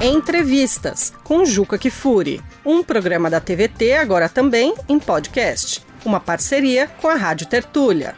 Entrevistas 0.00 1.12
com 1.24 1.44
Juca 1.44 1.76
Kifuri, 1.76 2.40
um 2.64 2.84
programa 2.84 3.28
da 3.28 3.40
TVT 3.40 3.94
agora 3.94 4.28
também 4.28 4.72
em 4.88 4.96
podcast, 4.96 5.82
uma 6.04 6.20
parceria 6.20 6.86
com 6.86 7.08
a 7.08 7.16
Rádio 7.16 7.48
Tertúlia. 7.48 8.14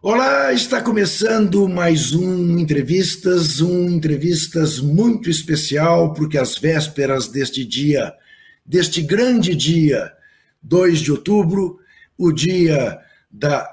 Olá, 0.00 0.50
está 0.50 0.80
começando 0.80 1.68
mais 1.68 2.14
um 2.14 2.58
Entrevistas, 2.58 3.60
um 3.60 3.86
Entrevistas 3.90 4.80
muito 4.80 5.28
especial, 5.28 6.14
porque 6.14 6.38
às 6.38 6.56
vésperas 6.56 7.28
deste 7.28 7.62
dia, 7.62 8.14
deste 8.64 9.02
grande 9.02 9.54
dia, 9.54 10.10
2 10.62 11.00
de 11.00 11.12
outubro, 11.12 11.78
o 12.16 12.32
dia 12.32 12.98
da 13.30 13.70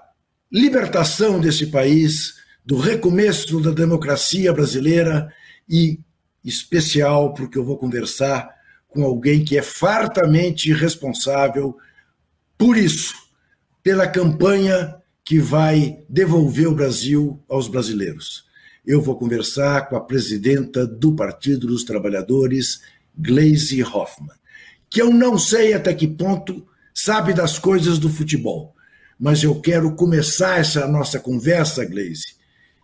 libertação 0.52 1.40
desse 1.40 1.68
país, 1.68 2.34
do 2.66 2.76
recomeço 2.76 3.62
da 3.62 3.72
democracia 3.72 4.52
brasileira 4.52 5.32
e 5.70 5.98
especial 6.44 7.34
porque 7.34 7.58
eu 7.58 7.64
vou 7.64 7.78
conversar 7.78 8.50
com 8.88 9.04
alguém 9.04 9.44
que 9.44 9.58
é 9.58 9.62
fartamente 9.62 10.74
responsável 10.74 11.78
por 12.58 12.76
isso, 12.76 13.14
pela 13.82 14.08
campanha 14.08 14.96
que 15.24 15.40
vai 15.40 16.00
devolver 16.10 16.68
o 16.68 16.76
Brasil 16.76 17.42
aos 17.48 17.68
brasileiros. 17.68 18.46
Eu 18.86 19.02
vou 19.02 19.16
conversar 19.16 19.88
com 19.88 19.96
a 19.96 20.02
presidenta 20.02 20.86
do 20.86 21.16
Partido 21.16 21.68
dos 21.68 21.84
Trabalhadores, 21.84 22.82
Gleisi 23.16 23.84
Hoffmann, 23.84 24.36
que 24.90 25.02
eu 25.02 25.14
não 25.14 25.38
sei 25.38 25.74
até 25.74 25.94
que 25.94 26.08
ponto 26.08 26.66
sabe 26.94 27.34
das 27.34 27.60
coisas 27.60 28.00
do 28.00 28.10
futebol, 28.10 28.76
mas 29.20 29.44
eu 29.44 29.62
quero 29.62 29.96
começar 29.96 30.60
essa 30.60 30.88
nossa 30.88 31.20
conversa, 31.20 31.86
Gleisi, 31.86 32.36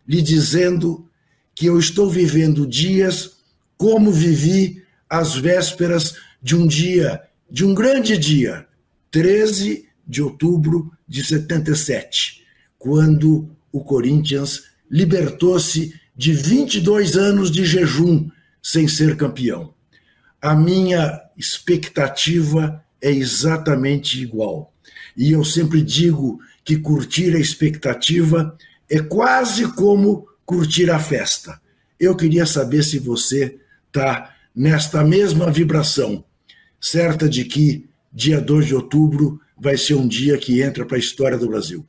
lhe 0.08 0.22
dizendo 0.22 1.10
que 1.56 1.66
eu 1.66 1.80
estou 1.80 2.10
vivendo 2.10 2.68
dias 2.68 3.35
como 3.78 4.12
vivi 4.12 4.84
as 5.10 5.36
vésperas 5.36 6.16
de 6.42 6.56
um 6.56 6.66
dia, 6.68 7.22
de 7.50 7.66
um 7.66 7.74
grande 7.74 8.18
dia, 8.18 8.68
13 9.12 9.88
de 10.08 10.22
outubro 10.22 10.92
de 11.08 11.24
77, 11.24 12.44
quando 12.78 13.50
o 13.72 13.84
Corinthians 13.84 14.64
libertou-se 14.90 15.94
de 16.16 16.34
22 16.34 17.18
anos 17.18 17.52
de 17.52 17.66
jejum 17.66 18.30
sem 18.62 18.88
ser 18.88 19.18
campeão. 19.18 19.74
A 20.42 20.56
minha 20.56 21.22
expectativa 21.38 22.84
é 23.02 23.12
exatamente 23.12 24.22
igual. 24.22 24.74
E 25.18 25.32
eu 25.32 25.44
sempre 25.44 25.82
digo 25.82 26.40
que 26.64 26.78
curtir 26.78 27.36
a 27.36 27.40
expectativa 27.40 28.58
é 28.90 29.00
quase 29.00 29.68
como 29.74 30.28
curtir 30.46 30.90
a 30.90 31.00
festa. 31.00 31.60
Eu 32.00 32.16
queria 32.16 32.46
saber 32.46 32.84
se 32.84 33.00
você 33.00 33.58
está 33.96 34.36
nesta 34.54 35.04
mesma 35.04 35.50
vibração, 35.50 36.24
certa 36.80 37.30
de 37.30 37.46
que 37.46 37.90
dia 38.12 38.42
2 38.42 38.68
de 38.68 38.76
outubro 38.76 39.40
vai 39.58 39.78
ser 39.78 39.96
um 39.96 40.08
dia 40.08 40.38
que 40.38 40.62
entra 40.62 40.86
para 40.86 40.98
a 40.98 41.00
história 41.00 41.38
do 41.38 41.48
Brasil. 41.48 41.86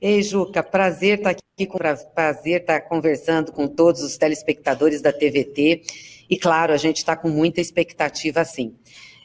Ei, 0.00 0.22
Juca, 0.22 0.62
prazer 0.62 1.18
estar 1.18 1.34
tá 1.34 1.40
aqui, 1.56 1.68
prazer 2.14 2.60
estar 2.60 2.80
tá 2.80 2.88
conversando 2.88 3.52
com 3.52 3.66
todos 3.66 4.02
os 4.02 4.16
telespectadores 4.16 5.00
da 5.00 5.12
TVT. 5.12 5.82
E 6.28 6.38
claro, 6.38 6.72
a 6.72 6.76
gente 6.76 6.98
está 6.98 7.16
com 7.16 7.28
muita 7.28 7.60
expectativa, 7.60 8.44
sim. 8.44 8.74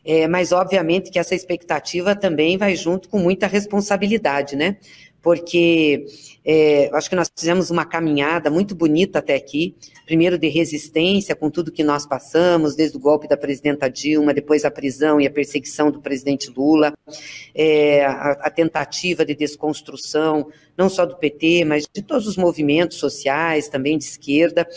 É, 0.06 0.28
mas 0.28 0.52
obviamente 0.52 1.12
que 1.12 1.20
essa 1.20 1.36
expectativa 1.36 2.16
também 2.16 2.58
vai 2.58 2.76
junto 2.76 3.10
com 3.10 3.20
muita 3.20 3.45
responsabilidade, 3.45 4.56
né? 4.56 4.78
Porque 5.22 6.06
é, 6.45 6.89
acho 6.94 7.09
que 7.09 7.16
nós 7.16 7.30
fizemos 7.36 7.70
uma 7.70 7.86
caminhada 7.86 8.50
muito 8.50 8.73
bonita 8.73 9.20
até 9.20 9.36
aqui, 9.36 9.76
primeiro 10.06 10.38
de 10.38 10.48
resistência 10.48 11.36
com 11.36 11.50
tudo 11.50 11.72
que 11.72 11.84
nós 11.84 12.06
passamos, 12.06 12.76
desde 12.76 12.98
o 12.98 13.00
golpe 13.00 13.28
da 13.28 13.38
presidenta 13.38 13.89
Dilma, 13.89 14.34
depois 14.34 14.66
a 14.66 14.72
prisão 14.72 15.20
e 15.20 15.28
a 15.28 15.31
perseguição 15.31 15.92
do 15.92 16.02
presidente 16.02 16.49
Lula, 16.49 16.93
é, 17.54 18.05
a, 18.05 18.32
a, 18.32 18.49
tentativa 18.49 19.26
de 19.26 19.36
desconstrução, 19.36 20.48
não 20.77 20.89
só 20.89 21.05
do 21.05 21.17
PT, 21.17 21.66
mas 21.66 21.88
de 21.93 22.02
todos 22.02 22.26
os 22.26 22.38
movimentos 22.38 22.98
sociais, 22.98 23.67
também 23.67 23.98
de 23.98 24.05
esquerda, 24.05 24.67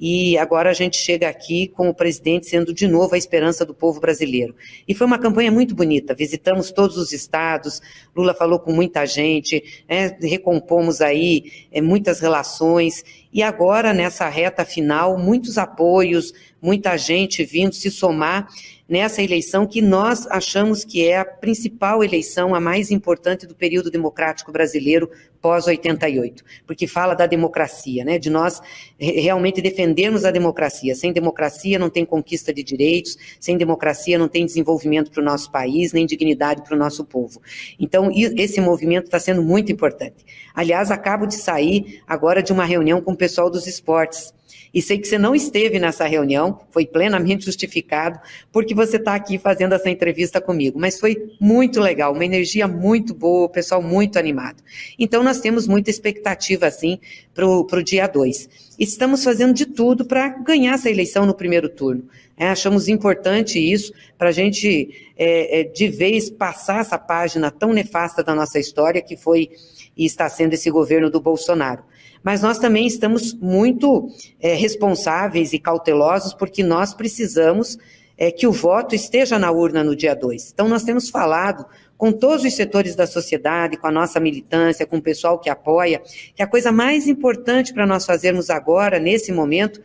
e 0.00 0.38
agora 0.38 0.70
a 0.70 0.72
gente 0.72 0.96
chega 0.96 1.28
aqui 1.28 1.68
com 1.68 1.90
o 1.90 1.94
presidente 1.94 2.48
sendo 2.48 2.72
de 2.72 2.88
novo 2.88 3.14
a 3.14 3.18
esperança 3.18 3.66
do 3.66 3.74
povo 3.74 4.00
brasileiro. 4.00 4.56
E 4.88 4.94
foi 4.94 5.06
uma 5.06 5.18
campanha 5.18 5.52
muito 5.52 5.74
bonita, 5.74 6.14
visitamos 6.14 6.72
todos 6.72 6.96
os 6.96 7.12
estados, 7.12 7.82
Lula 8.16 8.32
falou 8.32 8.58
com 8.58 8.72
muita 8.72 9.04
gente, 9.04 9.84
né, 9.86 10.16
recompomos 10.22 11.02
aí 11.02 11.52
é, 11.70 11.82
muitas 11.82 12.18
relações, 12.20 13.04
e 13.30 13.42
agora 13.42 13.92
nessa 13.92 14.26
reta 14.28 14.64
final, 14.64 15.18
muitos 15.18 15.58
apoios, 15.58 16.32
muita 16.62 16.96
gente 16.96 17.44
vindo 17.44 17.74
se 17.74 17.90
somar 17.90 18.48
nessa 18.88 19.22
eleição 19.22 19.66
que 19.66 19.80
nós 19.80 20.26
achamos 20.26 20.84
que 20.84 21.06
é 21.06 21.18
a 21.18 21.24
principal 21.24 22.02
eleição, 22.02 22.56
a 22.56 22.60
mais 22.60 22.90
importante 22.90 23.46
do 23.46 23.54
período 23.54 23.88
democrático 23.88 24.50
brasileiro 24.50 25.08
pós-88, 25.40 26.42
porque 26.66 26.86
fala 26.86 27.14
da 27.14 27.26
democracia, 27.26 28.04
né, 28.04 28.18
de 28.18 28.30
nós 28.30 28.60
realmente 28.98 29.62
defendermos 29.62 30.24
a 30.24 30.30
democracia. 30.30 30.94
Sem 30.94 31.12
democracia 31.12 31.78
não 31.78 31.88
tem 31.88 32.04
conquista 32.04 32.52
de 32.52 32.62
direitos, 32.62 33.16
sem 33.38 33.56
democracia 33.56 34.18
não 34.18 34.28
tem 34.28 34.44
desenvolvimento 34.44 35.10
para 35.10 35.20
o 35.20 35.24
nosso 35.24 35.50
país, 35.50 35.92
nem 35.92 36.06
dignidade 36.06 36.62
para 36.62 36.74
o 36.74 36.78
nosso 36.78 37.04
povo. 37.04 37.40
Então, 37.78 38.10
esse 38.14 38.60
movimento 38.60 39.06
está 39.06 39.18
sendo 39.18 39.42
muito 39.42 39.72
importante. 39.72 40.24
Aliás, 40.54 40.90
acabo 40.90 41.26
de 41.26 41.34
sair 41.34 42.02
agora 42.06 42.42
de 42.42 42.52
uma 42.52 42.64
reunião 42.64 43.00
com 43.00 43.12
o 43.12 43.16
pessoal 43.16 43.50
dos 43.50 43.66
esportes, 43.66 44.34
e 44.72 44.80
sei 44.80 44.98
que 44.98 45.08
você 45.08 45.18
não 45.18 45.34
esteve 45.34 45.78
nessa 45.78 46.06
reunião, 46.06 46.60
foi 46.70 46.86
plenamente 46.86 47.44
justificado, 47.44 48.20
porque 48.52 48.74
você 48.74 48.96
está 48.96 49.14
aqui 49.14 49.36
fazendo 49.38 49.74
essa 49.74 49.90
entrevista 49.90 50.40
comigo. 50.40 50.78
Mas 50.78 50.98
foi 50.98 51.34
muito 51.40 51.80
legal, 51.80 52.12
uma 52.12 52.24
energia 52.24 52.68
muito 52.68 53.12
boa, 53.12 53.46
o 53.46 53.48
pessoal 53.48 53.82
muito 53.82 54.18
animado. 54.18 54.62
Então, 54.98 55.22
nós 55.22 55.40
temos 55.40 55.66
muita 55.66 55.90
expectativa, 55.90 56.66
assim, 56.66 57.00
para 57.34 57.46
o 57.46 57.82
dia 57.82 58.06
2. 58.06 58.48
Estamos 58.78 59.24
fazendo 59.24 59.52
de 59.52 59.66
tudo 59.66 60.04
para 60.04 60.28
ganhar 60.28 60.74
essa 60.74 60.88
eleição 60.88 61.26
no 61.26 61.34
primeiro 61.34 61.68
turno. 61.68 62.04
É, 62.36 62.48
achamos 62.48 62.88
importante 62.88 63.58
isso 63.58 63.92
para 64.16 64.28
a 64.28 64.32
gente, 64.32 65.10
é, 65.16 65.60
é, 65.60 65.64
de 65.64 65.88
vez, 65.88 66.30
passar 66.30 66.80
essa 66.80 66.96
página 66.96 67.50
tão 67.50 67.72
nefasta 67.72 68.22
da 68.22 68.34
nossa 68.34 68.58
história, 68.58 69.02
que 69.02 69.16
foi 69.16 69.50
e 69.96 70.06
está 70.06 70.28
sendo 70.28 70.54
esse 70.54 70.70
governo 70.70 71.10
do 71.10 71.20
Bolsonaro 71.20 71.82
mas 72.22 72.42
nós 72.42 72.58
também 72.58 72.86
estamos 72.86 73.34
muito 73.34 74.08
é, 74.40 74.54
responsáveis 74.54 75.52
e 75.52 75.58
cautelosos, 75.58 76.34
porque 76.34 76.62
nós 76.62 76.94
precisamos 76.94 77.78
é, 78.16 78.30
que 78.30 78.46
o 78.46 78.52
voto 78.52 78.94
esteja 78.94 79.38
na 79.38 79.50
urna 79.50 79.82
no 79.82 79.96
dia 79.96 80.14
2. 80.14 80.50
Então, 80.52 80.68
nós 80.68 80.82
temos 80.82 81.08
falado 81.08 81.64
com 81.96 82.12
todos 82.12 82.44
os 82.44 82.54
setores 82.54 82.94
da 82.94 83.06
sociedade, 83.06 83.76
com 83.76 83.86
a 83.86 83.90
nossa 83.90 84.20
militância, 84.20 84.86
com 84.86 84.98
o 84.98 85.02
pessoal 85.02 85.38
que 85.38 85.50
apoia, 85.50 86.02
que 86.34 86.42
a 86.42 86.46
coisa 86.46 86.70
mais 86.70 87.06
importante 87.06 87.72
para 87.72 87.86
nós 87.86 88.04
fazermos 88.04 88.50
agora, 88.50 88.98
nesse 88.98 89.32
momento, 89.32 89.80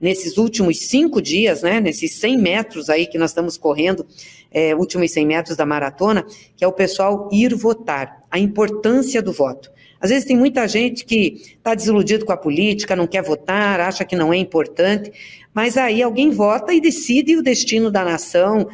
nesses 0.00 0.38
últimos 0.38 0.78
cinco 0.78 1.20
dias, 1.20 1.62
né, 1.62 1.80
nesses 1.80 2.14
100 2.14 2.38
metros 2.38 2.88
aí 2.88 3.06
que 3.06 3.18
nós 3.18 3.30
estamos 3.30 3.56
correndo, 3.56 4.06
é, 4.50 4.74
últimos 4.74 5.12
100 5.12 5.26
metros 5.26 5.56
da 5.56 5.66
maratona, 5.66 6.24
que 6.56 6.64
é 6.64 6.66
o 6.66 6.72
pessoal 6.72 7.28
ir 7.30 7.54
votar, 7.54 8.24
a 8.30 8.38
importância 8.38 9.20
do 9.20 9.32
voto. 9.32 9.70
Às 10.00 10.08
vezes 10.08 10.24
tem 10.24 10.36
muita 10.36 10.66
gente 10.66 11.04
que 11.04 11.42
está 11.58 11.74
desiludido 11.74 12.24
com 12.24 12.32
a 12.32 12.36
política, 12.36 12.96
não 12.96 13.06
quer 13.06 13.22
votar, 13.22 13.80
acha 13.80 14.04
que 14.04 14.16
não 14.16 14.32
é 14.32 14.38
importante, 14.38 15.12
mas 15.52 15.76
aí 15.76 16.02
alguém 16.02 16.30
vota 16.30 16.72
e 16.72 16.80
decide 16.80 17.36
o 17.36 17.42
destino 17.42 17.90
da 17.90 18.02
nação, 18.02 18.66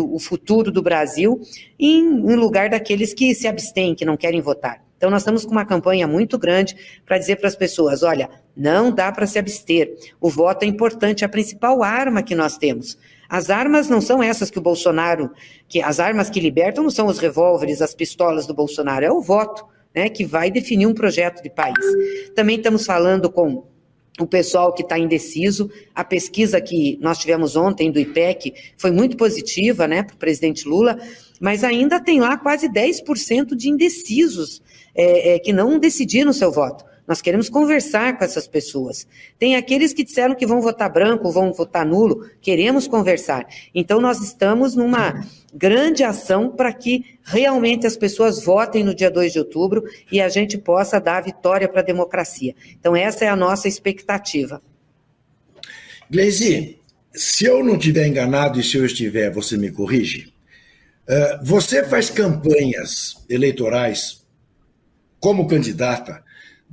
o 0.00 0.18
futuro 0.18 0.72
do 0.72 0.80
Brasil, 0.80 1.38
em, 1.78 2.02
lugar 2.34 2.70
daqueles 2.70 3.12
que 3.12 3.34
se 3.34 3.46
abstêm, 3.46 3.94
que 3.94 4.06
não 4.06 4.16
querem 4.16 4.40
votar. 4.40 4.82
Então, 4.96 5.10
nós 5.10 5.20
estamos 5.20 5.44
com 5.44 5.50
uma 5.50 5.66
campanha 5.66 6.08
muito 6.08 6.38
grande 6.38 6.74
para 7.04 7.18
dizer 7.18 7.36
para 7.36 7.48
as 7.48 7.56
pessoas: 7.56 8.02
olha, 8.02 8.30
não 8.56 8.90
dá 8.90 9.12
para 9.12 9.26
se 9.26 9.38
abster. 9.38 9.94
O 10.18 10.30
voto 10.30 10.62
é 10.62 10.66
importante, 10.66 11.24
é 11.24 11.26
a 11.26 11.28
principal 11.28 11.82
arma 11.82 12.22
que 12.22 12.34
nós 12.34 12.56
temos. 12.56 12.96
As 13.28 13.50
armas 13.50 13.88
não 13.88 14.00
são 14.00 14.22
essas 14.22 14.50
que 14.50 14.58
o 14.58 14.62
Bolsonaro, 14.62 15.30
que 15.68 15.82
as 15.82 16.00
armas 16.00 16.30
que 16.30 16.40
libertam 16.40 16.84
não 16.84 16.90
são 16.90 17.06
os 17.06 17.18
revólveres, 17.18 17.82
as 17.82 17.94
pistolas 17.94 18.46
do 18.46 18.54
Bolsonaro, 18.54 19.04
é 19.04 19.12
o 19.12 19.20
voto 19.20 19.73
né, 19.94 20.08
que 20.08 20.24
vai 20.24 20.50
definir 20.50 20.86
um 20.86 20.94
projeto 20.94 21.42
de 21.42 21.50
país. 21.50 21.84
Também 22.34 22.56
estamos 22.56 22.84
falando 22.84 23.30
com 23.30 23.64
o 24.20 24.26
pessoal 24.26 24.72
que 24.72 24.82
está 24.82 24.98
indeciso. 24.98 25.70
A 25.94 26.04
pesquisa 26.04 26.60
que 26.60 26.98
nós 27.00 27.18
tivemos 27.18 27.56
ontem 27.56 27.90
do 27.90 27.98
IPEC 27.98 28.54
foi 28.76 28.90
muito 28.90 29.16
positiva 29.16 29.86
né, 29.86 30.02
para 30.02 30.14
o 30.14 30.18
presidente 30.18 30.68
Lula, 30.68 30.98
mas 31.40 31.64
ainda 31.64 32.00
tem 32.00 32.20
lá 32.20 32.36
quase 32.36 32.68
10% 32.68 33.54
de 33.54 33.68
indecisos 33.68 34.62
é, 34.94 35.34
é, 35.34 35.38
que 35.38 35.52
não 35.52 35.78
decidiram 35.78 36.32
seu 36.32 36.52
voto. 36.52 36.84
Nós 37.06 37.20
queremos 37.20 37.50
conversar 37.50 38.16
com 38.16 38.24
essas 38.24 38.46
pessoas. 38.46 39.06
Tem 39.38 39.56
aqueles 39.56 39.92
que 39.92 40.02
disseram 40.02 40.34
que 40.34 40.46
vão 40.46 40.60
votar 40.60 40.90
branco, 40.90 41.30
vão 41.30 41.52
votar 41.52 41.84
nulo. 41.84 42.28
Queremos 42.40 42.88
conversar. 42.88 43.46
Então, 43.74 44.00
nós 44.00 44.22
estamos 44.22 44.74
numa 44.74 45.22
grande 45.52 46.02
ação 46.02 46.50
para 46.50 46.72
que 46.72 47.18
realmente 47.22 47.86
as 47.86 47.96
pessoas 47.96 48.42
votem 48.42 48.82
no 48.82 48.94
dia 48.94 49.10
2 49.10 49.34
de 49.34 49.38
outubro 49.38 49.84
e 50.10 50.20
a 50.20 50.30
gente 50.30 50.56
possa 50.56 50.98
dar 50.98 51.18
a 51.18 51.20
vitória 51.20 51.68
para 51.68 51.80
a 51.80 51.84
democracia. 51.84 52.54
Então, 52.80 52.96
essa 52.96 53.24
é 53.26 53.28
a 53.28 53.36
nossa 53.36 53.68
expectativa. 53.68 54.62
Gleisi, 56.10 56.78
se 57.12 57.44
eu 57.44 57.62
não 57.62 57.76
estiver 57.76 58.06
enganado 58.06 58.58
e 58.58 58.64
se 58.64 58.78
eu 58.78 58.86
estiver, 58.86 59.30
você 59.30 59.58
me 59.58 59.70
corrige. 59.70 60.32
Uh, 61.06 61.44
você 61.44 61.84
faz 61.84 62.08
campanhas 62.08 63.22
eleitorais 63.28 64.24
como 65.20 65.46
candidata 65.46 66.23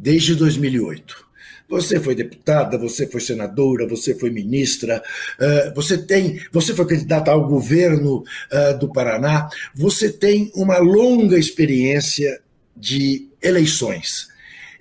desde 0.01 0.33
2008. 0.36 1.30
Você 1.69 2.00
foi 2.00 2.15
deputada, 2.15 2.77
você 2.77 3.07
foi 3.07 3.21
senadora, 3.21 3.88
você 3.88 4.13
foi 4.13 4.30
ministra, 4.30 5.01
uh, 5.39 5.74
você 5.74 5.98
tem, 5.98 6.42
você 6.51 6.74
foi 6.74 6.86
candidata 6.86 7.31
ao 7.31 7.48
governo 7.48 8.24
uh, 8.51 8.77
do 8.77 8.92
Paraná, 8.92 9.48
você 9.74 10.12
tem 10.12 10.51
uma 10.53 10.80
longa 10.80 11.38
experiência 11.38 12.42
de 12.75 13.30
eleições. 13.42 14.27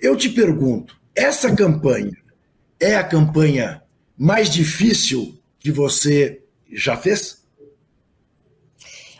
Eu 0.01 0.17
te 0.17 0.27
pergunto, 0.27 0.97
essa 1.15 1.55
campanha 1.55 2.17
é 2.79 2.95
a 2.95 3.03
campanha 3.03 3.83
mais 4.17 4.49
difícil 4.49 5.39
que 5.59 5.71
você 5.71 6.41
já 6.73 6.97
fez? 6.97 7.41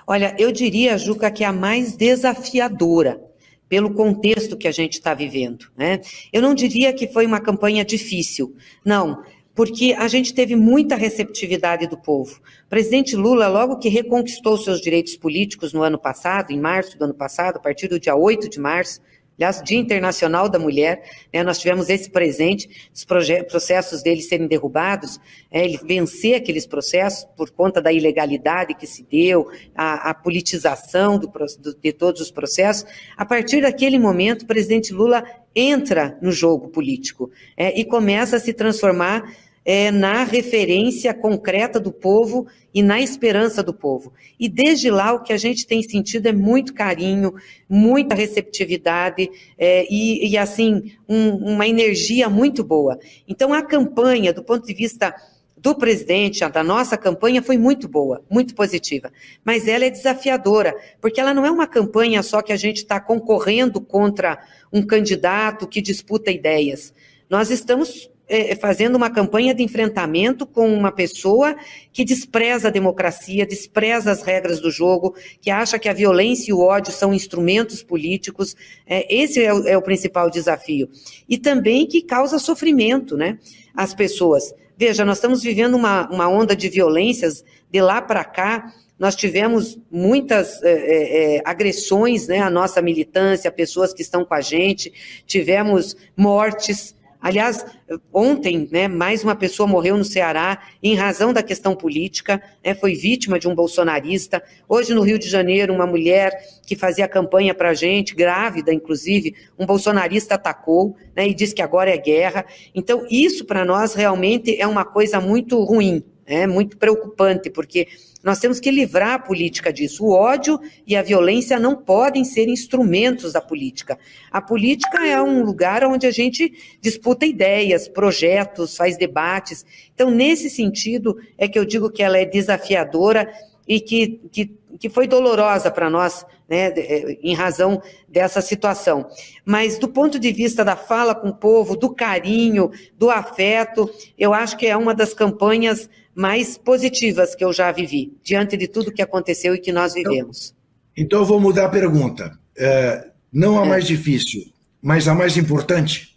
Olha, 0.06 0.36
eu 0.38 0.52
diria, 0.52 0.98
Juca, 0.98 1.32
que 1.32 1.44
é 1.44 1.48
a 1.48 1.54
mais 1.54 1.96
desafiadora 1.96 3.31
pelo 3.72 3.94
contexto 3.94 4.58
que 4.58 4.68
a 4.68 4.72
gente 4.72 4.96
está 4.96 5.14
vivendo. 5.14 5.72
Né? 5.78 6.02
Eu 6.34 6.42
não 6.42 6.54
diria 6.54 6.92
que 6.92 7.08
foi 7.08 7.26
uma 7.26 7.40
campanha 7.40 7.86
difícil, 7.86 8.54
não, 8.84 9.24
porque 9.56 9.96
a 9.98 10.10
gente 10.10 10.34
teve 10.34 10.58
muita 10.58 10.98
receptividade 10.98 11.88
do 11.88 11.98
povo. 11.98 12.42
O 12.66 12.70
presidente 12.70 13.16
Lula, 13.16 13.48
logo 13.48 13.80
que 13.80 13.88
reconquistou 13.88 14.58
seus 14.58 14.82
direitos 14.82 15.16
políticos 15.16 15.72
no 15.72 15.84
ano 15.84 15.98
passado, 15.98 16.52
em 16.52 16.60
março 16.60 17.00
do 17.00 17.06
ano 17.06 17.14
passado, 17.14 17.56
a 17.56 17.60
partir 17.62 17.88
do 17.88 17.98
dia 17.98 18.14
8 18.14 18.50
de 18.50 18.60
março, 18.60 19.00
Aliás, 19.42 19.60
Dia 19.64 19.80
Internacional 19.80 20.48
da 20.48 20.60
Mulher, 20.60 21.02
né, 21.34 21.42
nós 21.42 21.58
tivemos 21.58 21.90
esse 21.90 22.12
presente, 22.12 22.70
os 22.94 23.04
processos 23.04 24.04
dele 24.04 24.22
serem 24.22 24.46
derrubados, 24.46 25.20
é, 25.50 25.66
ele 25.66 25.80
vencer 25.84 26.36
aqueles 26.36 26.68
processos 26.68 27.28
por 27.36 27.50
conta 27.50 27.82
da 27.82 27.92
ilegalidade 27.92 28.76
que 28.76 28.86
se 28.86 29.02
deu, 29.02 29.50
a, 29.76 30.12
a 30.12 30.14
politização 30.14 31.18
do, 31.18 31.26
do, 31.28 31.76
de 31.76 31.92
todos 31.92 32.22
os 32.22 32.30
processos. 32.30 32.86
A 33.18 33.26
partir 33.26 33.64
daquele 33.64 33.98
momento, 33.98 34.44
o 34.44 34.46
presidente 34.46 34.94
Lula 34.94 35.24
entra 35.56 36.20
no 36.22 36.32
jogo 36.32 36.70
político 36.70 37.32
é, 37.58 37.80
e 37.80 37.84
começa 37.84 38.36
a 38.36 38.40
se 38.40 38.54
transformar 38.54 39.24
é, 39.64 39.92
na 39.92 40.24
referência 40.24 41.14
concreta 41.14 41.80
do 41.80 41.92
povo 41.92 42.48
e 42.74 42.82
na 42.82 43.02
esperança 43.02 43.62
do 43.62 43.74
povo. 43.74 44.14
E 44.40 44.50
desde 44.50 44.90
lá 44.90 45.14
o 45.14 45.22
que 45.22 45.34
a 45.34 45.38
gente 45.38 45.68
tem 45.68 45.84
sentido 45.84 46.28
é 46.28 46.32
muito 46.32 46.74
carinho, 46.74 47.34
muita 47.70 48.16
receptividade 48.16 49.30
é, 49.58 49.86
e, 49.90 50.30
e, 50.30 50.38
assim, 50.38 50.94
um, 51.08 51.54
uma 51.54 51.68
energia 51.68 52.30
muito 52.30 52.64
boa. 52.64 52.98
Então 53.28 53.54
a 53.54 53.62
campanha, 53.62 54.34
do 54.34 54.44
ponto 54.44 54.66
de 54.66 54.74
vista 54.74 55.14
do 55.62 55.76
presidente, 55.76 56.48
da 56.50 56.64
nossa 56.64 56.98
campanha, 56.98 57.40
foi 57.40 57.56
muito 57.56 57.88
boa, 57.88 58.24
muito 58.28 58.56
positiva. 58.56 59.12
Mas 59.46 59.68
ela 59.68 59.86
é 59.86 59.92
desafiadora, 59.92 60.76
porque 61.00 61.22
ela 61.22 61.36
não 61.36 61.46
é 61.46 61.52
uma 61.52 61.68
campanha 61.68 62.24
só 62.24 62.42
que 62.42 62.52
a 62.52 62.58
gente 62.58 62.78
está 62.78 63.00
concorrendo 63.00 63.80
contra 63.80 64.40
um 64.74 64.82
candidato 64.82 65.68
que 65.68 65.80
disputa 65.80 66.32
ideias. 66.32 66.92
Nós 67.30 67.52
estamos 67.52 68.10
é, 68.32 68.54
é, 68.54 68.56
fazendo 68.56 68.96
uma 68.96 69.10
campanha 69.10 69.54
de 69.54 69.62
enfrentamento 69.62 70.46
com 70.46 70.74
uma 70.74 70.90
pessoa 70.90 71.54
que 71.92 72.06
despreza 72.06 72.70
a 72.70 72.72
democracia, 72.72 73.46
despreza 73.46 74.10
as 74.10 74.22
regras 74.24 74.62
do 74.62 74.72
jogo, 74.72 75.14
que 75.42 75.52
acha 75.52 75.78
que 75.78 75.90
a 75.90 75.94
violência 75.94 76.50
e 76.50 76.54
o 76.54 76.62
ódio 76.62 76.94
são 76.94 77.14
instrumentos 77.14 77.84
políticos. 77.84 78.56
É, 78.88 79.14
esse 79.14 79.44
é 79.44 79.54
o, 79.54 79.68
é 79.68 79.78
o 79.78 79.82
principal 79.82 80.30
desafio. 80.30 80.90
E 81.28 81.38
também 81.38 81.86
que 81.86 82.02
causa 82.02 82.40
sofrimento, 82.40 83.18
né? 83.18 83.38
As 83.76 83.94
pessoas. 83.94 84.56
Veja, 84.78 85.04
nós 85.04 85.18
estamos 85.18 85.44
vivendo 85.44 85.76
uma, 85.76 86.10
uma 86.10 86.30
onda 86.30 86.56
de 86.56 86.70
violências 86.70 87.44
de 87.70 87.82
lá 87.82 88.02
para 88.02 88.24
cá. 88.24 88.74
Nós 88.98 89.14
tivemos 89.14 89.78
muitas 89.92 90.64
é, 90.64 90.72
é, 90.72 91.36
é, 91.36 91.42
agressões 91.44 92.30
né, 92.30 92.40
à 92.40 92.50
nossa 92.50 92.82
militância, 92.82 93.52
pessoas 93.52 93.94
que 93.94 94.02
estão 94.02 94.24
com 94.24 94.34
a 94.34 94.40
gente, 94.40 94.94
tivemos 95.26 95.98
mortes, 96.16 96.96
Aliás, 97.22 97.64
ontem, 98.12 98.68
né, 98.72 98.88
mais 98.88 99.24
uma 99.24 99.36
pessoa 99.36 99.68
morreu 99.68 99.96
no 99.96 100.04
Ceará 100.04 100.60
em 100.82 100.96
razão 100.96 101.32
da 101.32 101.44
questão 101.44 101.76
política, 101.76 102.42
né, 102.66 102.74
foi 102.74 102.96
vítima 102.96 103.38
de 103.38 103.48
um 103.48 103.54
bolsonarista. 103.54 104.42
Hoje, 104.68 104.92
no 104.96 105.04
Rio 105.04 105.20
de 105.20 105.30
Janeiro, 105.30 105.72
uma 105.72 105.86
mulher 105.86 106.32
que 106.66 106.76
fazia 106.76 107.08
campanha 107.08 107.54
para 107.54 107.70
a 107.70 107.74
gente, 107.76 108.16
grávida, 108.16 108.74
inclusive, 108.74 109.36
um 109.60 109.68
bolsonarista 109.68 110.34
atacou 110.34 110.96
né, 111.16 111.28
e 111.28 111.34
disse 111.36 111.54
que 111.54 111.62
agora 111.62 111.92
é 111.92 111.98
guerra. 111.98 112.44
Então, 112.74 113.06
isso 113.08 113.46
para 113.46 113.64
nós 113.64 113.94
realmente 113.94 114.60
é 114.60 114.66
uma 114.66 114.84
coisa 114.84 115.22
muito 115.22 115.64
ruim, 115.64 116.04
é 116.26 116.48
muito 116.48 116.76
preocupante, 116.76 117.52
porque 117.52 117.88
nós 118.24 118.40
temos 118.40 118.60
que 118.60 118.70
livrar 118.70 119.14
a 119.14 119.20
política 119.20 119.74
disso. 119.74 120.06
O 120.06 120.12
ódio 120.12 120.60
e 120.86 120.96
a 120.96 121.02
violência 121.02 121.60
não 121.60 121.76
podem 121.76 122.24
ser 122.24 122.48
instrumentos 122.48 123.34
da 123.34 123.42
política. 123.42 123.98
A 124.32 124.42
política 124.42 125.06
é 125.06 125.22
um 125.22 125.44
lugar 125.44 125.84
onde 125.84 126.06
a 126.06 126.12
gente 126.12 126.54
disputa 126.80 127.26
ideias, 127.26 127.88
projetos, 127.88 128.78
faz 128.78 128.98
debates. 128.98 129.66
Então, 129.94 130.12
nesse 130.12 130.50
sentido, 130.50 131.18
é 131.38 131.48
que 131.48 131.58
eu 131.58 131.66
digo 131.66 131.90
que 131.90 132.04
ela 132.04 132.18
é 132.18 132.26
desafiadora 132.26 133.32
e 133.68 133.80
que, 133.80 134.20
que, 134.32 134.52
que 134.80 134.90
foi 134.90 135.08
dolorosa 135.08 135.72
para 135.72 135.90
nós, 135.90 136.26
né, 136.50 136.74
é, 136.76 137.18
em 137.24 137.34
razão 137.34 137.82
dessa 138.08 138.42
situação. 138.42 139.08
Mas, 139.46 139.80
do 139.80 139.88
ponto 139.88 140.20
de 140.20 140.32
vista 140.32 140.64
da 140.64 140.76
fala 140.76 141.16
com 141.16 141.30
o 141.30 141.36
povo, 141.36 141.76
do 141.76 141.94
carinho, 141.94 142.70
do 142.98 143.10
afeto, 143.10 143.90
eu 144.18 144.34
acho 144.34 144.58
que 144.58 144.68
é 144.68 144.76
uma 144.76 144.94
das 144.94 145.14
campanhas 145.14 145.90
mais 146.16 146.58
positivas 146.58 147.36
que 147.36 147.44
eu 147.44 147.54
já 147.54 147.72
vivi, 147.72 148.14
diante 148.24 148.58
de 148.58 148.68
tudo 148.68 148.92
que 148.92 149.02
aconteceu 149.02 149.56
e 149.56 149.60
que 149.60 149.72
nós 149.72 149.96
então, 149.96 150.12
vivemos. 150.12 150.54
Então, 150.94 151.06
então 151.06 151.20
eu 151.20 151.26
vou 151.26 151.40
mudar 151.40 151.66
a 151.66 151.70
pergunta. 151.70 152.38
É, 152.58 153.10
não 153.32 153.60
a 153.60 153.66
é. 153.66 153.70
mais 153.70 153.86
difícil, 153.86 154.44
mas 154.82 155.08
a 155.08 155.16
mais 155.16 155.38
importante? 155.38 156.12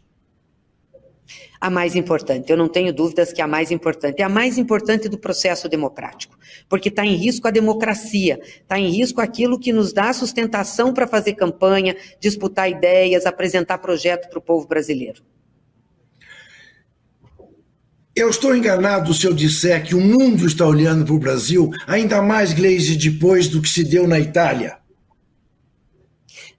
A 1.60 1.70
mais 1.70 1.94
importante, 1.96 2.50
eu 2.50 2.58
não 2.58 2.68
tenho 2.68 2.92
dúvidas 2.92 3.32
que 3.32 3.40
a 3.40 3.46
mais 3.46 3.70
importante. 3.70 4.20
É 4.20 4.24
a 4.24 4.28
mais 4.28 4.58
importante 4.58 5.08
do 5.08 5.16
processo 5.16 5.66
democrático, 5.66 6.36
porque 6.68 6.90
está 6.90 7.06
em 7.06 7.14
risco 7.14 7.48
a 7.48 7.50
democracia, 7.50 8.38
está 8.42 8.78
em 8.78 8.90
risco 8.90 9.20
aquilo 9.20 9.58
que 9.58 9.72
nos 9.72 9.90
dá 9.92 10.12
sustentação 10.12 10.92
para 10.92 11.06
fazer 11.06 11.32
campanha, 11.34 11.96
disputar 12.20 12.68
ideias, 12.68 13.24
apresentar 13.24 13.78
projeto 13.78 14.28
para 14.28 14.38
o 14.38 14.42
povo 14.42 14.66
brasileiro. 14.66 15.22
Eu 18.16 18.30
estou 18.30 18.54
enganado 18.54 19.12
se 19.12 19.26
eu 19.26 19.34
disser 19.34 19.84
que 19.84 19.94
o 19.94 20.00
mundo 20.00 20.46
está 20.46 20.64
olhando 20.64 21.04
para 21.04 21.14
o 21.14 21.18
Brasil, 21.18 21.70
ainda 21.84 22.22
mais, 22.22 22.52
Gleise, 22.52 22.96
depois 22.96 23.48
do 23.48 23.60
que 23.60 23.68
se 23.68 23.82
deu 23.82 24.06
na 24.06 24.20
Itália. 24.20 24.78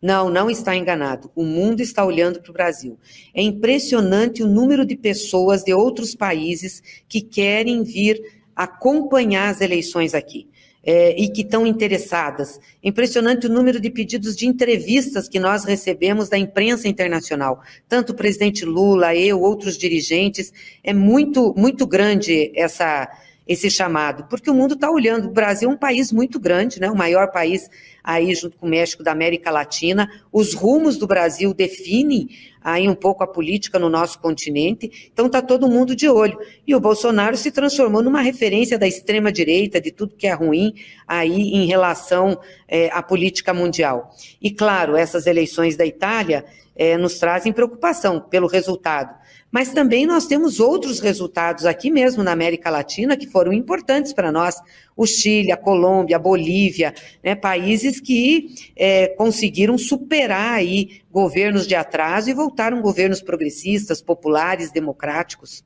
Não, 0.01 0.29
não 0.29 0.50
está 0.50 0.75
enganado. 0.75 1.31
O 1.33 1.45
mundo 1.45 1.79
está 1.79 2.03
olhando 2.03 2.41
para 2.41 2.51
o 2.51 2.53
Brasil. 2.53 3.00
É 3.33 3.41
impressionante 3.41 4.43
o 4.43 4.47
número 4.47 4.85
de 4.85 4.97
pessoas 4.97 5.63
de 5.63 5.74
outros 5.74 6.13
países 6.13 6.83
que 7.07 7.21
querem 7.21 7.83
vir 7.83 8.21
acompanhar 8.53 9.50
as 9.50 9.62
eleições 9.62 10.13
aqui 10.13 10.50
é, 10.86 11.20
e 11.20 11.27
que 11.30 11.42
estão 11.42 11.65
interessadas. 11.65 12.60
Impressionante 12.84 13.48
o 13.48 13.50
número 13.50 13.80
de 13.80 13.89
pedidos 13.89 14.36
de 14.36 14.46
entrevistas 14.46 15.27
que 15.27 15.39
nós 15.39 15.65
recebemos 15.65 16.30
da 16.30 16.38
imprensa 16.38 16.88
internacional. 16.88 17.62
Tanto 17.89 18.12
o 18.12 18.15
presidente 18.15 18.63
Lula, 18.63 19.15
eu, 19.15 19.42
outros 19.42 19.77
dirigentes. 19.77 20.54
É 20.84 20.94
muito, 20.94 21.54
muito 21.58 21.88
grande 21.88 22.51
essa 22.56 23.10
esse 23.47 23.69
chamado, 23.69 24.25
porque 24.27 24.49
o 24.49 24.53
mundo 24.53 24.73
está 24.73 24.89
olhando. 24.89 25.27
O 25.27 25.31
Brasil 25.31 25.69
é 25.69 25.73
um 25.73 25.77
país 25.77 26.11
muito 26.11 26.39
grande, 26.39 26.79
né? 26.79 26.89
o 26.89 26.95
maior 26.95 27.31
país 27.31 27.69
aí 28.03 28.33
junto 28.33 28.57
com 28.57 28.65
o 28.65 28.69
México 28.69 29.03
da 29.03 29.11
América 29.11 29.51
Latina. 29.51 30.09
Os 30.31 30.53
rumos 30.53 30.97
do 30.97 31.05
Brasil 31.05 31.53
definem 31.53 32.29
aí 32.61 32.89
um 32.89 32.95
pouco 32.95 33.23
a 33.23 33.27
política 33.27 33.77
no 33.77 33.89
nosso 33.89 34.19
continente. 34.19 35.09
Então 35.13 35.27
está 35.27 35.41
todo 35.41 35.67
mundo 35.67 35.95
de 35.95 36.09
olho. 36.09 36.39
E 36.65 36.73
o 36.73 36.79
Bolsonaro 36.79 37.37
se 37.37 37.51
transformou 37.51 38.01
numa 38.01 38.21
referência 38.21 38.79
da 38.79 38.87
extrema 38.87 39.31
direita, 39.31 39.79
de 39.79 39.91
tudo 39.91 40.15
que 40.15 40.25
é 40.25 40.33
ruim 40.33 40.73
aí 41.07 41.53
em 41.53 41.67
relação 41.67 42.39
é, 42.67 42.89
à 42.91 43.03
política 43.03 43.53
mundial. 43.53 44.11
E 44.41 44.49
claro, 44.49 44.95
essas 44.95 45.27
eleições 45.27 45.77
da 45.77 45.85
Itália 45.85 46.43
é, 46.75 46.97
nos 46.97 47.19
trazem 47.19 47.53
preocupação 47.53 48.19
pelo 48.19 48.47
resultado 48.47 49.25
mas 49.55 49.71
também 49.71 50.05
nós 50.05 50.27
temos 50.27 50.59
outros 50.59 51.00
resultados 51.00 51.65
aqui 51.65 51.89
mesmo 51.89 52.21
na 52.21 52.33
América 52.33 52.69
Latina 52.69 53.15
que 53.15 53.25
foram 53.25 53.53
importantes 53.53 54.12
para 54.12 54.29
nós. 54.29 54.57
O 54.97 55.05
Chile, 55.05 55.50
a 55.50 55.55
Colômbia, 55.55 56.17
a 56.17 56.19
Bolívia, 56.19 56.93
né, 57.24 57.35
países 57.35 58.01
que 58.01 58.53
é, 58.75 59.07
conseguiram 59.07 59.77
superar 59.77 60.55
aí 60.55 61.00
governos 61.09 61.65
de 61.65 61.74
atraso 61.74 62.29
e 62.29 62.33
voltaram 62.33 62.81
governos 62.81 63.21
progressistas, 63.21 64.01
populares, 64.01 64.74
democráticos. 64.74 65.63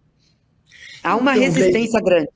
Há 1.01 1.15
uma 1.15 1.35
então, 1.35 1.45
resistência 1.45 1.99
bem, 1.99 2.03
grande. 2.03 2.29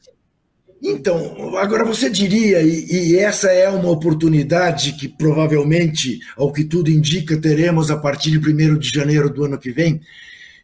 Então, 0.81 1.55
agora 1.59 1.85
você 1.85 2.09
diria, 2.09 2.63
e, 2.63 3.11
e, 3.11 3.17
essa 3.19 3.51
é 3.51 3.69
uma 3.69 3.91
oportunidade 3.91 4.93
que 4.93 5.07
provavelmente, 5.07 6.19
ao 6.35 6.51
que 6.51 6.63
tudo 6.63 6.89
indica, 6.89 7.39
teremos 7.39 7.91
a 7.91 7.97
partir 7.97 8.39
de 8.39 8.39
1 8.39 8.79
de 8.79 8.89
janeiro 8.89 9.29
do 9.29 9.43
ano 9.45 9.59
que 9.59 9.69
vem, 9.69 10.01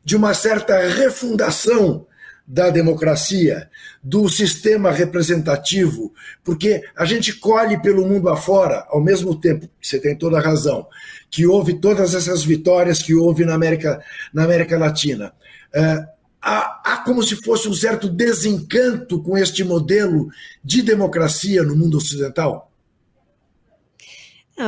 de 0.04 0.16
uma 0.16 0.34
certa 0.34 0.80
refundação 0.88 2.06
da 2.50 2.72
democracia, 2.72 3.70
do 4.02 4.28
sistema 4.28 4.90
representativo, 4.90 6.12
porque 6.44 6.84
a 6.98 7.06
gente 7.06 7.34
colhe 7.34 7.80
pelo 7.80 8.08
mundo 8.08 8.28
afora, 8.28 8.88
ao 8.90 9.00
mesmo 9.00 9.40
tempo, 9.40 9.70
você 9.80 10.00
tem 10.00 10.18
toda 10.18 10.40
a 10.40 10.42
razão, 10.42 10.88
que 11.30 11.46
houve 11.46 11.80
todas 11.80 12.16
essas 12.16 12.44
vitórias 12.44 13.04
que 13.04 13.14
houve 13.14 13.46
na 13.46 13.54
América, 13.54 14.04
na 14.34 14.46
América 14.46 14.80
Latina. 14.80 15.32
É, 15.72 16.04
há, 16.42 16.82
há 16.84 16.98
como 17.06 17.22
se 17.22 17.36
fosse 17.36 17.68
um 17.68 17.74
certo 17.74 18.10
desencanto 18.10 19.22
com 19.22 19.38
este 19.38 19.64
modelo 19.64 20.28
de 20.64 20.82
democracia 20.82 21.62
no 21.62 21.76
mundo 21.76 21.98
ocidental? 21.98 22.72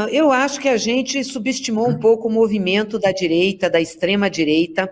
Eu 0.10 0.32
acho 0.32 0.62
que 0.62 0.70
a 0.70 0.78
gente 0.78 1.22
subestimou 1.22 1.90
um 1.90 2.00
pouco 2.00 2.30
o 2.30 2.32
movimento 2.32 2.98
da 2.98 3.12
direita, 3.12 3.70
da 3.70 3.82
extrema-direita, 3.82 4.90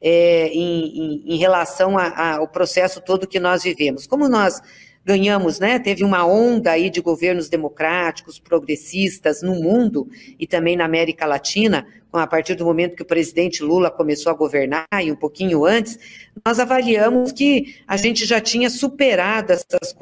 é, 0.00 0.48
em, 0.48 0.86
em, 0.86 1.34
em, 1.34 1.36
relação 1.36 1.96
ao 1.98 2.48
processo 2.48 3.00
todo 3.00 3.26
que 3.26 3.40
nós 3.40 3.62
vivemos. 3.62 4.06
Como 4.06 4.28
nós 4.28 4.60
ganhamos, 5.04 5.58
né? 5.58 5.78
Teve 5.78 6.04
uma 6.04 6.26
onda 6.26 6.72
aí 6.72 6.90
de 6.90 7.00
governos 7.00 7.48
democráticos, 7.48 8.38
progressistas 8.38 9.42
no 9.42 9.54
mundo 9.54 10.06
e 10.38 10.46
também 10.46 10.76
na 10.76 10.84
América 10.84 11.24
Latina, 11.24 11.86
a 12.12 12.26
partir 12.26 12.54
do 12.54 12.64
momento 12.64 12.94
que 12.94 13.02
o 13.02 13.06
presidente 13.06 13.62
Lula 13.62 13.90
começou 13.90 14.30
a 14.30 14.34
governar 14.34 14.86
e 15.02 15.10
um 15.10 15.16
pouquinho 15.16 15.64
antes, 15.64 15.98
nós 16.44 16.58
avaliamos 16.60 17.32
que 17.32 17.76
a 17.86 17.96
gente 17.96 18.26
já 18.26 18.40
tinha 18.40 18.68
superado 18.68 19.52
essas 19.52 19.96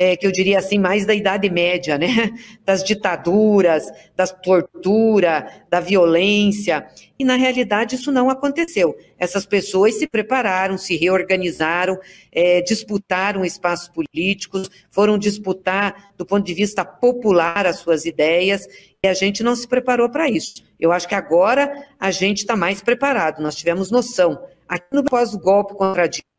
é, 0.00 0.16
que 0.16 0.26
eu 0.26 0.32
diria 0.32 0.58
assim, 0.58 0.78
mais 0.78 1.04
da 1.04 1.14
Idade 1.14 1.50
Média, 1.50 1.98
né? 1.98 2.08
Das 2.64 2.82
ditaduras, 2.82 3.86
da 4.16 4.26
tortura, 4.26 5.46
da 5.68 5.78
violência. 5.78 6.86
E, 7.18 7.24
na 7.24 7.36
realidade, 7.36 7.96
isso 7.96 8.10
não 8.10 8.30
aconteceu. 8.30 8.96
Essas 9.18 9.44
pessoas 9.44 9.96
se 9.96 10.06
prepararam, 10.06 10.78
se 10.78 10.96
reorganizaram, 10.96 11.98
é, 12.32 12.62
disputaram 12.62 13.44
espaços 13.44 13.88
políticos, 13.88 14.70
foram 14.90 15.18
disputar, 15.18 16.12
do 16.16 16.24
ponto 16.24 16.46
de 16.46 16.54
vista 16.54 16.82
popular, 16.82 17.66
as 17.66 17.80
suas 17.80 18.06
ideias, 18.06 18.66
e 19.04 19.06
a 19.06 19.12
gente 19.12 19.42
não 19.42 19.54
se 19.54 19.68
preparou 19.68 20.08
para 20.08 20.30
isso. 20.30 20.64
Eu 20.78 20.92
acho 20.92 21.06
que 21.06 21.14
agora 21.14 21.86
a 21.98 22.10
gente 22.10 22.38
está 22.38 22.56
mais 22.56 22.80
preparado, 22.80 23.42
nós 23.42 23.54
tivemos 23.54 23.90
noção. 23.90 24.42
Aqui 24.66 24.94
no 24.94 25.04
pós-golpe 25.04 25.74
contra 25.74 26.06
Dilma, 26.06 26.30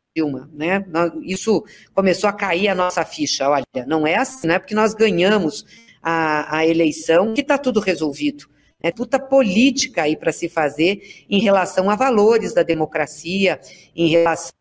né? 0.52 0.84
Isso 1.22 1.64
começou 1.94 2.28
a 2.28 2.32
cair 2.32 2.68
a 2.68 2.74
nossa 2.74 3.04
ficha. 3.04 3.48
Olha, 3.48 3.64
não 3.86 4.06
é 4.06 4.16
assim, 4.16 4.46
não 4.46 4.54
é 4.54 4.58
porque 4.58 4.74
nós 4.74 4.92
ganhamos 4.92 5.64
a, 6.02 6.58
a 6.58 6.66
eleição 6.66 7.32
que 7.32 7.40
está 7.40 7.56
tudo 7.56 7.80
resolvido. 7.80 8.46
É 8.82 8.90
puta 8.90 9.18
política 9.18 10.02
aí 10.02 10.16
para 10.16 10.32
se 10.32 10.48
fazer 10.48 11.24
em 11.30 11.40
relação 11.40 11.88
a 11.88 11.94
valores 11.94 12.52
da 12.52 12.62
democracia, 12.62 13.58
em 13.94 14.08
relação 14.08 14.52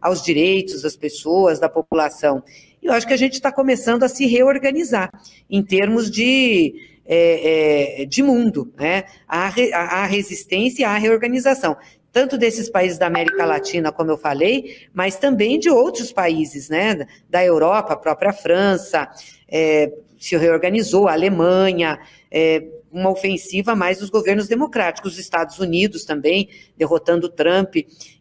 aos 0.00 0.22
direitos 0.22 0.82
das 0.82 0.96
pessoas, 0.96 1.58
da 1.58 1.68
população. 1.68 2.42
E 2.82 2.86
eu 2.86 2.92
acho 2.92 3.06
que 3.06 3.14
a 3.14 3.18
gente 3.18 3.34
está 3.34 3.50
começando 3.50 4.02
a 4.02 4.08
se 4.08 4.26
reorganizar 4.26 5.10
em 5.48 5.62
termos 5.62 6.10
de, 6.10 6.74
é, 7.06 8.02
é, 8.02 8.04
de 8.04 8.22
mundo, 8.22 8.72
né? 8.76 9.04
A 9.26 10.04
resistência 10.04 10.82
e 10.82 10.84
a 10.84 10.98
reorganização 10.98 11.76
tanto 12.12 12.38
desses 12.38 12.68
países 12.70 12.98
da 12.98 13.06
América 13.06 13.44
Latina, 13.44 13.92
como 13.92 14.10
eu 14.10 14.18
falei, 14.18 14.86
mas 14.92 15.16
também 15.16 15.58
de 15.58 15.70
outros 15.70 16.12
países, 16.12 16.68
né? 16.68 17.06
Da 17.28 17.44
Europa, 17.44 17.92
a 17.92 17.96
própria 17.96 18.32
França 18.32 19.08
é, 19.48 19.92
se 20.18 20.36
reorganizou, 20.36 21.08
a 21.08 21.12
Alemanha, 21.12 21.98
é, 22.30 22.64
uma 22.90 23.10
ofensiva 23.10 23.74
mais 23.74 23.98
dos 23.98 24.10
governos 24.10 24.48
democráticos, 24.48 25.12
os 25.12 25.18
Estados 25.18 25.58
Unidos 25.58 26.04
também, 26.04 26.48
derrotando 26.76 27.28
Trump. 27.28 27.76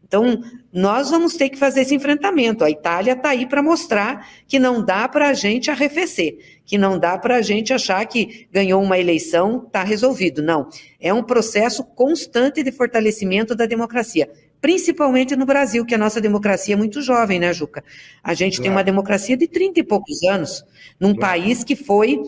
Então, 0.08 0.42
nós 0.72 1.10
vamos 1.10 1.34
ter 1.34 1.50
que 1.50 1.58
fazer 1.58 1.82
esse 1.82 1.94
enfrentamento. 1.94 2.64
A 2.64 2.70
Itália 2.70 3.14
está 3.14 3.30
aí 3.30 3.46
para 3.46 3.62
mostrar 3.62 4.26
que 4.48 4.58
não 4.58 4.84
dá 4.84 5.08
para 5.08 5.30
a 5.30 5.34
gente 5.34 5.70
arrefecer, 5.70 6.57
que 6.68 6.78
não 6.78 7.00
dá 7.00 7.18
para 7.18 7.38
a 7.38 7.42
gente 7.42 7.74
achar 7.74 8.06
que 8.06 8.46
ganhou 8.52 8.84
uma 8.84 9.00
eleição, 9.00 9.64
está 9.66 9.84
resolvido. 9.84 10.44
Não. 10.44 10.68
É 11.00 11.14
um 11.14 11.24
processo 11.24 11.82
constante 11.82 12.62
de 12.62 12.72
fortalecimento 12.74 13.56
da 13.56 13.66
democracia. 13.66 14.30
Principalmente 14.60 15.34
no 15.36 15.46
Brasil, 15.46 15.86
que 15.86 15.96
a 15.96 15.98
nossa 15.98 16.20
democracia 16.20 16.76
é 16.76 16.78
muito 16.78 17.02
jovem, 17.02 17.40
né, 17.40 17.54
Juca? 17.54 17.84
A 18.22 18.34
gente 18.34 18.58
claro. 18.58 18.64
tem 18.64 18.72
uma 18.72 18.84
democracia 18.84 19.38
de 19.38 19.48
30 19.48 19.80
e 19.80 19.84
poucos 19.84 20.22
anos, 20.24 20.66
num 21.00 21.16
claro. 21.16 21.20
país 21.20 21.64
que 21.64 21.76
foi 21.76 22.20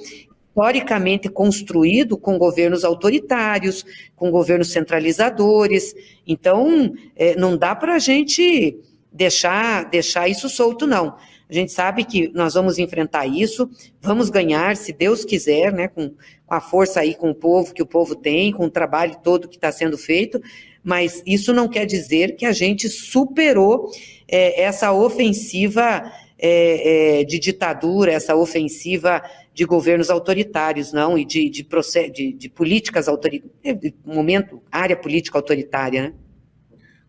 historicamente 0.47 1.29
construído 1.29 2.17
com 2.17 2.37
governos 2.37 2.85
autoritários, 2.85 3.85
com 4.15 4.31
governos 4.31 4.71
centralizadores. 4.71 5.93
Então, 6.25 6.93
é, 7.15 7.35
não 7.35 7.57
dá 7.57 7.75
para 7.75 7.95
a 7.95 7.99
gente 7.99 8.77
deixar, 9.11 9.89
deixar 9.89 10.29
isso 10.29 10.47
solto, 10.47 10.87
não. 10.87 11.15
A 11.49 11.53
gente 11.53 11.71
sabe 11.71 12.03
que 12.03 12.29
nós 12.33 12.53
vamos 12.53 12.77
enfrentar 12.77 13.25
isso, 13.25 13.67
vamos 13.99 14.29
ganhar, 14.29 14.77
se 14.77 14.93
Deus 14.93 15.25
quiser, 15.25 15.73
né, 15.73 15.87
com, 15.87 16.09
com 16.45 16.53
a 16.53 16.61
força 16.61 16.99
aí, 16.99 17.15
com 17.15 17.31
o 17.31 17.35
povo 17.35 17.73
que 17.73 17.81
o 17.81 17.87
povo 17.87 18.15
tem, 18.15 18.51
com 18.51 18.65
o 18.65 18.69
trabalho 18.69 19.17
todo 19.23 19.47
que 19.47 19.55
está 19.55 19.71
sendo 19.71 19.97
feito, 19.97 20.39
mas 20.83 21.23
isso 21.25 21.51
não 21.51 21.67
quer 21.67 21.85
dizer 21.85 22.35
que 22.35 22.45
a 22.45 22.51
gente 22.51 22.87
superou 22.87 23.89
é, 24.27 24.61
essa 24.61 24.91
ofensiva 24.91 26.11
é, 26.37 27.19
é, 27.19 27.23
de 27.23 27.39
ditadura, 27.39 28.11
essa 28.11 28.35
ofensiva 28.35 29.21
de 29.51 29.65
governos 29.65 30.09
autoritários, 30.09 30.93
não, 30.93 31.17
e 31.17 31.25
de, 31.25 31.49
de, 31.49 31.67
de, 32.13 32.33
de 32.33 32.49
políticas 32.49 33.07
autoritárias, 33.07 33.51
é, 33.63 33.75
momento, 34.05 34.61
área 34.71 34.95
política 34.95 35.37
autoritária, 35.37 36.03
né? 36.03 36.13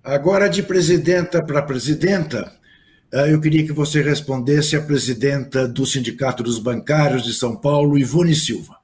Agora, 0.02 0.48
de 0.48 0.62
presidenta 0.62 1.44
para 1.44 1.60
presidenta, 1.60 2.58
eu 3.12 3.40
queria 3.40 3.64
que 3.64 3.72
você 3.72 4.02
respondesse 4.02 4.76
a 4.76 4.80
presidenta 4.80 5.66
do 5.66 5.84
Sindicato 5.84 6.42
dos 6.42 6.58
Bancários 6.58 7.24
de 7.24 7.32
São 7.32 7.56
Paulo, 7.56 7.98
Ivone 7.98 8.34
Silva. 8.34 8.76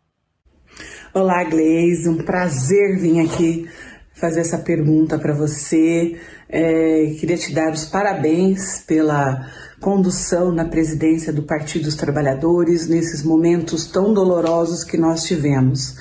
Olá, 1.15 1.45
Gleise, 1.45 2.09
um 2.09 2.19
prazer 2.19 2.99
vir 2.99 3.21
aqui 3.21 3.69
fazer 4.15 4.41
essa 4.41 4.59
pergunta 4.59 5.19
para 5.19 5.33
você. 5.33 6.19
É, 6.49 7.15
queria 7.21 7.37
te 7.37 7.55
dar 7.55 7.73
os 7.73 7.85
parabéns 7.85 8.81
pela 8.87 9.49
condução 9.81 10.51
na 10.53 10.65
presidência 10.65 11.33
do 11.33 11.43
Partido 11.43 11.85
dos 11.85 11.95
Trabalhadores 11.95 12.89
nesses 12.89 13.23
momentos 13.23 13.87
tão 13.87 14.13
dolorosos 14.13 14.83
que 14.83 14.97
nós 14.97 15.23
tivemos. 15.23 15.97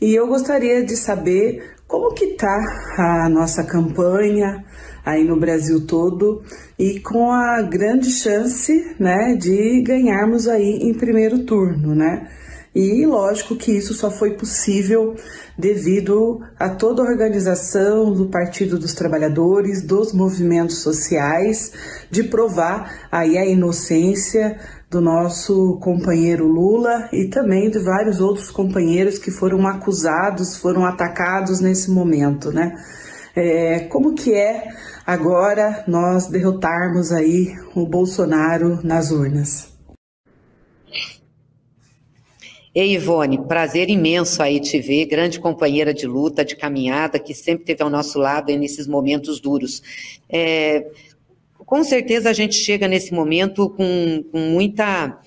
E 0.00 0.14
eu 0.14 0.26
gostaria 0.26 0.84
de 0.84 0.96
saber 0.96 1.76
como 1.86 2.14
que 2.14 2.24
está 2.24 2.58
a 2.98 3.28
nossa 3.28 3.62
campanha 3.62 4.64
aí 5.04 5.24
no 5.24 5.38
Brasil 5.38 5.86
todo 5.86 6.42
e 6.78 7.00
com 7.00 7.30
a 7.30 7.62
grande 7.62 8.10
chance, 8.10 8.94
né, 8.98 9.34
de 9.34 9.82
ganharmos 9.82 10.48
aí 10.48 10.78
em 10.82 10.94
primeiro 10.94 11.40
turno, 11.40 11.94
né? 11.94 12.28
E 12.74 13.04
lógico 13.04 13.54
que 13.54 13.70
isso 13.70 13.92
só 13.92 14.10
foi 14.10 14.30
possível 14.30 15.14
devido 15.58 16.40
a 16.58 16.70
toda 16.70 17.02
a 17.02 17.04
organização 17.04 18.14
do 18.14 18.30
Partido 18.30 18.78
dos 18.78 18.94
Trabalhadores, 18.94 19.82
dos 19.82 20.14
movimentos 20.14 20.78
sociais, 20.78 21.72
de 22.10 22.24
provar 22.24 23.08
aí 23.12 23.36
a 23.36 23.44
inocência 23.44 24.58
do 24.88 25.02
nosso 25.02 25.78
companheiro 25.82 26.46
Lula 26.46 27.10
e 27.12 27.28
também 27.28 27.68
de 27.68 27.78
vários 27.78 28.20
outros 28.20 28.50
companheiros 28.50 29.18
que 29.18 29.30
foram 29.30 29.66
acusados, 29.66 30.56
foram 30.56 30.86
atacados 30.86 31.60
nesse 31.60 31.90
momento, 31.90 32.50
né? 32.50 32.74
É, 33.34 33.80
como 33.90 34.14
que 34.14 34.34
é 34.34 34.68
agora 35.06 35.84
nós 35.86 36.26
derrotarmos 36.26 37.12
aí 37.12 37.54
o 37.74 37.86
Bolsonaro 37.86 38.80
nas 38.82 39.10
urnas? 39.10 39.72
Ei, 42.74 42.94
Ivone, 42.94 43.46
prazer 43.46 43.90
imenso 43.90 44.42
aí 44.42 44.58
te 44.58 44.80
ver, 44.80 45.04
grande 45.04 45.38
companheira 45.38 45.92
de 45.92 46.06
luta, 46.06 46.42
de 46.42 46.56
caminhada, 46.56 47.18
que 47.18 47.34
sempre 47.34 47.64
esteve 47.64 47.82
ao 47.82 47.90
nosso 47.90 48.18
lado 48.18 48.50
nesses 48.56 48.86
momentos 48.86 49.40
duros. 49.40 49.82
É, 50.26 50.86
com 51.66 51.84
certeza 51.84 52.30
a 52.30 52.32
gente 52.32 52.54
chega 52.54 52.88
nesse 52.88 53.12
momento 53.12 53.68
com, 53.68 54.24
com 54.32 54.38
muita 54.38 55.20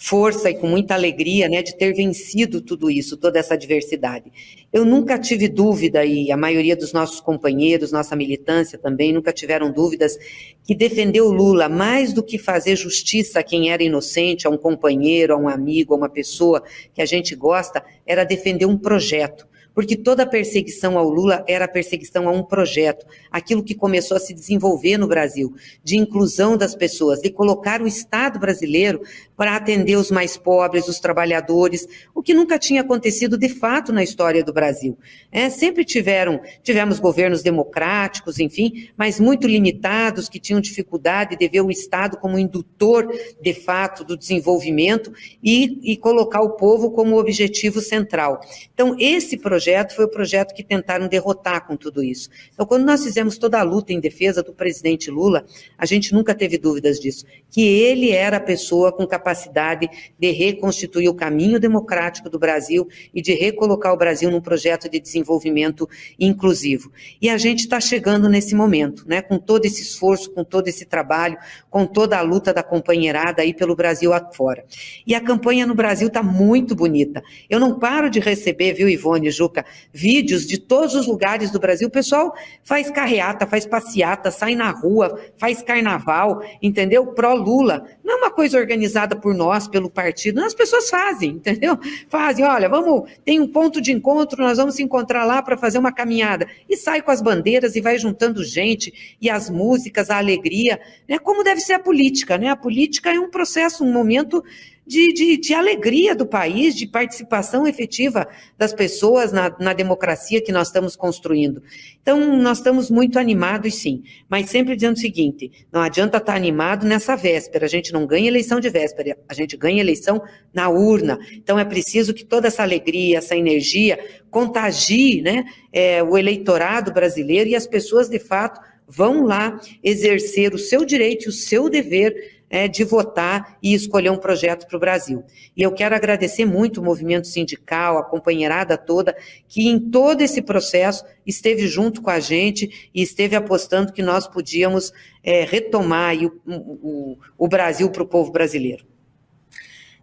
força 0.00 0.48
e 0.48 0.54
com 0.54 0.68
muita 0.68 0.94
alegria, 0.94 1.48
né, 1.48 1.60
de 1.60 1.76
ter 1.76 1.92
vencido 1.92 2.60
tudo 2.60 2.88
isso, 2.88 3.16
toda 3.16 3.36
essa 3.36 3.54
adversidade. 3.54 4.32
Eu 4.72 4.84
nunca 4.84 5.18
tive 5.18 5.48
dúvida, 5.48 6.04
e 6.04 6.30
a 6.30 6.36
maioria 6.36 6.76
dos 6.76 6.92
nossos 6.92 7.20
companheiros, 7.20 7.90
nossa 7.90 8.14
militância 8.14 8.78
também, 8.78 9.12
nunca 9.12 9.32
tiveram 9.32 9.72
dúvidas, 9.72 10.16
que 10.64 10.74
defender 10.74 11.20
o 11.20 11.32
Lula, 11.32 11.68
mais 11.68 12.12
do 12.12 12.22
que 12.22 12.38
fazer 12.38 12.76
justiça 12.76 13.40
a 13.40 13.42
quem 13.42 13.70
era 13.70 13.82
inocente, 13.82 14.46
a 14.46 14.50
um 14.50 14.56
companheiro, 14.56 15.34
a 15.34 15.36
um 15.36 15.48
amigo, 15.48 15.92
a 15.92 15.96
uma 15.96 16.08
pessoa 16.08 16.62
que 16.94 17.02
a 17.02 17.06
gente 17.06 17.34
gosta, 17.34 17.84
era 18.06 18.22
defender 18.22 18.66
um 18.66 18.78
projeto 18.78 19.48
porque 19.78 19.94
toda 19.94 20.26
perseguição 20.26 20.98
ao 20.98 21.08
Lula 21.08 21.44
era 21.46 21.68
perseguição 21.68 22.28
a 22.28 22.32
um 22.32 22.42
projeto, 22.42 23.06
aquilo 23.30 23.62
que 23.62 23.76
começou 23.76 24.16
a 24.16 24.20
se 24.20 24.34
desenvolver 24.34 24.98
no 24.98 25.06
Brasil, 25.06 25.54
de 25.84 25.96
inclusão 25.96 26.56
das 26.56 26.74
pessoas, 26.74 27.20
de 27.20 27.30
colocar 27.30 27.80
o 27.80 27.86
Estado 27.86 28.40
brasileiro 28.40 29.00
para 29.38 29.54
atender 29.54 29.94
os 29.94 30.10
mais 30.10 30.36
pobres, 30.36 30.88
os 30.88 30.98
trabalhadores, 30.98 31.86
o 32.12 32.20
que 32.20 32.34
nunca 32.34 32.58
tinha 32.58 32.80
acontecido 32.80 33.38
de 33.38 33.48
fato 33.48 33.92
na 33.92 34.02
história 34.02 34.42
do 34.42 34.52
Brasil. 34.52 34.98
É, 35.30 35.48
sempre 35.48 35.84
tiveram, 35.84 36.40
tivemos 36.60 36.98
governos 36.98 37.40
democráticos, 37.40 38.40
enfim, 38.40 38.88
mas 38.96 39.20
muito 39.20 39.46
limitados, 39.46 40.28
que 40.28 40.40
tinham 40.40 40.60
dificuldade 40.60 41.36
de 41.36 41.48
ver 41.48 41.60
o 41.60 41.70
Estado 41.70 42.16
como 42.16 42.36
indutor, 42.36 43.06
de 43.40 43.54
fato, 43.54 44.02
do 44.02 44.16
desenvolvimento 44.16 45.12
e, 45.40 45.92
e 45.92 45.96
colocar 45.96 46.40
o 46.40 46.56
povo 46.56 46.90
como 46.90 47.16
objetivo 47.16 47.80
central. 47.80 48.40
Então, 48.74 48.96
esse 48.98 49.36
projeto 49.36 49.94
foi 49.94 50.06
o 50.06 50.10
projeto 50.10 50.52
que 50.52 50.64
tentaram 50.64 51.06
derrotar 51.06 51.64
com 51.64 51.76
tudo 51.76 52.02
isso. 52.02 52.28
Então, 52.52 52.66
quando 52.66 52.84
nós 52.84 53.04
fizemos 53.04 53.38
toda 53.38 53.60
a 53.60 53.62
luta 53.62 53.92
em 53.92 54.00
defesa 54.00 54.42
do 54.42 54.52
presidente 54.52 55.12
Lula, 55.12 55.46
a 55.78 55.86
gente 55.86 56.12
nunca 56.12 56.34
teve 56.34 56.58
dúvidas 56.58 56.98
disso, 56.98 57.24
que 57.48 57.62
ele 57.62 58.10
era 58.10 58.38
a 58.38 58.40
pessoa 58.40 58.90
com 58.90 59.06
capacidade 59.06 59.27
capacidade 59.28 59.90
de 60.18 60.30
reconstituir 60.30 61.08
o 61.08 61.14
caminho 61.14 61.60
democrático 61.60 62.30
do 62.30 62.38
Brasil 62.38 62.88
e 63.14 63.20
de 63.20 63.34
recolocar 63.34 63.92
o 63.92 63.96
Brasil 63.96 64.30
num 64.30 64.40
projeto 64.40 64.88
de 64.88 64.98
desenvolvimento 64.98 65.88
inclusivo. 66.18 66.90
E 67.20 67.28
a 67.28 67.36
gente 67.36 67.60
está 67.60 67.78
chegando 67.78 68.28
nesse 68.28 68.54
momento, 68.54 69.04
né, 69.06 69.20
com 69.20 69.38
todo 69.38 69.66
esse 69.66 69.82
esforço, 69.82 70.30
com 70.30 70.42
todo 70.42 70.68
esse 70.68 70.86
trabalho, 70.86 71.36
com 71.68 71.84
toda 71.84 72.16
a 72.16 72.22
luta 72.22 72.54
da 72.54 72.62
companheirada 72.62 73.42
aí 73.42 73.52
pelo 73.52 73.76
Brasil 73.76 74.12
afora. 74.14 74.64
E 75.06 75.14
a 75.14 75.20
campanha 75.20 75.66
no 75.66 75.74
Brasil 75.74 76.08
está 76.08 76.22
muito 76.22 76.74
bonita. 76.74 77.22
Eu 77.50 77.60
não 77.60 77.78
paro 77.78 78.08
de 78.08 78.20
receber, 78.20 78.72
viu, 78.72 78.88
Ivone, 78.88 79.30
Juca, 79.30 79.64
vídeos 79.92 80.46
de 80.46 80.58
todos 80.58 80.94
os 80.94 81.06
lugares 81.06 81.50
do 81.50 81.58
Brasil. 81.58 81.88
O 81.88 81.90
pessoal 81.90 82.34
faz 82.62 82.90
carreata, 82.90 83.46
faz 83.46 83.66
passeata, 83.66 84.30
sai 84.30 84.54
na 84.54 84.70
rua, 84.70 85.20
faz 85.36 85.62
carnaval, 85.62 86.42
entendeu? 86.62 87.06
Pró-Lula. 87.08 87.84
Não 88.02 88.14
é 88.14 88.16
uma 88.16 88.30
coisa 88.30 88.58
organizada 88.58 89.17
por 89.18 89.34
nós, 89.34 89.68
pelo 89.68 89.90
partido. 89.90 90.42
As 90.42 90.54
pessoas 90.54 90.88
fazem, 90.88 91.30
entendeu? 91.32 91.78
Fazem, 92.08 92.44
olha, 92.44 92.68
vamos, 92.68 93.10
tem 93.24 93.40
um 93.40 93.48
ponto 93.48 93.80
de 93.80 93.92
encontro, 93.92 94.42
nós 94.42 94.58
vamos 94.58 94.76
se 94.76 94.82
encontrar 94.82 95.24
lá 95.24 95.42
para 95.42 95.56
fazer 95.56 95.78
uma 95.78 95.92
caminhada. 95.92 96.48
E 96.68 96.76
sai 96.76 97.02
com 97.02 97.10
as 97.10 97.20
bandeiras 97.20 97.76
e 97.76 97.80
vai 97.80 97.98
juntando 97.98 98.44
gente, 98.44 99.16
e 99.20 99.28
as 99.28 99.50
músicas, 99.50 100.10
a 100.10 100.18
alegria, 100.18 100.80
né? 101.08 101.18
Como 101.18 101.44
deve 101.44 101.60
ser 101.60 101.74
a 101.74 101.78
política, 101.78 102.38
né? 102.38 102.48
A 102.48 102.56
política 102.56 103.10
é 103.10 103.18
um 103.18 103.30
processo, 103.30 103.84
um 103.84 103.92
momento 103.92 104.42
de, 104.88 105.12
de, 105.12 105.36
de, 105.36 105.52
alegria 105.52 106.14
do 106.14 106.24
país, 106.24 106.74
de 106.74 106.86
participação 106.86 107.66
efetiva 107.66 108.26
das 108.56 108.72
pessoas 108.72 109.30
na, 109.30 109.54
na, 109.60 109.74
democracia 109.74 110.40
que 110.40 110.50
nós 110.50 110.68
estamos 110.68 110.96
construindo. 110.96 111.62
Então, 112.00 112.38
nós 112.38 112.56
estamos 112.56 112.90
muito 112.90 113.18
animados, 113.18 113.74
sim, 113.74 114.02
mas 114.30 114.48
sempre 114.48 114.74
dizendo 114.74 114.96
o 114.96 114.98
seguinte: 114.98 115.52
não 115.70 115.82
adianta 115.82 116.16
estar 116.16 116.34
animado 116.34 116.86
nessa 116.86 117.14
véspera, 117.14 117.66
a 117.66 117.68
gente 117.68 117.92
não 117.92 118.06
ganha 118.06 118.28
eleição 118.28 118.58
de 118.58 118.70
véspera, 118.70 119.18
a 119.28 119.34
gente 119.34 119.58
ganha 119.58 119.80
eleição 119.80 120.22
na 120.54 120.70
urna. 120.70 121.18
Então, 121.32 121.58
é 121.58 121.64
preciso 121.66 122.14
que 122.14 122.24
toda 122.24 122.48
essa 122.48 122.62
alegria, 122.62 123.18
essa 123.18 123.36
energia 123.36 123.98
contagie 124.30 125.20
né, 125.20 125.44
é, 125.70 126.02
o 126.02 126.16
eleitorado 126.16 126.92
brasileiro 126.92 127.50
e 127.50 127.54
as 127.54 127.66
pessoas, 127.66 128.08
de 128.08 128.18
fato, 128.18 128.58
vão 128.88 129.24
lá 129.24 129.60
exercer 129.84 130.54
o 130.54 130.58
seu 130.58 130.82
direito 130.82 131.26
e 131.26 131.28
o 131.28 131.32
seu 131.32 131.68
dever 131.68 132.37
é, 132.50 132.66
de 132.66 132.84
votar 132.84 133.58
e 133.62 133.74
escolher 133.74 134.10
um 134.10 134.16
projeto 134.16 134.66
para 134.66 134.76
o 134.76 134.80
Brasil. 134.80 135.24
E 135.56 135.62
eu 135.62 135.72
quero 135.72 135.94
agradecer 135.94 136.44
muito 136.44 136.80
o 136.80 136.84
movimento 136.84 137.26
sindical, 137.26 137.98
a 137.98 138.04
companheirada 138.04 138.76
toda, 138.76 139.16
que 139.46 139.68
em 139.68 139.78
todo 139.78 140.22
esse 140.22 140.40
processo 140.40 141.04
esteve 141.26 141.66
junto 141.66 142.00
com 142.00 142.10
a 142.10 142.20
gente 142.20 142.90
e 142.94 143.02
esteve 143.02 143.36
apostando 143.36 143.92
que 143.92 144.02
nós 144.02 144.26
podíamos 144.26 144.92
é, 145.22 145.44
retomar 145.44 146.16
o, 146.16 146.40
o, 146.46 147.18
o 147.36 147.48
Brasil 147.48 147.90
para 147.90 148.02
o 148.02 148.06
povo 148.06 148.32
brasileiro. 148.32 148.84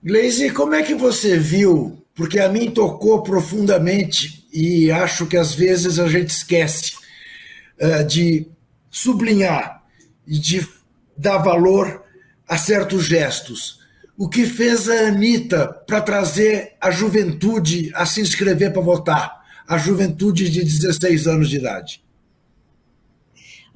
Gleisi, 0.04 0.52
como 0.52 0.76
é 0.76 0.84
que 0.84 0.94
você 0.94 1.38
viu? 1.38 2.06
Porque 2.14 2.40
a 2.40 2.48
mim 2.48 2.70
tocou 2.70 3.24
profundamente 3.24 4.48
e 4.54 4.92
acho 4.92 5.26
que 5.26 5.36
às 5.36 5.54
vezes 5.54 5.98
a 5.98 6.08
gente 6.08 6.30
esquece 6.30 6.94
uh, 7.82 8.06
de 8.06 8.48
sublinhar 8.92 9.84
e 10.28 10.38
de 10.38 10.66
dar 11.18 11.40
valor 11.40 12.05
a 12.48 12.58
certos 12.58 13.06
gestos. 13.06 13.80
O 14.18 14.30
que 14.30 14.46
fez 14.46 14.90
a 14.90 15.08
Anitta 15.08 15.68
para 15.86 16.02
trazer 16.02 16.74
a 16.80 16.90
juventude 16.90 17.92
a 17.94 18.06
se 18.06 18.22
inscrever 18.22 18.72
para 18.72 18.82
votar? 18.82 19.44
A 19.68 19.78
juventude 19.78 20.50
de 20.50 20.64
16 20.64 21.28
anos 21.28 21.50
de 21.50 21.58
idade. 21.58 22.06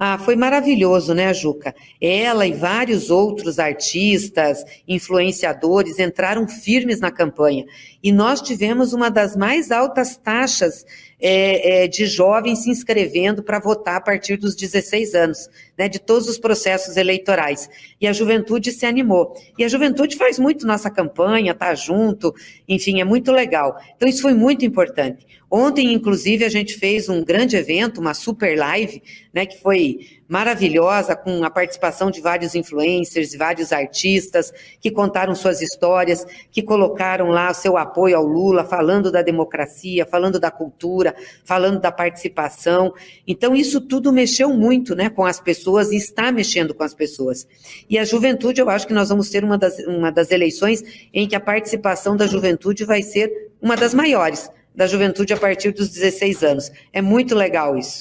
Ah, 0.02 0.16
foi 0.16 0.34
maravilhoso, 0.34 1.12
né, 1.12 1.34
Juca? 1.34 1.74
Ela 2.00 2.46
e 2.46 2.54
vários 2.54 3.10
outros 3.10 3.58
artistas, 3.58 4.64
influenciadores 4.88 5.98
entraram 5.98 6.48
firmes 6.48 7.00
na 7.00 7.10
campanha. 7.10 7.66
E 8.02 8.10
nós 8.10 8.40
tivemos 8.40 8.94
uma 8.94 9.10
das 9.10 9.36
mais 9.36 9.70
altas 9.70 10.16
taxas 10.16 10.86
é, 11.20 11.84
é, 11.84 11.88
de 11.88 12.06
jovens 12.06 12.60
se 12.60 12.70
inscrevendo 12.70 13.42
para 13.42 13.58
votar 13.58 13.96
a 13.96 14.00
partir 14.00 14.36
dos 14.36 14.56
16 14.56 15.14
anos, 15.14 15.48
né, 15.76 15.88
de 15.88 15.98
todos 15.98 16.28
os 16.28 16.38
processos 16.38 16.96
eleitorais. 16.96 17.68
E 18.00 18.06
a 18.06 18.12
juventude 18.12 18.72
se 18.72 18.86
animou. 18.86 19.34
E 19.58 19.64
a 19.64 19.68
juventude 19.68 20.16
faz 20.16 20.38
muito 20.38 20.66
nossa 20.66 20.90
campanha, 20.90 21.54
tá 21.54 21.74
junto, 21.74 22.34
enfim, 22.68 23.00
é 23.00 23.04
muito 23.04 23.30
legal. 23.32 23.78
Então, 23.96 24.08
isso 24.08 24.22
foi 24.22 24.34
muito 24.34 24.64
importante. 24.64 25.26
Ontem, 25.50 25.92
inclusive, 25.92 26.44
a 26.44 26.48
gente 26.48 26.74
fez 26.74 27.08
um 27.08 27.24
grande 27.24 27.56
evento, 27.56 28.00
uma 28.00 28.14
super 28.14 28.56
live, 28.56 29.02
né, 29.34 29.44
que 29.44 29.60
foi 29.60 30.20
maravilhosa, 30.28 31.16
com 31.16 31.42
a 31.42 31.50
participação 31.50 32.08
de 32.08 32.20
vários 32.20 32.54
influencers, 32.54 33.34
vários 33.34 33.72
artistas, 33.72 34.52
que 34.80 34.92
contaram 34.92 35.34
suas 35.34 35.60
histórias, 35.60 36.24
que 36.52 36.62
colocaram 36.62 37.30
lá 37.30 37.52
seu 37.52 37.76
apoio 37.76 38.16
ao 38.16 38.24
Lula, 38.24 38.62
falando 38.62 39.10
da 39.10 39.22
democracia, 39.22 40.06
falando 40.06 40.38
da 40.38 40.52
cultura, 40.52 41.09
falando 41.44 41.80
da 41.80 41.92
participação. 41.92 42.92
Então, 43.26 43.54
isso 43.54 43.80
tudo 43.80 44.12
mexeu 44.12 44.50
muito 44.50 44.94
né, 44.94 45.10
com 45.10 45.24
as 45.24 45.40
pessoas 45.40 45.90
e 45.92 45.96
está 45.96 46.30
mexendo 46.32 46.74
com 46.74 46.82
as 46.82 46.94
pessoas. 46.94 47.46
E 47.88 47.98
a 47.98 48.04
juventude, 48.04 48.60
eu 48.60 48.70
acho 48.70 48.86
que 48.86 48.94
nós 48.94 49.08
vamos 49.08 49.30
ter 49.30 49.44
uma 49.44 49.58
das, 49.58 49.78
uma 49.80 50.10
das 50.10 50.30
eleições 50.30 50.82
em 51.12 51.26
que 51.26 51.36
a 51.36 51.40
participação 51.40 52.16
da 52.16 52.26
juventude 52.26 52.84
vai 52.84 53.02
ser 53.02 53.50
uma 53.60 53.76
das 53.76 53.94
maiores 53.94 54.50
da 54.74 54.86
juventude 54.86 55.32
a 55.32 55.36
partir 55.36 55.72
dos 55.72 55.90
16 55.90 56.42
anos. 56.42 56.72
É 56.92 57.02
muito 57.02 57.34
legal 57.34 57.76
isso. 57.76 58.00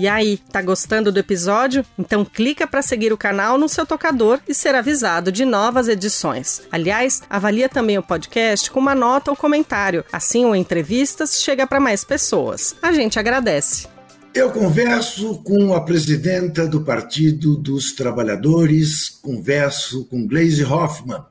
E 0.00 0.08
aí, 0.08 0.38
tá 0.50 0.62
gostando 0.62 1.12
do 1.12 1.18
episódio? 1.18 1.84
Então 1.98 2.24
clica 2.24 2.66
para 2.66 2.80
seguir 2.80 3.12
o 3.12 3.18
canal 3.18 3.58
no 3.58 3.68
seu 3.68 3.84
tocador 3.84 4.40
e 4.48 4.54
ser 4.54 4.74
avisado 4.74 5.30
de 5.30 5.44
novas 5.44 5.88
edições. 5.88 6.62
Aliás, 6.72 7.20
avalia 7.28 7.68
também 7.68 7.98
o 7.98 8.02
podcast 8.02 8.70
com 8.70 8.80
uma 8.80 8.94
nota 8.94 9.30
ou 9.30 9.36
comentário. 9.36 10.02
Assim 10.10 10.46
o 10.46 10.56
entrevistas 10.56 11.42
chega 11.42 11.66
para 11.66 11.78
mais 11.78 12.02
pessoas. 12.02 12.74
A 12.80 12.92
gente 12.92 13.18
agradece. 13.18 13.88
Eu 14.32 14.50
converso 14.50 15.42
com 15.42 15.74
a 15.74 15.82
presidenta 15.82 16.66
do 16.66 16.80
Partido 16.80 17.54
dos 17.54 17.92
Trabalhadores, 17.92 19.10
converso 19.20 20.06
com 20.06 20.26
Gleisi 20.26 20.64
Hoffmann, 20.64 21.22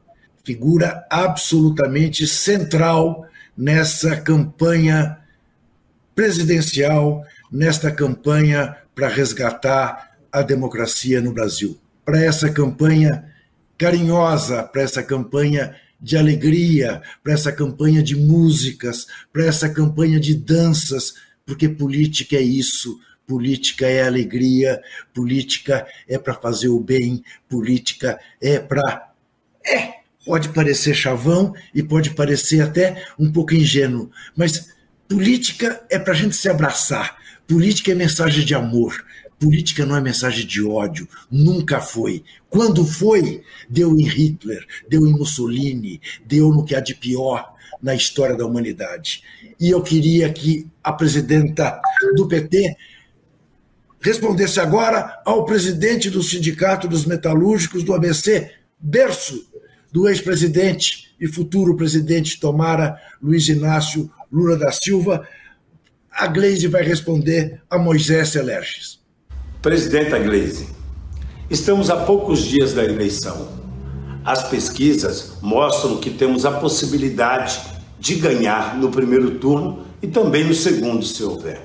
figura 0.43 1.07
absolutamente 1.09 2.27
central 2.27 3.25
nessa 3.57 4.15
campanha 4.15 5.17
presidencial, 6.13 7.25
nesta 7.51 7.91
campanha 7.91 8.75
para 8.93 9.07
resgatar 9.07 10.17
a 10.31 10.41
democracia 10.41 11.21
no 11.21 11.31
Brasil. 11.31 11.79
Para 12.05 12.23
essa 12.23 12.49
campanha 12.49 13.25
carinhosa, 13.77 14.63
para 14.63 14.81
essa 14.81 15.01
campanha 15.01 15.75
de 15.99 16.17
alegria, 16.17 17.01
para 17.23 17.33
essa 17.33 17.51
campanha 17.51 18.01
de 18.01 18.15
músicas, 18.15 19.07
para 19.31 19.45
essa 19.45 19.69
campanha 19.69 20.19
de 20.19 20.35
danças, 20.35 21.13
porque 21.45 21.67
política 21.67 22.35
é 22.35 22.41
isso. 22.41 22.99
Política 23.25 23.85
é 23.85 24.07
alegria, 24.07 24.81
política 25.13 25.85
é 26.07 26.17
para 26.17 26.33
fazer 26.33 26.69
o 26.69 26.79
bem, 26.79 27.23
política 27.47 28.19
é 28.41 28.57
para. 28.57 29.13
É, 29.63 29.99
Pode 30.25 30.49
parecer 30.49 30.93
chavão 30.93 31.53
e 31.73 31.81
pode 31.81 32.11
parecer 32.11 32.61
até 32.61 33.03
um 33.17 33.31
pouco 33.31 33.55
ingênuo, 33.55 34.11
mas 34.35 34.69
política 35.07 35.81
é 35.89 35.97
para 35.97 36.13
a 36.13 36.15
gente 36.15 36.35
se 36.35 36.49
abraçar. 36.49 37.17
Política 37.49 37.93
é 37.93 37.95
mensagem 37.95 38.45
de 38.45 38.53
amor. 38.53 39.03
Política 39.39 39.83
não 39.83 39.95
é 39.95 40.01
mensagem 40.01 40.45
de 40.45 40.63
ódio. 40.63 41.07
Nunca 41.31 41.81
foi. 41.81 42.23
Quando 42.47 42.85
foi, 42.85 43.41
deu 43.67 43.97
em 43.97 44.07
Hitler, 44.07 44.63
deu 44.87 45.07
em 45.07 45.11
Mussolini, 45.13 45.99
deu 46.23 46.49
no 46.49 46.63
que 46.63 46.75
há 46.75 46.79
de 46.79 46.93
pior 46.93 47.55
na 47.81 47.95
história 47.95 48.37
da 48.37 48.45
humanidade. 48.45 49.23
E 49.59 49.71
eu 49.71 49.81
queria 49.81 50.31
que 50.31 50.67
a 50.83 50.93
presidenta 50.93 51.81
do 52.15 52.27
PT 52.27 52.75
respondesse 53.99 54.59
agora 54.59 55.19
ao 55.25 55.43
presidente 55.43 56.07
do 56.07 56.21
Sindicato 56.21 56.87
dos 56.87 57.03
Metalúrgicos 57.03 57.83
do 57.83 57.95
ABC, 57.95 58.51
berço 58.79 59.49
do 59.91 60.07
ex-presidente 60.07 61.15
e 61.19 61.27
futuro 61.27 61.75
presidente 61.75 62.39
Tomara 62.39 62.95
Luiz 63.19 63.47
Inácio 63.49 64.07
Lula 64.31 64.55
da 64.55 64.71
Silva. 64.71 65.27
A 66.19 66.27
Gleise 66.27 66.67
vai 66.67 66.83
responder 66.83 67.61
a 67.69 67.77
Moisés 67.77 68.27
Celerges. 68.27 68.99
Presidenta 69.61 70.19
Gleise, 70.19 70.67
estamos 71.49 71.89
a 71.89 71.95
poucos 71.95 72.43
dias 72.43 72.73
da 72.73 72.83
eleição. 72.83 73.47
As 74.25 74.43
pesquisas 74.49 75.37
mostram 75.41 75.95
que 75.95 76.09
temos 76.09 76.45
a 76.45 76.51
possibilidade 76.51 77.61
de 77.97 78.15
ganhar 78.15 78.75
no 78.75 78.91
primeiro 78.91 79.35
turno 79.35 79.85
e 80.01 80.07
também 80.07 80.43
no 80.43 80.53
segundo, 80.53 81.05
se 81.05 81.23
houver. 81.23 81.61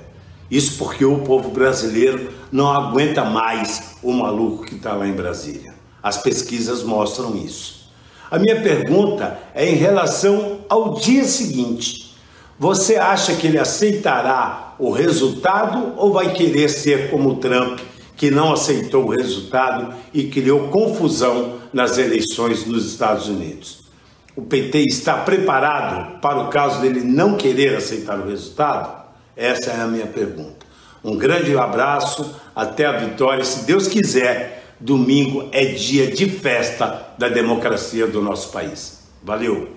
Isso 0.49 0.77
porque 0.77 1.03
o 1.03 1.19
povo 1.19 1.49
brasileiro 1.49 2.31
não 2.49 2.71
aguenta 2.71 3.25
mais 3.25 3.97
o 4.01 4.13
maluco 4.13 4.63
que 4.63 4.75
está 4.75 4.93
lá 4.93 5.05
em 5.05 5.13
Brasília. 5.13 5.73
As 6.01 6.19
pesquisas 6.19 6.81
mostram 6.81 7.35
isso. 7.35 7.91
A 8.31 8.39
minha 8.39 8.61
pergunta 8.61 9.37
é 9.53 9.69
em 9.69 9.75
relação 9.75 10.61
ao 10.69 10.93
dia 10.93 11.25
seguinte. 11.25 12.04
Você 12.57 12.95
acha 12.95 13.35
que 13.35 13.47
ele 13.47 13.59
aceitará 13.59 14.75
o 14.79 14.89
resultado 14.89 15.93
ou 15.97 16.13
vai 16.13 16.31
querer 16.31 16.69
ser 16.69 17.09
como 17.09 17.35
Trump, 17.35 17.79
que 18.15 18.31
não 18.31 18.53
aceitou 18.53 19.05
o 19.05 19.09
resultado 19.09 19.93
e 20.13 20.27
criou 20.27 20.69
confusão 20.69 21.59
nas 21.73 21.97
eleições 21.97 22.65
nos 22.65 22.85
Estados 22.85 23.27
Unidos? 23.27 23.83
O 24.35 24.41
PT 24.41 24.85
está 24.85 25.17
preparado 25.17 26.19
para 26.21 26.39
o 26.39 26.47
caso 26.47 26.79
dele 26.79 27.01
não 27.01 27.35
querer 27.35 27.75
aceitar 27.75 28.19
o 28.19 28.27
resultado? 28.27 29.03
Essa 29.35 29.71
é 29.71 29.81
a 29.81 29.87
minha 29.87 30.07
pergunta. 30.07 30.65
Um 31.03 31.17
grande 31.17 31.55
abraço, 31.57 32.35
até 32.55 32.85
a 32.85 32.93
vitória, 32.93 33.43
se 33.43 33.65
Deus 33.65 33.87
quiser. 33.87 34.63
Domingo 34.79 35.49
é 35.51 35.65
dia 35.65 36.07
de 36.07 36.29
festa 36.29 37.13
da 37.17 37.29
democracia 37.29 38.07
do 38.07 38.21
nosso 38.21 38.51
país. 38.51 39.03
Valeu. 39.23 39.74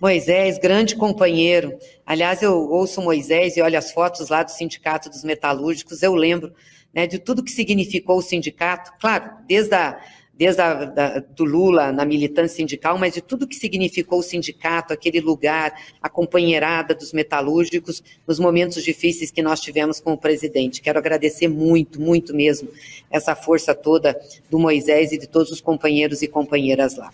Moisés, 0.00 0.58
grande 0.58 0.94
companheiro. 0.94 1.76
Aliás, 2.06 2.42
eu 2.42 2.54
ouço 2.70 3.02
Moisés 3.02 3.56
e 3.56 3.62
olho 3.62 3.76
as 3.76 3.92
fotos 3.92 4.28
lá 4.28 4.42
do 4.42 4.50
Sindicato 4.50 5.10
dos 5.10 5.24
Metalúrgicos, 5.24 6.02
eu 6.02 6.14
lembro 6.14 6.52
né, 6.94 7.06
de 7.06 7.18
tudo 7.18 7.42
que 7.42 7.50
significou 7.50 8.18
o 8.18 8.22
sindicato, 8.22 8.92
claro, 8.98 9.30
desde 9.46 9.74
a 9.74 10.00
desde 10.38 10.62
a, 10.62 10.84
da, 10.84 11.18
do 11.18 11.42
Lula 11.42 11.90
na 11.90 12.04
militância 12.04 12.56
sindical, 12.56 12.96
mas 12.96 13.14
de 13.14 13.20
tudo 13.20 13.46
que 13.46 13.56
significou 13.56 14.20
o 14.20 14.22
sindicato, 14.22 14.92
aquele 14.92 15.20
lugar, 15.20 15.74
a 16.00 16.08
companheirada 16.08 16.94
dos 16.94 17.12
metalúrgicos, 17.12 18.02
nos 18.24 18.38
momentos 18.38 18.84
difíceis 18.84 19.32
que 19.32 19.42
nós 19.42 19.60
tivemos 19.60 19.98
com 19.98 20.12
o 20.12 20.16
presidente. 20.16 20.80
Quero 20.80 20.96
agradecer 20.96 21.48
muito, 21.48 22.00
muito 22.00 22.32
mesmo, 22.32 22.68
essa 23.10 23.34
força 23.34 23.74
toda 23.74 24.16
do 24.48 24.60
Moisés 24.60 25.10
e 25.10 25.18
de 25.18 25.26
todos 25.26 25.50
os 25.50 25.60
companheiros 25.60 26.22
e 26.22 26.28
companheiras 26.28 26.94
lá. 26.96 27.12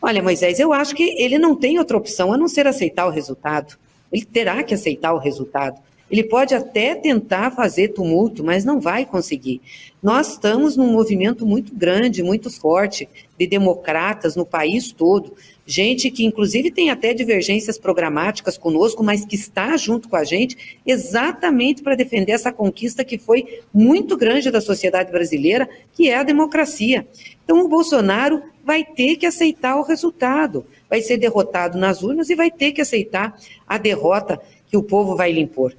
Olha, 0.00 0.22
Moisés, 0.22 0.60
eu 0.60 0.72
acho 0.72 0.94
que 0.94 1.14
ele 1.18 1.38
não 1.38 1.56
tem 1.56 1.78
outra 1.78 1.96
opção 1.96 2.32
a 2.32 2.36
não 2.36 2.48
ser 2.48 2.66
aceitar 2.66 3.06
o 3.06 3.10
resultado. 3.10 3.76
Ele 4.12 4.24
terá 4.24 4.62
que 4.62 4.74
aceitar 4.74 5.12
o 5.12 5.18
resultado. 5.18 5.80
Ele 6.10 6.22
pode 6.22 6.54
até 6.54 6.94
tentar 6.94 7.50
fazer 7.50 7.88
tumulto, 7.88 8.44
mas 8.44 8.64
não 8.64 8.80
vai 8.80 9.04
conseguir. 9.04 9.60
Nós 10.02 10.32
estamos 10.32 10.76
num 10.76 10.92
movimento 10.92 11.44
muito 11.44 11.74
grande, 11.74 12.22
muito 12.22 12.48
forte 12.48 13.08
de 13.36 13.46
democratas 13.46 14.36
no 14.36 14.46
país 14.46 14.92
todo, 14.92 15.34
gente 15.66 16.10
que 16.10 16.24
inclusive 16.24 16.70
tem 16.70 16.90
até 16.90 17.12
divergências 17.12 17.76
programáticas 17.76 18.56
conosco, 18.56 19.02
mas 19.02 19.24
que 19.24 19.34
está 19.34 19.76
junto 19.76 20.08
com 20.08 20.14
a 20.14 20.22
gente 20.22 20.78
exatamente 20.86 21.82
para 21.82 21.96
defender 21.96 22.32
essa 22.32 22.52
conquista 22.52 23.04
que 23.04 23.18
foi 23.18 23.60
muito 23.74 24.16
grande 24.16 24.50
da 24.50 24.60
sociedade 24.60 25.10
brasileira, 25.10 25.68
que 25.92 26.08
é 26.08 26.16
a 26.16 26.22
democracia. 26.22 27.06
Então 27.44 27.64
o 27.64 27.68
Bolsonaro 27.68 28.42
vai 28.64 28.84
ter 28.84 29.16
que 29.16 29.26
aceitar 29.26 29.76
o 29.76 29.82
resultado, 29.82 30.64
vai 30.88 31.00
ser 31.00 31.16
derrotado 31.16 31.76
nas 31.76 32.02
urnas 32.02 32.30
e 32.30 32.36
vai 32.36 32.50
ter 32.50 32.70
que 32.70 32.80
aceitar 32.80 33.36
a 33.66 33.76
derrota 33.76 34.40
que 34.68 34.76
o 34.76 34.82
povo 34.82 35.16
vai 35.16 35.32
lhe 35.32 35.40
impor. 35.40 35.74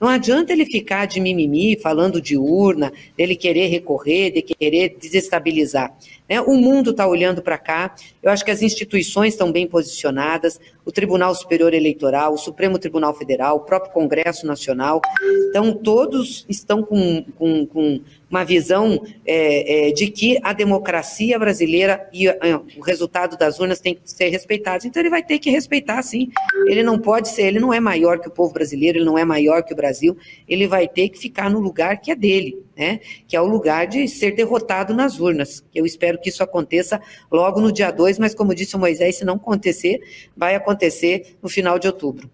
Não 0.00 0.08
adianta 0.08 0.52
ele 0.52 0.64
ficar 0.64 1.06
de 1.06 1.20
mimimi, 1.20 1.76
falando 1.76 2.20
de 2.20 2.36
urna, 2.36 2.92
dele 3.16 3.34
querer 3.34 3.66
recorrer, 3.66 4.30
de 4.30 4.42
querer 4.42 4.96
desestabilizar. 5.00 5.96
Né? 6.28 6.40
O 6.40 6.54
mundo 6.54 6.90
está 6.90 7.06
olhando 7.06 7.42
para 7.42 7.58
cá, 7.58 7.94
eu 8.22 8.30
acho 8.30 8.44
que 8.44 8.50
as 8.50 8.62
instituições 8.62 9.34
estão 9.34 9.50
bem 9.50 9.66
posicionadas, 9.66 10.60
o 10.84 10.92
Tribunal 10.92 11.34
Superior 11.34 11.74
Eleitoral, 11.74 12.34
o 12.34 12.38
Supremo 12.38 12.78
Tribunal 12.78 13.14
Federal, 13.14 13.56
o 13.56 13.60
próprio 13.60 13.92
Congresso 13.92 14.46
Nacional, 14.46 15.00
então 15.48 15.72
todos 15.72 16.44
estão 16.48 16.82
com, 16.82 17.24
com, 17.36 17.66
com 17.66 18.00
uma 18.30 18.44
visão 18.44 19.02
é, 19.26 19.88
é, 19.88 19.92
de 19.92 20.08
que 20.08 20.38
a 20.42 20.52
democracia 20.52 21.38
brasileira 21.38 22.08
e 22.12 22.28
é, 22.28 22.36
o 22.76 22.80
resultado 22.80 23.36
das 23.36 23.58
urnas 23.58 23.80
tem 23.80 23.94
que 23.94 24.00
ser 24.04 24.28
respeitados. 24.28 24.84
Então 24.84 25.00
ele 25.00 25.10
vai 25.10 25.22
ter 25.22 25.38
que 25.38 25.50
respeitar, 25.50 26.02
sim. 26.02 26.28
Ele 26.66 26.82
não 26.82 26.98
pode 26.98 27.28
ser, 27.28 27.44
ele 27.44 27.60
não 27.60 27.72
é 27.72 27.80
maior 27.80 28.18
que 28.18 28.28
o 28.28 28.30
povo 28.30 28.52
brasileiro, 28.52 28.98
ele 28.98 29.04
não 29.04 29.18
é 29.18 29.24
maior 29.24 29.62
que 29.62 29.72
o 29.72 29.76
Brasil, 29.76 30.16
ele 30.46 30.66
vai 30.66 30.86
ter 30.86 31.08
que 31.08 31.18
ficar 31.18 31.50
no 31.50 31.58
lugar 31.58 32.00
que 32.00 32.10
é 32.10 32.14
dele, 32.14 32.58
né? 32.76 33.00
Que 33.26 33.36
é 33.36 33.40
o 33.40 33.46
lugar 33.46 33.86
de 33.86 34.06
ser 34.06 34.32
derrotado 34.32 34.92
nas 34.92 35.18
urnas. 35.18 35.64
Eu 35.74 35.86
espero 35.86 36.17
que 36.18 36.28
isso 36.28 36.42
aconteça 36.42 37.00
logo 37.30 37.60
no 37.60 37.72
dia 37.72 37.90
2, 37.90 38.18
mas 38.18 38.34
como 38.34 38.54
disse 38.54 38.76
o 38.76 38.78
Moisés, 38.78 39.16
se 39.16 39.24
não 39.24 39.34
acontecer, 39.34 40.00
vai 40.36 40.54
acontecer 40.54 41.36
no 41.42 41.48
final 41.48 41.78
de 41.78 41.86
outubro. 41.86 42.30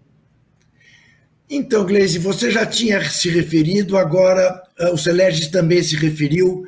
Então, 1.49 1.85
Gleisi, 1.85 2.19
você 2.19 2.51
já 2.51 2.65
tinha 2.65 3.03
se 3.05 3.29
referido, 3.29 3.97
agora 3.97 4.63
uh, 4.81 4.95
o 4.95 4.99
Celeste 4.99 5.51
também 5.51 5.83
se 5.83 5.95
referiu 5.95 6.65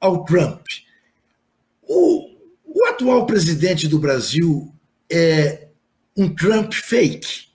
ao 0.00 0.24
Trump. 0.24 0.66
O, 1.82 2.28
o 2.64 2.84
atual 2.86 3.24
presidente 3.24 3.86
do 3.86 3.98
Brasil 3.98 4.72
é 5.10 5.68
um 6.16 6.28
Trump 6.34 6.72
fake. 6.72 7.46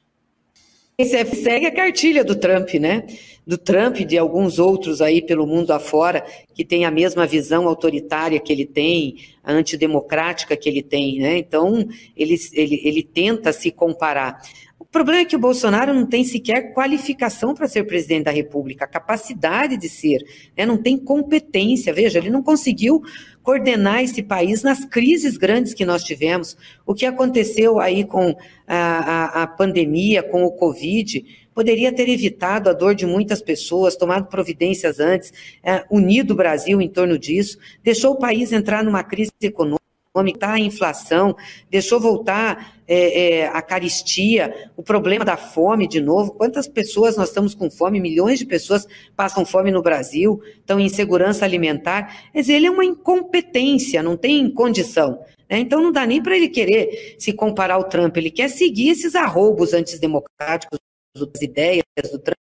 Você 1.00 1.26
segue 1.26 1.65
a 1.65 1.76
cartilha 1.76 2.24
do 2.24 2.36
Trump, 2.36 2.74
né? 2.76 3.06
Do 3.45 3.58
Trump 3.58 3.99
e 3.99 4.06
de 4.06 4.17
alguns 4.17 4.60
outros 4.60 5.01
aí 5.01 5.21
pelo 5.21 5.47
mundo 5.47 5.71
afora 5.71 6.23
que 6.54 6.63
tem 6.63 6.86
a 6.86 6.91
mesma 6.91 7.25
visão 7.25 7.67
autoritária 7.67 8.39
que 8.39 8.54
ele 8.54 8.65
tem, 8.65 9.15
antidemocrática 9.43 10.56
que 10.56 10.69
ele 10.69 10.84
tem, 10.84 11.19
né? 11.19 11.38
Então, 11.38 11.88
ele, 12.15 12.36
ele, 12.54 12.82
ele 12.84 13.04
tenta 13.04 13.51
se 13.51 13.71
comparar. 13.71 14.41
O 14.82 14.86
problema 14.91 15.21
é 15.21 15.25
que 15.25 15.36
o 15.36 15.39
Bolsonaro 15.39 15.93
não 15.93 16.06
tem 16.06 16.23
sequer 16.23 16.73
qualificação 16.73 17.54
para 17.54 17.67
ser 17.67 17.86
presidente 17.86 18.25
da 18.25 18.32
República, 18.32 18.86
capacidade 18.86 19.77
de 19.77 19.88
ser, 19.88 20.19
né? 20.58 20.65
não 20.65 20.75
tem 20.75 20.97
competência. 20.97 21.93
Veja, 21.93 22.19
ele 22.19 22.30
não 22.30 22.43
conseguiu 22.43 23.01
coordenar 23.41 24.04
esse 24.04 24.21
país 24.21 24.63
nas 24.63 24.84
crises 24.84 25.38
grandes 25.38 25.73
que 25.73 25.86
nós 25.86 26.04
tivemos. 26.04 26.58
O 26.86 26.93
que 26.93 27.06
aconteceu 27.06 27.80
aí 27.80 28.04
com 28.04 28.36
a, 28.67 28.77
a, 28.77 29.43
a 29.43 29.47
pandemia, 29.47 30.21
com 30.21 30.43
o 30.43 30.51
Covid, 30.51 31.23
poderia 31.53 31.91
ter 31.91 32.09
evitado 32.09 32.69
a 32.69 32.73
dor 32.73 32.95
de 32.95 33.05
muitas 33.05 33.41
pessoas, 33.41 33.95
tomado 33.95 34.27
providências 34.27 34.99
antes, 34.99 35.33
é, 35.63 35.85
unido 35.89 36.31
o 36.31 36.35
Brasil 36.35 36.81
em 36.81 36.89
torno 36.89 37.17
disso, 37.17 37.57
deixou 37.83 38.13
o 38.13 38.19
país 38.19 38.51
entrar 38.51 38.83
numa 38.83 39.03
crise 39.03 39.31
econômica 39.41 39.81
aumentar 40.13 40.53
a 40.53 40.59
inflação, 40.59 41.35
deixou 41.69 41.99
voltar 41.99 42.75
é, 42.85 43.39
é, 43.39 43.47
a 43.47 43.61
caristia, 43.61 44.69
o 44.75 44.83
problema 44.83 45.23
da 45.23 45.37
fome 45.37 45.87
de 45.87 46.01
novo. 46.01 46.33
Quantas 46.33 46.67
pessoas 46.67 47.15
nós 47.15 47.29
estamos 47.29 47.55
com 47.55 47.71
fome? 47.71 47.99
Milhões 47.99 48.37
de 48.37 48.45
pessoas 48.45 48.85
passam 49.15 49.45
fome 49.45 49.71
no 49.71 49.81
Brasil, 49.81 50.41
estão 50.57 50.79
em 50.79 50.85
insegurança 50.85 51.45
alimentar. 51.45 52.29
Quer 52.33 52.41
dizer, 52.41 52.53
ele 52.53 52.67
é 52.67 52.71
uma 52.71 52.83
incompetência, 52.83 54.03
não 54.03 54.17
tem 54.17 54.49
condição. 54.51 55.19
Né? 55.49 55.59
Então 55.59 55.81
não 55.81 55.93
dá 55.93 56.05
nem 56.05 56.21
para 56.21 56.35
ele 56.35 56.49
querer 56.49 57.15
se 57.17 57.31
comparar 57.31 57.75
ao 57.75 57.85
Trump, 57.85 58.17
ele 58.17 58.31
quer 58.31 58.49
seguir 58.49 58.89
esses 58.89 59.15
arroubos 59.15 59.73
antidemocráticos 59.73 60.77
das 61.15 61.41
ideias 61.41 61.84
do 62.12 62.19
Trump 62.19 62.38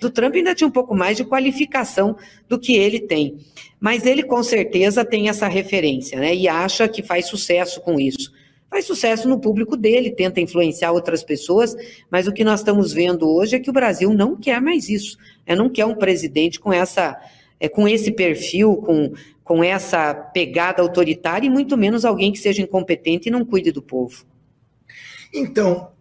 do 0.00 0.10
Trump 0.10 0.34
ainda 0.34 0.54
tinha 0.54 0.66
um 0.66 0.72
pouco 0.72 0.94
mais 0.94 1.14
de 1.14 1.24
qualificação 1.24 2.16
do 2.48 2.58
que 2.58 2.74
ele 2.74 3.00
tem. 3.00 3.38
Mas 3.78 4.06
ele 4.06 4.22
com 4.22 4.42
certeza 4.42 5.04
tem 5.04 5.28
essa 5.28 5.46
referência, 5.46 6.18
né? 6.18 6.34
E 6.34 6.48
acha 6.48 6.88
que 6.88 7.02
faz 7.02 7.26
sucesso 7.26 7.82
com 7.82 8.00
isso. 8.00 8.32
Faz 8.70 8.86
sucesso 8.86 9.28
no 9.28 9.38
público 9.38 9.76
dele, 9.76 10.10
tenta 10.10 10.40
influenciar 10.40 10.92
outras 10.92 11.22
pessoas, 11.22 11.76
mas 12.10 12.26
o 12.26 12.32
que 12.32 12.42
nós 12.42 12.60
estamos 12.60 12.94
vendo 12.94 13.28
hoje 13.28 13.56
é 13.56 13.60
que 13.60 13.68
o 13.68 13.74
Brasil 13.74 14.12
não 14.14 14.36
quer 14.36 14.60
mais 14.60 14.88
isso. 14.88 15.18
Né? 15.46 15.54
Não 15.54 15.68
quer 15.68 15.84
um 15.84 15.94
presidente 15.94 16.58
com 16.58 16.72
essa, 16.72 17.20
é, 17.60 17.68
com 17.68 17.86
esse 17.86 18.10
perfil, 18.10 18.76
com, 18.76 19.12
com 19.44 19.62
essa 19.62 20.14
pegada 20.14 20.82
autoritária, 20.82 21.46
e 21.46 21.50
muito 21.50 21.76
menos 21.76 22.06
alguém 22.06 22.32
que 22.32 22.38
seja 22.38 22.62
incompetente 22.62 23.28
e 23.28 23.32
não 23.32 23.44
cuide 23.44 23.70
do 23.70 23.82
povo. 23.82 24.24
Então, 25.32 25.92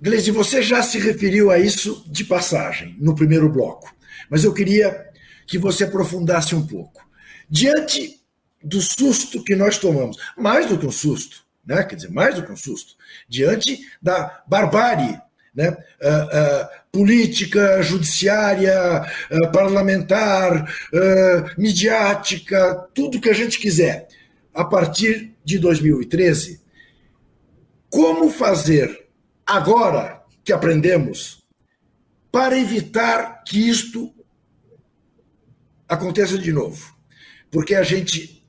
Gleisi, 0.00 0.30
você 0.30 0.60
já 0.62 0.82
se 0.82 0.98
referiu 0.98 1.50
a 1.50 1.58
isso 1.58 2.04
de 2.06 2.24
passagem, 2.24 2.96
no 2.98 3.14
primeiro 3.14 3.48
bloco, 3.48 3.94
mas 4.28 4.42
eu 4.44 4.52
queria 4.52 5.08
que 5.46 5.58
você 5.58 5.84
aprofundasse 5.84 6.54
um 6.54 6.66
pouco. 6.66 7.06
Diante 7.48 8.20
do 8.62 8.80
susto 8.80 9.42
que 9.44 9.54
nós 9.54 9.78
tomamos, 9.78 10.16
mais 10.36 10.66
do 10.66 10.78
que 10.78 10.86
um 10.86 10.92
susto, 10.92 11.44
né? 11.64 11.82
quer 11.84 11.96
dizer, 11.96 12.10
mais 12.10 12.34
do 12.34 12.42
que 12.42 12.50
um 12.50 12.56
susto, 12.56 12.94
diante 13.28 13.80
da 14.00 14.42
barbárie 14.48 15.20
né? 15.54 15.68
Uh, 15.68 15.74
uh, 15.74 16.68
política, 16.90 17.82
judiciária, 17.82 19.04
uh, 19.30 19.52
parlamentar, 19.52 20.66
midiática, 21.56 22.88
tudo 22.94 23.20
que 23.20 23.30
a 23.30 23.34
gente 23.34 23.58
quiser, 23.58 24.08
a 24.54 24.64
partir 24.64 25.34
de 25.44 25.58
2013, 25.58 26.60
como 27.90 28.30
fazer 28.30 29.01
agora, 29.46 30.22
que 30.44 30.52
aprendemos 30.52 31.42
para 32.30 32.58
evitar 32.58 33.42
que 33.44 33.68
isto 33.68 34.12
aconteça 35.88 36.38
de 36.38 36.52
novo. 36.52 36.96
Porque 37.50 37.74
a 37.74 37.82
gente 37.82 38.42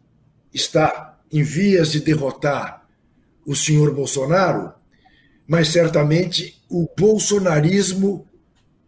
está 0.54 1.20
em 1.32 1.44
vias 1.44 1.92
de 1.92 2.00
derrotar 2.00 2.88
o 3.46 3.56
senhor 3.56 3.94
Bolsonaro, 3.94 4.74
mas 5.48 5.68
certamente 5.68 6.64
o 6.70 6.88
bolsonarismo 6.98 8.26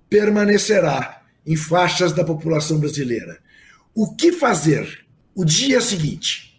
permanecerá 0.09 1.23
em 1.45 1.55
faixas 1.55 2.13
da 2.13 2.23
população 2.23 2.79
brasileira. 2.79 3.39
O 3.93 4.15
que 4.15 4.31
fazer? 4.31 5.05
O 5.35 5.43
dia 5.43 5.81
seguinte. 5.81 6.54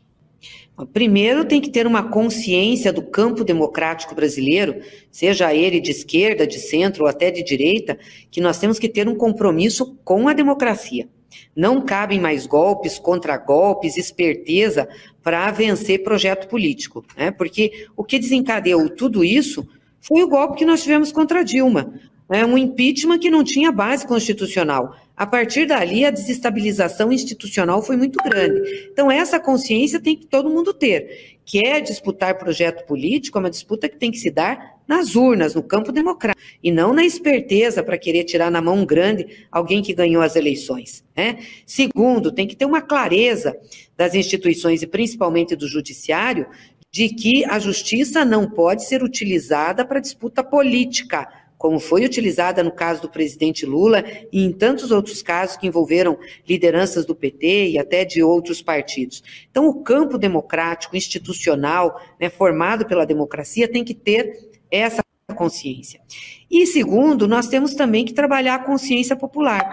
Primeiro, 0.92 1.46
tem 1.46 1.60
que 1.60 1.70
ter 1.70 1.86
uma 1.86 2.10
consciência 2.10 2.92
do 2.92 3.00
campo 3.00 3.42
democrático 3.42 4.14
brasileiro, 4.14 4.80
seja 5.10 5.54
ele 5.54 5.80
de 5.80 5.90
esquerda, 5.90 6.46
de 6.46 6.58
centro 6.58 7.04
ou 7.04 7.08
até 7.08 7.30
de 7.30 7.42
direita, 7.42 7.98
que 8.30 8.42
nós 8.42 8.58
temos 8.58 8.78
que 8.78 8.88
ter 8.88 9.08
um 9.08 9.14
compromisso 9.14 9.96
com 10.04 10.28
a 10.28 10.34
democracia. 10.34 11.08
Não 11.54 11.80
cabem 11.80 12.20
mais 12.20 12.46
golpes, 12.46 12.98
contragolpes, 12.98 13.96
esperteza 13.96 14.86
para 15.22 15.50
vencer 15.50 16.02
projeto 16.02 16.46
político, 16.46 17.04
né? 17.16 17.30
porque 17.30 17.86
o 17.96 18.04
que 18.04 18.18
desencadeou 18.18 18.90
tudo 18.90 19.24
isso 19.24 19.66
foi 20.00 20.22
o 20.22 20.28
golpe 20.28 20.58
que 20.58 20.64
nós 20.66 20.82
tivemos 20.82 21.10
contra 21.10 21.42
Dilma, 21.42 21.94
né? 22.28 22.44
um 22.44 22.58
impeachment 22.58 23.18
que 23.18 23.30
não 23.30 23.42
tinha 23.42 23.72
base 23.72 24.06
constitucional. 24.06 24.94
A 25.16 25.26
partir 25.26 25.64
dali, 25.64 26.04
a 26.04 26.10
desestabilização 26.10 27.10
institucional 27.10 27.82
foi 27.82 27.96
muito 27.96 28.18
grande. 28.22 28.90
Então, 28.92 29.10
essa 29.10 29.40
consciência 29.40 29.98
tem 29.98 30.14
que 30.14 30.26
todo 30.26 30.50
mundo 30.50 30.74
ter. 30.74 31.38
Quer 31.42 31.80
disputar 31.80 32.36
projeto 32.36 32.84
político, 32.84 33.38
é 33.38 33.40
uma 33.40 33.50
disputa 33.50 33.88
que 33.88 33.96
tem 33.96 34.10
que 34.10 34.18
se 34.18 34.30
dar 34.30 34.76
nas 34.86 35.16
urnas, 35.16 35.54
no 35.54 35.62
campo 35.62 35.90
democrático, 35.90 36.40
e 36.62 36.70
não 36.70 36.92
na 36.92 37.04
esperteza 37.04 37.82
para 37.82 37.96
querer 37.96 38.24
tirar 38.24 38.50
na 38.50 38.60
mão 38.60 38.84
grande 38.84 39.46
alguém 39.50 39.82
que 39.82 39.94
ganhou 39.94 40.22
as 40.22 40.36
eleições. 40.36 41.02
Né? 41.16 41.38
Segundo, 41.64 42.30
tem 42.30 42.46
que 42.46 42.54
ter 42.54 42.66
uma 42.66 42.82
clareza 42.82 43.56
das 43.96 44.14
instituições 44.14 44.82
e 44.82 44.86
principalmente 44.86 45.56
do 45.56 45.66
judiciário 45.66 46.46
de 46.92 47.08
que 47.08 47.44
a 47.46 47.58
justiça 47.58 48.24
não 48.24 48.48
pode 48.48 48.84
ser 48.84 49.02
utilizada 49.02 49.84
para 49.84 50.00
disputa 50.00 50.44
política 50.44 51.26
como 51.58 51.80
foi 51.80 52.04
utilizada 52.04 52.62
no 52.62 52.70
caso 52.70 53.02
do 53.02 53.08
presidente 53.08 53.64
Lula 53.64 54.04
e 54.32 54.44
em 54.44 54.52
tantos 54.52 54.90
outros 54.90 55.22
casos 55.22 55.56
que 55.56 55.66
envolveram 55.66 56.18
lideranças 56.48 57.06
do 57.06 57.14
PT 57.14 57.70
e 57.70 57.78
até 57.78 58.04
de 58.04 58.22
outros 58.22 58.60
partidos. 58.62 59.22
Então, 59.50 59.66
o 59.66 59.82
campo 59.82 60.18
democrático, 60.18 60.96
institucional, 60.96 62.00
né, 62.20 62.28
formado 62.28 62.86
pela 62.86 63.06
democracia, 63.06 63.70
tem 63.70 63.84
que 63.84 63.94
ter 63.94 64.50
essa 64.70 65.02
consciência. 65.34 66.00
E 66.58 66.66
segundo, 66.66 67.28
nós 67.28 67.48
temos 67.48 67.74
também 67.74 68.02
que 68.02 68.14
trabalhar 68.14 68.54
a 68.54 68.58
consciência 68.58 69.14
popular. 69.14 69.68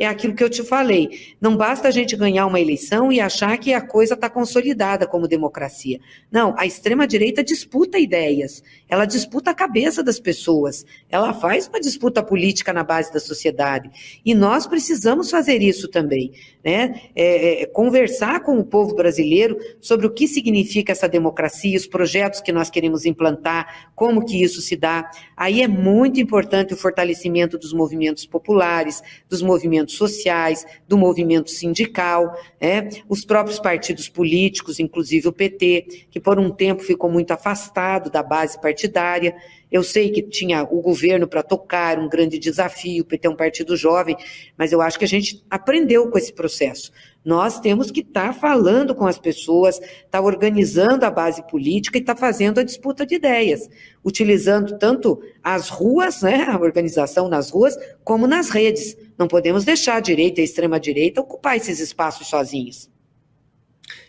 É 0.00 0.06
aquilo 0.06 0.34
que 0.34 0.42
eu 0.42 0.48
te 0.48 0.62
falei. 0.62 1.34
Não 1.38 1.54
basta 1.54 1.88
a 1.88 1.90
gente 1.90 2.16
ganhar 2.16 2.46
uma 2.46 2.58
eleição 2.58 3.12
e 3.12 3.20
achar 3.20 3.58
que 3.58 3.74
a 3.74 3.82
coisa 3.82 4.14
está 4.14 4.30
consolidada 4.30 5.06
como 5.06 5.28
democracia. 5.28 6.00
Não, 6.30 6.54
a 6.56 6.64
extrema-direita 6.64 7.44
disputa 7.44 7.98
ideias, 7.98 8.62
ela 8.88 9.04
disputa 9.04 9.50
a 9.50 9.54
cabeça 9.54 10.02
das 10.02 10.18
pessoas, 10.18 10.86
ela 11.10 11.34
faz 11.34 11.68
uma 11.68 11.78
disputa 11.78 12.22
política 12.22 12.72
na 12.72 12.82
base 12.82 13.12
da 13.12 13.20
sociedade. 13.20 13.90
E 14.24 14.34
nós 14.34 14.66
precisamos 14.66 15.30
fazer 15.30 15.60
isso 15.60 15.86
também. 15.86 16.32
Né? 16.64 17.02
É, 17.14 17.62
é, 17.62 17.66
conversar 17.66 18.40
com 18.40 18.56
o 18.58 18.64
povo 18.64 18.94
brasileiro 18.94 19.58
sobre 19.80 20.06
o 20.06 20.10
que 20.10 20.26
significa 20.26 20.92
essa 20.92 21.08
democracia, 21.08 21.76
os 21.76 21.86
projetos 21.86 22.40
que 22.40 22.52
nós 22.52 22.70
queremos 22.70 23.04
implantar, 23.04 23.90
como 23.94 24.24
que 24.24 24.42
isso 24.42 24.62
se 24.62 24.76
dá. 24.76 25.10
Aí 25.36 25.60
é 25.60 25.68
muito 25.68 26.21
importante 26.22 26.72
o 26.72 26.76
fortalecimento 26.76 27.58
dos 27.58 27.72
movimentos 27.72 28.24
populares, 28.24 29.02
dos 29.28 29.42
movimentos 29.42 29.96
sociais, 29.96 30.64
do 30.88 30.96
movimento 30.96 31.50
sindical, 31.50 32.34
né? 32.60 32.88
os 33.08 33.24
próprios 33.24 33.58
partidos 33.58 34.08
políticos, 34.08 34.80
inclusive 34.80 35.28
o 35.28 35.32
PT, 35.32 36.06
que 36.10 36.20
por 36.20 36.38
um 36.38 36.50
tempo 36.50 36.82
ficou 36.82 37.10
muito 37.10 37.32
afastado 37.32 38.10
da 38.10 38.22
base 38.22 38.60
partidária. 38.60 39.36
Eu 39.72 39.82
sei 39.82 40.10
que 40.10 40.20
tinha 40.20 40.62
o 40.64 40.82
governo 40.82 41.26
para 41.26 41.42
tocar, 41.42 41.98
um 41.98 42.06
grande 42.06 42.38
desafio, 42.38 43.06
PT 43.06 43.26
é 43.26 43.30
um 43.30 43.34
partido 43.34 43.74
jovem, 43.74 44.14
mas 44.54 44.70
eu 44.70 44.82
acho 44.82 44.98
que 44.98 45.04
a 45.06 45.08
gente 45.08 45.42
aprendeu 45.48 46.10
com 46.10 46.18
esse 46.18 46.30
processo. 46.30 46.92
Nós 47.24 47.58
temos 47.58 47.90
que 47.90 48.00
estar 48.00 48.26
tá 48.26 48.32
falando 48.34 48.94
com 48.94 49.06
as 49.06 49.18
pessoas, 49.18 49.76
estar 49.76 50.06
tá 50.10 50.20
organizando 50.20 51.06
a 51.06 51.10
base 51.10 51.42
política 51.48 51.96
e 51.96 52.02
estar 52.02 52.14
tá 52.14 52.20
fazendo 52.20 52.60
a 52.60 52.62
disputa 52.62 53.06
de 53.06 53.14
ideias, 53.14 53.70
utilizando 54.04 54.76
tanto 54.76 55.22
as 55.42 55.70
ruas, 55.70 56.20
né, 56.20 56.44
a 56.46 56.58
organização 56.58 57.26
nas 57.26 57.48
ruas, 57.48 57.74
como 58.04 58.26
nas 58.26 58.50
redes. 58.50 58.94
Não 59.16 59.26
podemos 59.26 59.64
deixar 59.64 59.96
a 59.96 60.00
direita 60.00 60.40
e 60.40 60.42
a 60.42 60.44
extrema-direita 60.44 61.22
ocupar 61.22 61.56
esses 61.56 61.80
espaços 61.80 62.26
sozinhos. 62.26 62.90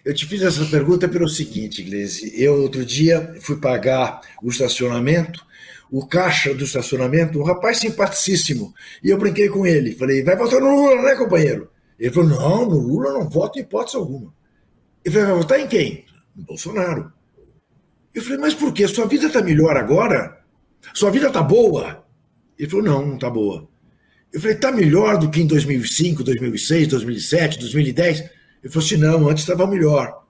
Eu 0.03 0.13
te 0.13 0.25
fiz 0.25 0.41
essa 0.41 0.65
pergunta 0.65 1.07
pelo 1.07 1.29
seguinte, 1.29 1.81
Gleisi. 1.81 2.33
Eu, 2.35 2.61
outro 2.61 2.83
dia, 2.83 3.35
fui 3.39 3.55
pagar 3.57 4.19
o 4.41 4.49
estacionamento 4.49 5.52
o 5.93 6.07
caixa 6.07 6.55
do 6.55 6.63
estacionamento, 6.63 7.39
um 7.39 7.43
rapaz 7.43 7.77
simpaticíssimo. 7.77 8.73
E 9.03 9.11
eu 9.11 9.17
brinquei 9.19 9.47
com 9.47 9.63
ele. 9.63 9.93
Falei, 9.93 10.23
vai 10.23 10.35
votar 10.35 10.59
no 10.59 10.75
Lula, 10.75 11.03
né, 11.03 11.15
companheiro? 11.15 11.69
Ele 11.99 12.11
falou, 12.11 12.29
não, 12.29 12.65
no 12.67 12.79
Lula 12.79 13.13
não 13.13 13.29
voto 13.29 13.59
em 13.59 13.61
hipótese 13.61 13.95
alguma. 13.95 14.33
Eu 15.05 15.11
falei, 15.11 15.27
vai 15.27 15.37
votar 15.37 15.59
em 15.59 15.67
quem? 15.67 16.03
No 16.35 16.45
Bolsonaro. 16.45 17.13
Eu 18.11 18.23
falei, 18.23 18.39
mas 18.39 18.55
por 18.55 18.73
quê? 18.73 18.87
Sua 18.87 19.05
vida 19.05 19.27
está 19.27 19.39
melhor 19.43 19.77
agora? 19.77 20.41
Sua 20.95 21.11
vida 21.11 21.27
está 21.27 21.43
boa? 21.43 22.03
Ele 22.57 22.67
falou, 22.67 22.85
não, 22.85 23.05
não 23.05 23.13
está 23.13 23.29
boa. 23.29 23.69
Eu 24.33 24.41
falei, 24.41 24.55
está 24.55 24.71
melhor 24.71 25.19
do 25.19 25.29
que 25.29 25.41
em 25.41 25.45
2005, 25.45 26.23
2006, 26.23 26.87
2007, 26.87 27.59
2010? 27.59 28.19
Ele 28.19 28.29
falou 28.63 28.83
assim, 28.83 28.97
não, 28.97 29.29
antes 29.29 29.43
estava 29.43 29.67
melhor. 29.67 30.23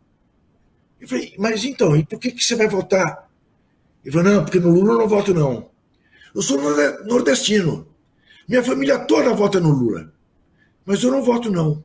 Eu 1.00 1.08
falei, 1.08 1.34
mas 1.38 1.64
então, 1.64 1.96
e 1.96 2.06
por 2.06 2.20
que, 2.20 2.32
que 2.32 2.44
você 2.44 2.54
vai 2.54 2.68
votar? 2.68 3.32
Ele 4.04 4.12
falou, 4.12 4.32
não, 4.32 4.44
porque 4.44 4.60
no 4.60 4.70
Lula 4.70 4.94
eu 4.94 5.00
não 5.00 5.08
voto, 5.08 5.34
não. 5.34 5.70
Eu 6.36 6.42
sou 6.42 6.60
nordestino. 7.06 7.88
Minha 8.48 8.64
família 8.64 9.00
toda 9.00 9.34
vota 9.34 9.60
no 9.60 9.72
Lula. 9.72 10.12
Mas 10.86 11.04
eu 11.04 11.12
não 11.12 11.24
voto, 11.24 11.50
não. 11.50 11.84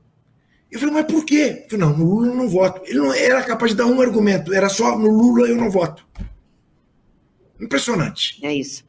Eu 0.71 0.79
falei, 0.81 0.95
mas 0.95 1.07
por 1.07 1.25
quê? 1.25 1.65
Eu 1.65 1.71
falei, 1.71 1.87
não, 1.87 1.97
no 1.97 2.05
Lula 2.05 2.27
eu 2.29 2.35
não 2.35 2.49
voto. 2.49 2.83
Ele 2.85 2.99
não 2.99 3.13
era 3.13 3.43
capaz 3.43 3.71
de 3.71 3.77
dar 3.77 3.87
um 3.87 4.01
argumento, 4.01 4.53
era 4.53 4.69
só 4.69 4.99
no 4.99 5.11
Lula 5.11 5.49
eu 5.49 5.57
não 5.57 5.71
voto. 5.71 6.07
Impressionante. 7.61 8.39
É 8.43 8.53
isso. 8.53 8.85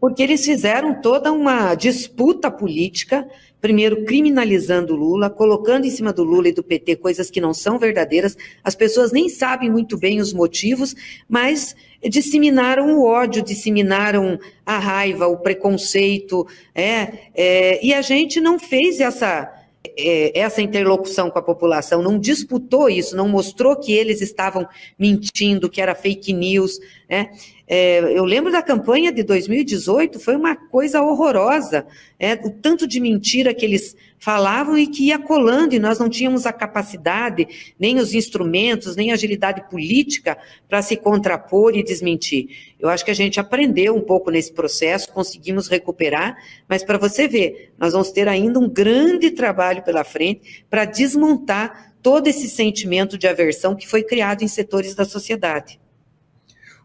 Porque 0.00 0.22
eles 0.22 0.44
fizeram 0.44 1.00
toda 1.00 1.32
uma 1.32 1.74
disputa 1.74 2.50
política 2.50 3.28
primeiro 3.60 4.04
criminalizando 4.04 4.94
o 4.94 4.96
Lula, 4.96 5.28
colocando 5.28 5.84
em 5.84 5.90
cima 5.90 6.12
do 6.12 6.22
Lula 6.22 6.48
e 6.48 6.52
do 6.52 6.62
PT 6.62 6.96
coisas 6.96 7.30
que 7.30 7.40
não 7.40 7.52
são 7.52 7.78
verdadeiras. 7.78 8.36
As 8.62 8.74
pessoas 8.74 9.12
nem 9.12 9.28
sabem 9.28 9.70
muito 9.70 9.98
bem 9.98 10.20
os 10.20 10.32
motivos, 10.32 10.94
mas 11.28 11.74
disseminaram 12.02 12.98
o 12.98 13.04
ódio, 13.04 13.42
disseminaram 13.42 14.38
a 14.64 14.78
raiva, 14.78 15.26
o 15.26 15.38
preconceito, 15.38 16.46
é, 16.74 17.30
é 17.34 17.84
e 17.84 17.94
a 17.94 18.02
gente 18.02 18.40
não 18.40 18.58
fez 18.58 19.00
essa 19.00 19.52
é, 19.96 20.38
essa 20.38 20.60
interlocução 20.60 21.30
com 21.30 21.38
a 21.38 21.42
população, 21.42 22.02
não 22.02 22.18
disputou 22.18 22.88
isso, 22.88 23.16
não 23.16 23.28
mostrou 23.28 23.76
que 23.76 23.92
eles 23.92 24.20
estavam 24.20 24.66
mentindo, 24.98 25.68
que 25.68 25.80
era 25.80 25.94
fake 25.94 26.32
news. 26.32 26.78
Né? 27.08 27.30
É, 27.66 28.00
eu 28.00 28.24
lembro 28.24 28.52
da 28.52 28.62
campanha 28.62 29.10
de 29.10 29.22
2018, 29.22 30.20
foi 30.20 30.36
uma 30.36 30.54
coisa 30.54 31.00
horrorosa, 31.00 31.86
é, 32.18 32.34
o 32.34 32.50
tanto 32.50 32.86
de 32.86 33.00
mentira 33.00 33.54
que 33.54 33.64
eles 33.64 33.96
falavam 34.18 34.76
e 34.76 34.86
que 34.86 35.06
ia 35.06 35.18
colando, 35.18 35.74
e 35.74 35.78
nós 35.78 35.98
não 35.98 36.08
tínhamos 36.08 36.44
a 36.44 36.52
capacidade, 36.52 37.74
nem 37.78 37.98
os 37.98 38.12
instrumentos, 38.12 38.94
nem 38.94 39.10
a 39.10 39.14
agilidade 39.14 39.70
política 39.70 40.36
para 40.68 40.82
se 40.82 40.96
contrapor 40.96 41.74
e 41.74 41.82
desmentir. 41.82 42.74
Eu 42.78 42.88
acho 42.90 43.04
que 43.04 43.10
a 43.10 43.14
gente 43.14 43.40
aprendeu 43.40 43.94
um 43.94 44.02
pouco 44.02 44.30
nesse 44.30 44.52
processo, 44.52 45.12
conseguimos 45.12 45.68
recuperar, 45.68 46.36
mas 46.68 46.84
para 46.84 46.98
você 46.98 47.26
ver, 47.26 47.72
nós 47.78 47.92
vamos 47.92 48.10
ter 48.10 48.28
ainda 48.28 48.58
um 48.58 48.68
grande 48.68 49.30
trabalho 49.30 49.82
pela 49.82 50.04
frente 50.04 50.64
para 50.68 50.84
desmontar 50.84 51.94
todo 52.02 52.26
esse 52.26 52.48
sentimento 52.48 53.16
de 53.16 53.26
aversão 53.26 53.74
que 53.74 53.88
foi 53.88 54.02
criado 54.02 54.42
em 54.42 54.48
setores 54.48 54.94
da 54.94 55.04
sociedade. 55.04 55.80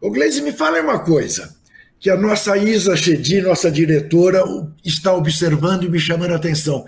O 0.04 0.10
Gleisi, 0.10 0.42
me 0.42 0.52
fala 0.52 0.82
uma 0.82 0.98
coisa 0.98 1.56
que 1.98 2.10
a 2.10 2.16
nossa 2.16 2.58
Isa 2.58 2.94
Chedi, 2.94 3.40
nossa 3.40 3.70
diretora, 3.70 4.44
está 4.84 5.14
observando 5.14 5.84
e 5.84 5.88
me 5.88 5.98
chamando 5.98 6.32
a 6.32 6.36
atenção. 6.36 6.84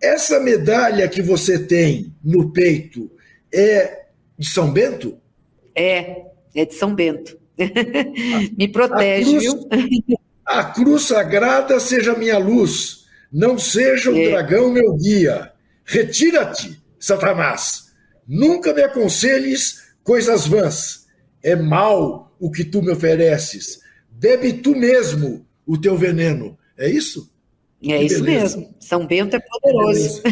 Essa 0.00 0.38
medalha 0.38 1.08
que 1.08 1.20
você 1.20 1.58
tem 1.58 2.14
no 2.22 2.52
peito 2.52 3.10
é 3.52 4.04
de 4.38 4.46
São 4.46 4.72
Bento? 4.72 5.18
É, 5.74 6.26
é 6.54 6.64
de 6.64 6.74
São 6.74 6.94
Bento. 6.94 7.36
me 8.56 8.68
protege, 8.68 9.30
cruz, 9.30 9.42
viu? 9.42 9.68
a 10.46 10.62
cruz 10.62 11.02
sagrada 11.02 11.80
seja 11.80 12.14
minha 12.14 12.38
luz, 12.38 13.06
não 13.32 13.58
seja 13.58 14.12
o 14.12 14.16
é. 14.16 14.30
dragão 14.30 14.70
meu 14.70 14.92
guia. 14.92 15.50
Retira-te, 15.84 16.80
Satanás. 17.00 17.92
Nunca 18.28 18.72
me 18.72 18.82
aconselhes 18.84 19.92
coisas 20.04 20.46
vãs. 20.46 21.08
É 21.42 21.56
mal 21.56 22.24
o 22.38 22.50
que 22.50 22.64
tu 22.64 22.82
me 22.82 22.90
ofereces. 22.90 23.80
Bebe 24.10 24.52
tu 24.54 24.74
mesmo 24.74 25.46
o 25.66 25.78
teu 25.78 25.96
veneno. 25.96 26.58
É 26.76 26.88
isso? 26.88 27.32
É 27.82 27.98
que 27.98 28.04
isso 28.04 28.22
beleza. 28.22 28.56
mesmo. 28.56 28.74
São 28.80 29.06
Bento 29.06 29.36
é 29.36 29.40
poderoso. 29.40 30.22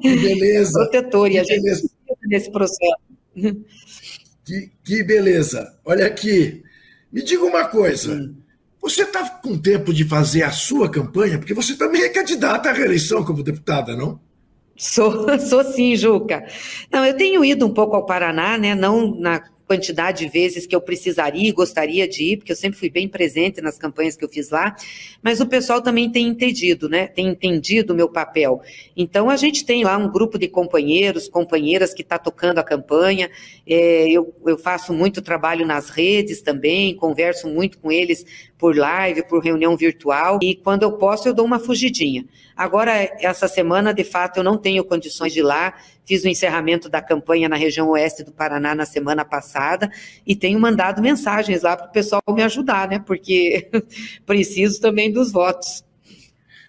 Que 0.00 0.16
beleza. 0.16 0.78
Protetor. 0.90 1.28
Que 1.28 1.34
e 1.34 1.38
a 1.38 1.44
gente 1.44 1.62
beleza. 1.62 1.90
nesse 2.24 2.50
processo. 2.50 2.96
Que, 4.44 4.70
que, 4.84 5.02
beleza. 5.02 5.74
Olha 5.84 6.06
aqui. 6.06 6.62
Me 7.12 7.22
diga 7.22 7.44
uma 7.44 7.66
coisa. 7.68 8.14
Hum. 8.14 8.36
Você 8.80 9.02
está 9.02 9.28
com 9.28 9.58
tempo 9.58 9.92
de 9.92 10.04
fazer 10.04 10.42
a 10.42 10.52
sua 10.52 10.88
campanha? 10.88 11.38
Porque 11.38 11.54
você 11.54 11.76
também 11.76 12.02
é 12.02 12.08
candidata 12.08 12.70
à 12.70 12.72
reeleição 12.72 13.24
como 13.24 13.42
deputada, 13.42 13.96
não? 13.96 14.20
Sou, 14.76 15.26
sou 15.40 15.64
sim, 15.64 15.96
Juca. 15.96 16.46
Não, 16.92 17.04
eu 17.04 17.16
tenho 17.16 17.44
ido 17.44 17.66
um 17.66 17.72
pouco 17.72 17.96
ao 17.96 18.06
Paraná, 18.06 18.56
né? 18.58 18.74
Não 18.74 19.18
na 19.18 19.42
quantidade 19.66 20.24
de 20.24 20.30
vezes 20.30 20.66
que 20.66 20.74
eu 20.74 20.80
precisaria 20.80 21.48
e 21.48 21.52
gostaria 21.52 22.06
de 22.06 22.22
ir, 22.22 22.36
porque 22.36 22.52
eu 22.52 22.56
sempre 22.56 22.78
fui 22.78 22.88
bem 22.88 23.08
presente 23.08 23.60
nas 23.60 23.76
campanhas 23.76 24.16
que 24.16 24.24
eu 24.24 24.28
fiz 24.28 24.50
lá, 24.50 24.76
mas 25.20 25.40
o 25.40 25.46
pessoal 25.46 25.82
também 25.82 26.10
tem 26.10 26.26
entendido, 26.28 26.88
né? 26.88 27.08
Tem 27.08 27.26
entendido 27.26 27.92
o 27.92 27.96
meu 27.96 28.08
papel. 28.08 28.62
Então 28.96 29.28
a 29.28 29.36
gente 29.36 29.64
tem 29.64 29.82
lá 29.84 29.96
um 29.96 30.10
grupo 30.10 30.38
de 30.38 30.46
companheiros, 30.48 31.28
companheiras 31.28 31.92
que 31.92 32.02
está 32.02 32.18
tocando 32.18 32.58
a 32.58 32.64
campanha. 32.64 33.28
É, 33.66 34.08
eu, 34.08 34.32
eu 34.46 34.56
faço 34.56 34.92
muito 34.92 35.20
trabalho 35.20 35.66
nas 35.66 35.90
redes 35.90 36.40
também, 36.40 36.94
converso 36.94 37.48
muito 37.48 37.78
com 37.78 37.90
eles 37.90 38.24
por 38.58 38.76
live, 38.76 39.22
por 39.28 39.42
reunião 39.42 39.76
virtual, 39.76 40.38
e 40.42 40.54
quando 40.54 40.82
eu 40.82 40.92
posso 40.92 41.28
eu 41.28 41.34
dou 41.34 41.44
uma 41.44 41.58
fugidinha. 41.58 42.24
Agora, 42.56 42.92
essa 43.20 43.46
semana, 43.46 43.92
de 43.92 44.02
fato, 44.02 44.38
eu 44.38 44.44
não 44.44 44.56
tenho 44.56 44.82
condições 44.82 45.32
de 45.32 45.40
ir 45.40 45.42
lá, 45.42 45.74
fiz 46.06 46.24
o 46.24 46.28
encerramento 46.28 46.88
da 46.88 47.02
campanha 47.02 47.48
na 47.48 47.56
região 47.56 47.88
oeste 47.90 48.24
do 48.24 48.32
Paraná 48.32 48.74
na 48.74 48.86
semana 48.86 49.24
passada 49.24 49.90
e 50.26 50.34
tenho 50.34 50.58
mandado 50.58 51.02
mensagens 51.02 51.62
lá 51.62 51.76
para 51.76 51.86
o 51.86 51.92
pessoal 51.92 52.22
me 52.30 52.42
ajudar, 52.42 52.88
né? 52.88 52.98
Porque 52.98 53.68
preciso 54.24 54.80
também 54.80 55.12
dos 55.12 55.30
votos. 55.30 55.84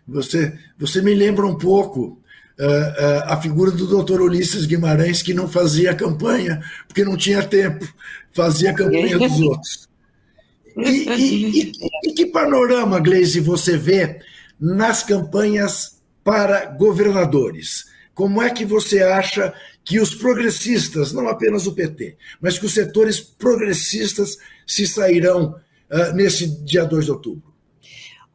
Você, 0.06 0.58
você 0.78 1.02
me 1.02 1.14
lembra 1.14 1.46
um 1.46 1.58
pouco 1.58 2.22
uh, 2.60 2.64
uh, 2.64 3.24
a 3.26 3.42
figura 3.42 3.72
do 3.72 3.88
doutor 3.88 4.22
Ulisses 4.22 4.66
Guimarães, 4.66 5.22
que 5.22 5.34
não 5.34 5.48
fazia 5.48 5.94
campanha, 5.94 6.62
porque 6.88 7.06
não 7.06 7.16
tinha 7.16 7.44
tempo, 7.44 7.88
fazia 8.34 8.74
campanha 8.74 9.18
dos 9.18 9.40
outros. 9.42 9.88
E, 10.78 11.10
e, 11.10 11.72
e, 12.04 12.14
que 12.14 12.26
panorama, 12.28 13.00
Gleisi, 13.00 13.40
você 13.40 13.78
vê 13.78 14.20
nas 14.60 15.04
campanhas 15.04 16.02
para 16.24 16.66
governadores? 16.66 17.86
Como 18.14 18.42
é 18.42 18.50
que 18.50 18.66
você 18.66 19.02
acha 19.02 19.54
que 19.84 20.00
os 20.00 20.14
progressistas, 20.14 21.14
não 21.14 21.28
apenas 21.28 21.66
o 21.66 21.74
PT, 21.74 22.18
mas 22.42 22.60
que 22.60 22.66
os 22.66 22.74
setores 22.74 23.20
progressistas 23.20 24.38
se 24.66 24.88
sairão 24.88 25.56
uh, 25.90 26.14
nesse 26.16 26.48
dia 26.64 26.84
2 26.84 27.06
de 27.06 27.12
outubro? 27.12 27.54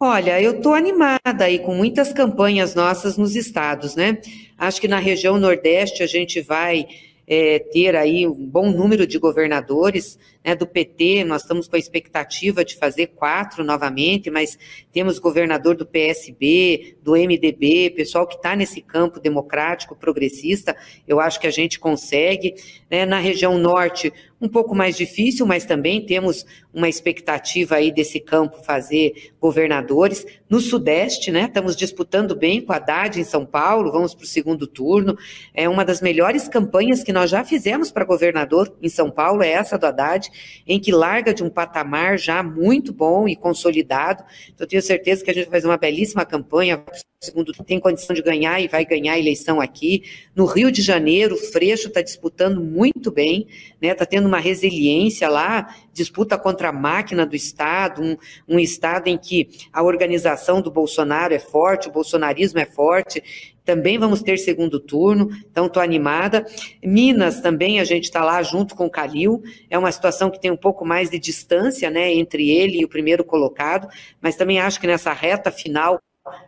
Olha, 0.00 0.40
eu 0.40 0.57
estou 0.57 0.74
animada 0.74 1.44
aí 1.44 1.61
com 1.61 1.74
muitas 1.74 2.12
campanhas 2.12 2.74
nossas 2.74 3.16
nos 3.16 3.37
estados, 3.37 3.94
né? 3.94 4.18
Acho 4.59 4.81
que 4.81 4.88
na 4.88 4.98
região 4.98 5.38
Nordeste 5.38 6.02
a 6.02 6.07
gente 6.07 6.40
vai 6.40 6.87
é, 7.26 7.59
ter 7.59 7.94
aí 7.94 8.26
um 8.26 8.46
bom 8.46 8.70
número 8.70 9.07
de 9.07 9.18
governadores 9.18 10.18
né, 10.44 10.55
do 10.55 10.66
PT, 10.66 11.24
nós 11.24 11.42
estamos 11.42 11.68
com 11.68 11.76
a 11.76 11.78
expectativa 11.78 12.64
de 12.64 12.76
fazer 12.76 13.09
quatro 13.09 13.62
novamente, 13.62 14.31
mas 14.31 14.59
temos 14.92 15.18
governador 15.18 15.76
do 15.76 15.87
PSB, 15.87 16.96
do 17.02 17.12
MDB, 17.12 17.90
pessoal 17.90 18.26
que 18.26 18.37
está 18.37 18.57
nesse 18.57 18.81
campo 18.81 19.20
democrático, 19.20 19.94
progressista, 19.94 20.76
eu 21.07 21.20
acho 21.20 21.40
que 21.40 21.46
a 21.46 21.50
gente 21.50 21.78
consegue. 21.78 22.55
Né, 22.90 23.07
na 23.07 23.18
região 23.18 23.57
norte, 23.57 24.12
um 24.42 24.48
pouco 24.48 24.74
mais 24.74 24.96
difícil, 24.96 25.46
mas 25.46 25.64
também 25.64 26.05
temos 26.05 26.44
uma 26.74 26.88
expectativa 26.88 27.76
aí 27.76 27.92
desse 27.92 28.18
campo 28.18 28.62
fazer 28.62 29.33
governadores. 29.40 30.26
No 30.50 30.59
Sudeste, 30.59 31.31
né, 31.31 31.44
estamos 31.44 31.76
disputando 31.76 32.35
bem 32.35 32.61
com 32.61 32.72
a 32.72 32.76
Haddad 32.76 33.20
em 33.20 33.24
São 33.24 33.46
Paulo, 33.46 33.92
vamos 33.92 34.14
para 34.14 34.24
o 34.24 34.26
segundo 34.26 34.66
turno. 34.66 35.16
É 35.55 35.68
uma 35.68 35.85
das 35.85 36.00
melhores 36.00 36.48
campanhas 36.48 37.05
que 37.05 37.12
nós 37.12 37.31
já 37.31 37.44
fizemos 37.44 37.92
para 37.92 38.05
governador 38.05 38.74
em 38.83 38.88
São 38.88 39.11
Paulo, 39.11 39.42
é 39.44 39.50
essa 39.50 39.78
do 39.78 39.87
Haddad 39.87 40.31
em 40.66 40.78
que 40.78 40.92
larga 40.92 41.32
de 41.34 41.42
um 41.42 41.50
patamar 41.50 42.18
já 42.18 42.42
muito 42.42 42.92
bom 42.92 43.28
e 43.28 43.36
consolidado. 43.36 44.24
Então, 44.54 44.66
tenho 44.66 44.82
certeza 44.82 45.24
que 45.24 45.30
a 45.30 45.34
gente 45.34 45.44
vai 45.44 45.60
fazer 45.60 45.68
uma 45.68 45.76
belíssima 45.76 46.24
campanha. 46.24 46.82
Segundo, 47.20 47.52
tem 47.52 47.78
condição 47.78 48.14
de 48.14 48.22
ganhar 48.22 48.60
e 48.60 48.66
vai 48.66 48.84
ganhar 48.84 49.12
a 49.12 49.18
eleição 49.18 49.60
aqui. 49.60 50.02
No 50.34 50.44
Rio 50.44 50.72
de 50.72 50.82
Janeiro, 50.82 51.36
o 51.36 51.38
Freixo 51.38 51.86
está 51.86 52.02
disputando 52.02 52.60
muito 52.60 53.12
bem, 53.12 53.46
né? 53.80 53.90
Está 53.90 54.04
tendo 54.04 54.26
uma 54.26 54.40
resiliência 54.40 55.28
lá, 55.28 55.72
disputa 55.92 56.36
contra 56.36 56.70
a 56.70 56.72
máquina 56.72 57.24
do 57.24 57.36
Estado, 57.36 58.02
um, 58.02 58.16
um 58.48 58.58
Estado 58.58 59.06
em 59.06 59.16
que 59.16 59.48
a 59.72 59.84
organização 59.84 60.60
do 60.60 60.68
Bolsonaro 60.68 61.32
é 61.32 61.38
forte, 61.38 61.88
o 61.88 61.92
bolsonarismo 61.92 62.58
é 62.58 62.66
forte, 62.66 63.22
também 63.64 63.98
vamos 63.98 64.22
ter 64.22 64.38
segundo 64.38 64.81
turno, 64.81 65.31
então 65.51 65.66
estou 65.66 65.83
animada. 65.83 66.44
Minas 66.83 67.40
também, 67.40 67.81
a 67.81 67.85
gente 67.85 68.05
está 68.05 68.25
lá 68.25 68.42
junto 68.42 68.75
com 68.75 68.87
o 68.87 68.90
Calil, 68.90 69.42
é 69.70 69.79
uma 69.79 69.92
situação 69.92 70.31
que 70.31 70.40
tem 70.40 70.51
um 70.51 70.57
pouco 70.57 70.85
mais 70.85 71.11
de 71.11 71.18
distância 71.18 71.90
né, 71.90 72.12
entre 72.12 72.51
ele 72.51 72.81
e 72.81 72.85
o 72.85 72.88
primeiro 72.88 73.25
colocado, 73.25 73.88
mas 74.20 74.37
também 74.37 74.61
acho 74.61 74.81
que 74.81 74.87
nessa 74.87 75.12
reta 75.12 75.51
final 75.51 76.01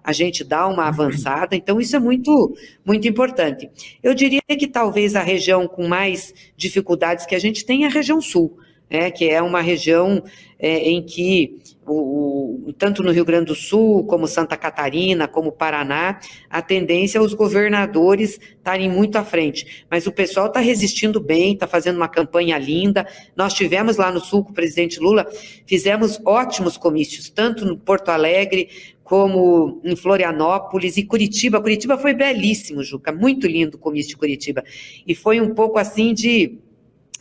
a 0.03 0.13
gente 0.13 0.45
dá 0.45 0.67
uma 0.69 0.87
avançada, 0.87 1.57
então 1.57 1.81
isso 1.81 1.97
é 1.97 1.99
muito, 1.99 2.57
muito 2.85 3.09
importante. 3.09 3.69
Eu 4.03 4.15
diria 4.15 4.41
que 4.47 4.69
talvez 4.69 5.17
a 5.17 5.23
região 5.23 5.67
com 5.67 5.89
mais 5.89 6.33
dificuldades 6.57 7.27
que 7.27 7.35
a 7.35 7.39
gente 7.39 7.65
tem 7.65 7.85
é 7.85 7.87
a 7.87 7.91
região 7.91 8.21
sul, 8.21 8.57
né, 8.91 9.11
que 9.11 9.29
é 9.29 9.41
uma 9.43 9.61
região 9.61 10.23
é, 10.59 10.79
em 10.79 11.03
que 11.03 11.59
o, 11.87 12.69
o, 12.69 12.73
tanto 12.73 13.03
no 13.03 13.11
Rio 13.11 13.25
Grande 13.25 13.47
do 13.47 13.55
Sul, 13.55 14.05
como 14.05 14.27
Santa 14.27 14.57
Catarina, 14.57 15.29
como 15.29 15.53
Paraná, 15.53 16.19
a 16.49 16.63
tendência 16.63 17.19
é 17.19 17.21
os 17.21 17.35
governadores 17.35 18.41
estarem 18.57 18.91
muito 18.91 19.17
à 19.17 19.25
frente. 19.25 19.85
Mas 19.91 20.07
o 20.07 20.13
pessoal 20.13 20.47
está 20.47 20.61
resistindo 20.61 21.21
bem, 21.21 21.53
está 21.53 21.67
fazendo 21.67 21.97
uma 21.97 22.09
campanha 22.09 22.57
linda. 22.59 23.07
Nós 23.37 23.53
tivemos 23.53 23.97
lá 23.97 24.11
no 24.11 24.21
Sul 24.21 24.45
com 24.45 24.51
o 24.51 24.55
presidente 24.55 24.99
Lula, 24.99 25.27
fizemos 25.67 26.21
ótimos 26.25 26.77
comícios, 26.77 27.29
tanto 27.29 27.65
no 27.65 27.77
Porto 27.77 28.09
Alegre 28.09 28.69
como 29.03 29.83
em 29.85 29.95
Florianópolis 29.95 30.97
e 30.97 31.03
Curitiba. 31.03 31.61
Curitiba 31.61 31.99
foi 31.99 32.15
belíssimo, 32.15 32.83
Juca, 32.83 33.13
muito 33.13 33.47
lindo 33.47 33.77
o 33.77 33.81
comício 33.81 34.11
de 34.11 34.17
Curitiba. 34.17 34.65
E 35.07 35.15
foi 35.15 35.43
um 35.43 35.55
pouco 35.55 35.79
assim 35.79 36.15
de, 36.15 36.59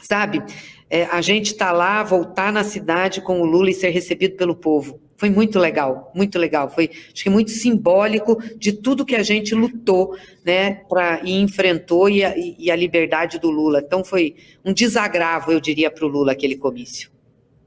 sabe, 0.02 0.42
é, 0.90 1.06
a 1.06 1.22
gente 1.22 1.48
estar 1.48 1.68
tá 1.68 1.72
lá, 1.72 2.04
voltar 2.04 2.52
na 2.52 2.64
cidade 2.64 3.22
com 3.22 3.42
o 3.42 3.46
Lula 3.46 3.70
e 3.70 3.74
ser 3.74 3.90
recebido 3.90 4.36
pelo 4.36 4.56
povo. 4.56 5.00
Foi 5.18 5.30
muito 5.30 5.58
legal, 5.58 6.12
muito 6.14 6.38
legal. 6.38 6.70
Foi, 6.70 6.90
acho 7.14 7.24
que 7.24 7.30
muito 7.30 7.52
simbólico 7.52 8.38
de 8.58 8.74
tudo 8.74 9.06
que 9.06 9.16
a 9.16 9.24
gente 9.24 9.56
lutou, 9.56 10.18
né, 10.44 10.82
pra, 10.90 11.22
e 11.24 11.40
enfrentou 11.40 12.10
e 12.10 12.26
a, 12.26 12.34
e 12.38 12.70
a 12.70 12.76
liberdade 12.76 13.40
do 13.40 13.50
Lula. 13.50 13.82
Então 13.86 14.04
foi 14.04 14.36
um 14.66 14.74
desagravo, 14.74 15.52
eu 15.52 15.62
diria, 15.62 15.90
para 15.90 16.06
o 16.06 16.10
Lula 16.10 16.34
aquele 16.34 16.58
comício. 16.58 17.10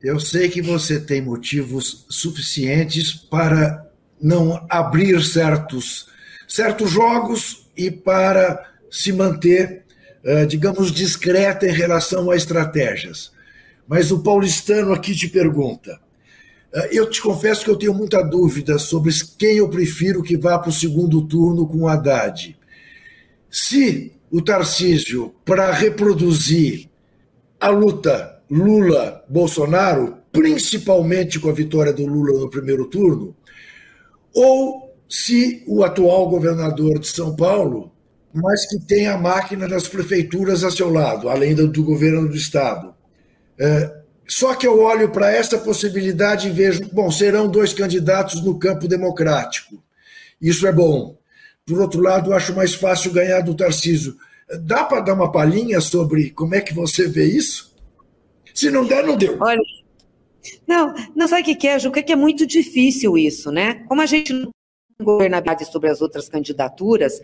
Eu 0.02 0.20
sei 0.20 0.48
que 0.48 0.60
você 0.60 1.00
tem 1.00 1.22
motivos 1.22 2.04
suficientes 2.10 3.14
para 3.14 3.90
não 4.20 4.66
abrir 4.68 5.22
certos, 5.24 6.08
certos 6.46 6.90
jogos 6.90 7.70
e 7.76 7.90
para 7.90 8.62
se 8.90 9.12
manter 9.12 9.85
digamos, 10.46 10.90
discreta 10.90 11.66
em 11.66 11.72
relação 11.72 12.30
a 12.30 12.36
estratégias. 12.36 13.30
Mas 13.86 14.10
o 14.10 14.22
paulistano 14.22 14.92
aqui 14.92 15.14
te 15.14 15.28
pergunta. 15.28 16.00
Eh, 16.74 16.88
eu 16.92 17.08
te 17.08 17.22
confesso 17.22 17.64
que 17.64 17.70
eu 17.70 17.76
tenho 17.76 17.94
muita 17.94 18.22
dúvida 18.22 18.78
sobre 18.78 19.12
quem 19.38 19.58
eu 19.58 19.68
prefiro 19.68 20.22
que 20.22 20.36
vá 20.36 20.58
para 20.58 20.70
o 20.70 20.72
segundo 20.72 21.22
turno 21.26 21.66
com 21.66 21.78
o 21.78 21.88
Haddad. 21.88 22.56
Se 23.50 24.12
o 24.30 24.42
Tarcísio, 24.42 25.34
para 25.44 25.72
reproduzir 25.72 26.90
a 27.60 27.68
luta 27.68 28.42
Lula-Bolsonaro, 28.50 30.18
principalmente 30.32 31.38
com 31.38 31.48
a 31.48 31.52
vitória 31.52 31.92
do 31.92 32.04
Lula 32.04 32.38
no 32.40 32.50
primeiro 32.50 32.86
turno, 32.86 33.34
ou 34.34 34.94
se 35.08 35.62
o 35.66 35.84
atual 35.84 36.28
governador 36.28 36.98
de 36.98 37.06
São 37.06 37.34
Paulo 37.34 37.92
mas 38.36 38.66
que 38.66 38.78
tem 38.78 39.06
a 39.06 39.16
máquina 39.16 39.66
das 39.66 39.88
prefeituras 39.88 40.62
a 40.62 40.70
seu 40.70 40.90
lado, 40.90 41.28
além 41.28 41.54
do, 41.54 41.66
do 41.66 41.82
governo 41.82 42.28
do 42.28 42.36
Estado. 42.36 42.94
É, 43.58 43.94
só 44.28 44.54
que 44.54 44.66
eu 44.66 44.80
olho 44.80 45.10
para 45.10 45.32
essa 45.32 45.56
possibilidade 45.56 46.48
e 46.48 46.52
vejo, 46.52 46.88
bom, 46.92 47.10
serão 47.10 47.48
dois 47.48 47.72
candidatos 47.72 48.42
no 48.44 48.58
campo 48.58 48.86
democrático. 48.86 49.82
Isso 50.40 50.66
é 50.66 50.72
bom. 50.72 51.16
Por 51.64 51.80
outro 51.80 52.00
lado, 52.00 52.34
acho 52.34 52.54
mais 52.54 52.74
fácil 52.74 53.12
ganhar 53.12 53.40
do 53.40 53.54
Tarcísio. 53.54 54.16
Dá 54.60 54.84
para 54.84 55.00
dar 55.00 55.14
uma 55.14 55.32
palhinha 55.32 55.80
sobre 55.80 56.30
como 56.30 56.54
é 56.54 56.60
que 56.60 56.74
você 56.74 57.08
vê 57.08 57.24
isso? 57.24 57.74
Se 58.54 58.70
não 58.70 58.84
der, 58.84 59.04
não 59.04 59.16
deu. 59.16 59.38
Olha, 59.40 59.60
não, 60.66 60.94
não 61.14 61.26
sabe 61.26 61.50
o 61.50 61.56
que 61.56 61.66
é, 61.66 61.78
Juca? 61.78 62.02
Que 62.02 62.12
é 62.12 62.16
muito 62.16 62.46
difícil 62.46 63.16
isso, 63.16 63.50
né? 63.50 63.84
Como 63.88 64.02
a 64.02 64.06
gente 64.06 64.32
governabilidade 65.02 65.66
sobre 65.66 65.90
as 65.90 66.00
outras 66.00 66.28
candidaturas, 66.28 67.20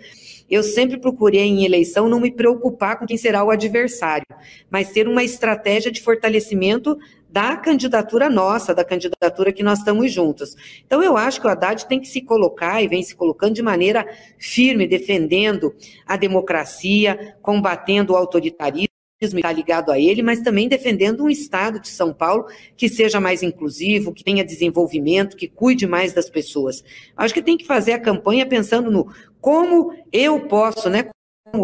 eu 0.50 0.62
sempre 0.62 0.98
procurei 0.98 1.42
em 1.42 1.64
eleição 1.64 2.08
não 2.08 2.20
me 2.20 2.30
preocupar 2.30 2.98
com 2.98 3.06
quem 3.06 3.16
será 3.16 3.42
o 3.42 3.50
adversário, 3.50 4.26
mas 4.70 4.90
ter 4.90 5.08
uma 5.08 5.24
estratégia 5.24 5.90
de 5.90 6.02
fortalecimento 6.02 6.98
da 7.30 7.56
candidatura 7.56 8.28
nossa, 8.28 8.74
da 8.74 8.84
candidatura 8.84 9.52
que 9.52 9.62
nós 9.62 9.78
estamos 9.78 10.12
juntos. 10.12 10.54
Então, 10.86 11.02
eu 11.02 11.16
acho 11.16 11.40
que 11.40 11.46
o 11.46 11.50
Haddad 11.50 11.86
tem 11.86 11.98
que 11.98 12.08
se 12.08 12.20
colocar 12.20 12.82
e 12.82 12.88
vem 12.88 13.02
se 13.02 13.16
colocando 13.16 13.54
de 13.54 13.62
maneira 13.62 14.06
firme, 14.38 14.86
defendendo 14.86 15.74
a 16.06 16.18
democracia, 16.18 17.36
combatendo 17.40 18.12
o 18.12 18.16
autoritarismo 18.16 18.92
está 19.24 19.52
ligado 19.52 19.90
a 19.90 19.98
ele, 19.98 20.22
mas 20.22 20.40
também 20.40 20.68
defendendo 20.68 21.24
um 21.24 21.30
Estado 21.30 21.80
de 21.80 21.88
São 21.88 22.12
Paulo 22.12 22.46
que 22.76 22.88
seja 22.88 23.20
mais 23.20 23.42
inclusivo, 23.42 24.12
que 24.12 24.24
tenha 24.24 24.44
desenvolvimento, 24.44 25.36
que 25.36 25.48
cuide 25.48 25.86
mais 25.86 26.12
das 26.12 26.28
pessoas. 26.28 26.82
Acho 27.16 27.34
que 27.34 27.42
tem 27.42 27.56
que 27.56 27.66
fazer 27.66 27.92
a 27.92 28.00
campanha 28.00 28.46
pensando 28.46 28.90
no 28.90 29.12
como 29.40 29.92
eu 30.12 30.40
posso, 30.46 30.88
né, 30.88 31.10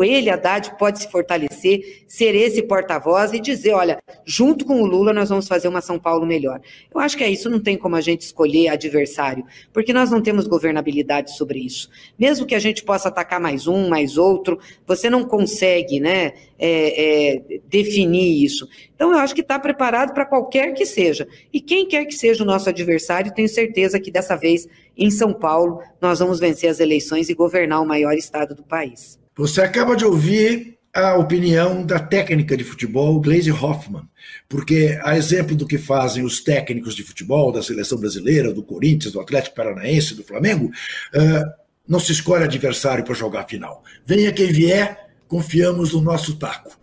ele, 0.04 0.30
Haddad, 0.30 0.76
pode 0.78 1.00
se 1.00 1.10
fortalecer, 1.10 2.04
ser 2.06 2.34
esse 2.34 2.62
porta-voz 2.62 3.32
e 3.32 3.40
dizer, 3.40 3.72
olha, 3.72 3.98
junto 4.24 4.64
com 4.64 4.82
o 4.82 4.86
Lula 4.86 5.12
nós 5.12 5.28
vamos 5.28 5.48
fazer 5.48 5.68
uma 5.68 5.80
São 5.80 5.98
Paulo 5.98 6.26
melhor. 6.26 6.60
Eu 6.92 7.00
acho 7.00 7.16
que 7.16 7.24
é 7.24 7.30
isso, 7.30 7.50
não 7.50 7.60
tem 7.60 7.76
como 7.76 7.96
a 7.96 8.00
gente 8.00 8.22
escolher 8.22 8.68
adversário, 8.68 9.44
porque 9.72 9.92
nós 9.92 10.10
não 10.10 10.20
temos 10.20 10.46
governabilidade 10.46 11.36
sobre 11.36 11.58
isso. 11.58 11.90
Mesmo 12.18 12.46
que 12.46 12.54
a 12.54 12.58
gente 12.58 12.84
possa 12.84 13.08
atacar 13.08 13.40
mais 13.40 13.66
um, 13.66 13.88
mais 13.88 14.16
outro, 14.16 14.58
você 14.86 15.08
não 15.10 15.24
consegue, 15.24 16.00
né, 16.00 16.32
é, 16.58 17.36
é, 17.36 17.60
definir 17.68 18.44
isso. 18.44 18.68
Então 18.94 19.12
eu 19.12 19.18
acho 19.18 19.34
que 19.34 19.40
está 19.40 19.58
preparado 19.58 20.12
para 20.12 20.26
qualquer 20.26 20.74
que 20.74 20.84
seja. 20.84 21.26
E 21.52 21.60
quem 21.60 21.86
quer 21.86 22.04
que 22.04 22.14
seja 22.14 22.42
o 22.42 22.46
nosso 22.46 22.68
adversário, 22.68 23.32
tenho 23.32 23.48
certeza 23.48 24.00
que 24.00 24.10
dessa 24.10 24.36
vez, 24.36 24.68
em 24.96 25.10
São 25.10 25.32
Paulo, 25.32 25.80
nós 26.00 26.18
vamos 26.18 26.40
vencer 26.40 26.68
as 26.68 26.80
eleições 26.80 27.28
e 27.28 27.34
governar 27.34 27.80
o 27.80 27.86
maior 27.86 28.14
estado 28.14 28.54
do 28.54 28.62
país. 28.62 29.17
Você 29.38 29.60
acaba 29.62 29.94
de 29.94 30.04
ouvir 30.04 30.76
a 30.92 31.14
opinião 31.14 31.86
da 31.86 32.00
técnica 32.00 32.56
de 32.56 32.64
futebol, 32.64 33.20
Glaze 33.20 33.52
Hoffman, 33.52 34.02
porque, 34.48 34.98
a 35.04 35.16
exemplo 35.16 35.54
do 35.54 35.64
que 35.64 35.78
fazem 35.78 36.24
os 36.24 36.40
técnicos 36.40 36.96
de 36.96 37.04
futebol 37.04 37.52
da 37.52 37.62
seleção 37.62 37.98
brasileira, 37.98 38.52
do 38.52 38.64
Corinthians, 38.64 39.12
do 39.12 39.20
Atlético 39.20 39.54
Paranaense, 39.54 40.16
do 40.16 40.24
Flamengo, 40.24 40.72
uh, 41.14 41.52
não 41.86 42.00
se 42.00 42.10
escolhe 42.10 42.42
adversário 42.42 43.04
para 43.04 43.14
jogar 43.14 43.42
a 43.42 43.46
final. 43.46 43.84
Venha 44.04 44.32
quem 44.32 44.48
vier, 44.48 45.08
confiamos 45.28 45.92
no 45.92 46.00
nosso 46.00 46.36
taco. 46.36 46.76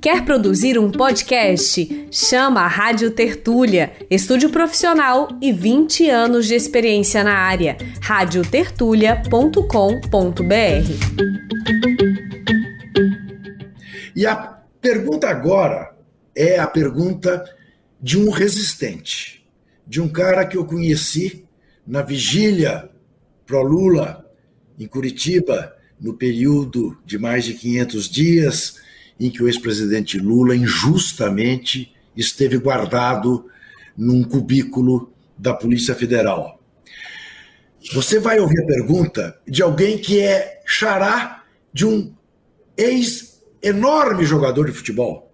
Quer 0.00 0.24
produzir 0.24 0.78
um 0.78 0.92
podcast? 0.92 2.08
Chama 2.10 2.60
a 2.60 2.68
Rádio 2.68 3.10
Tertúlia, 3.10 3.92
estúdio 4.08 4.48
profissional 4.50 5.28
e 5.42 5.52
20 5.52 6.08
anos 6.08 6.46
de 6.46 6.54
experiência 6.54 7.24
na 7.24 7.34
área. 7.34 7.76
radiotertulia.com.br. 8.00 10.38
E 14.14 14.24
a 14.26 14.36
pergunta 14.80 15.28
agora 15.28 15.94
é 16.34 16.58
a 16.58 16.66
pergunta 16.66 17.44
de 18.00 18.18
um 18.18 18.30
resistente, 18.30 19.46
de 19.86 20.00
um 20.00 20.08
cara 20.08 20.46
que 20.46 20.56
eu 20.56 20.64
conheci 20.64 21.44
na 21.86 22.00
vigília 22.02 22.88
pro 23.44 23.62
Lula 23.62 24.24
em 24.78 24.86
Curitiba, 24.86 25.74
no 26.00 26.14
período 26.14 26.96
de 27.04 27.18
mais 27.18 27.44
de 27.44 27.52
500 27.54 28.08
dias 28.08 28.87
em 29.18 29.30
que 29.30 29.42
o 29.42 29.48
ex-presidente 29.48 30.18
Lula 30.18 30.54
injustamente 30.54 31.92
esteve 32.16 32.58
guardado 32.58 33.46
num 33.96 34.22
cubículo 34.22 35.12
da 35.36 35.54
Polícia 35.54 35.94
Federal. 35.94 36.60
Você 37.92 38.18
vai 38.18 38.38
ouvir 38.40 38.60
a 38.62 38.66
pergunta 38.66 39.38
de 39.46 39.62
alguém 39.62 39.98
que 39.98 40.20
é 40.20 40.60
xará 40.66 41.44
de 41.72 41.86
um 41.86 42.12
ex-enorme 42.76 44.24
jogador 44.24 44.66
de 44.66 44.72
futebol, 44.72 45.32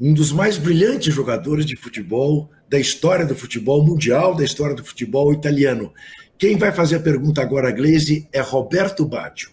um 0.00 0.12
dos 0.14 0.32
mais 0.32 0.56
brilhantes 0.56 1.12
jogadores 1.12 1.66
de 1.66 1.76
futebol 1.76 2.50
da 2.68 2.78
história 2.78 3.26
do 3.26 3.34
futebol 3.34 3.84
mundial, 3.84 4.34
da 4.34 4.44
história 4.44 4.74
do 4.74 4.84
futebol 4.84 5.32
italiano. 5.32 5.92
Quem 6.38 6.56
vai 6.56 6.72
fazer 6.72 6.96
a 6.96 7.00
pergunta 7.00 7.42
agora, 7.42 7.70
Gleise, 7.70 8.28
é 8.32 8.40
Roberto 8.40 9.04
Baggio. 9.04 9.50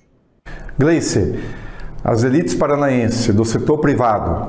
Gleice, 0.78 1.34
as 2.04 2.24
elites 2.24 2.56
paranaenses 2.56 3.34
do 3.34 3.44
setor 3.44 3.80
privado, 3.80 4.48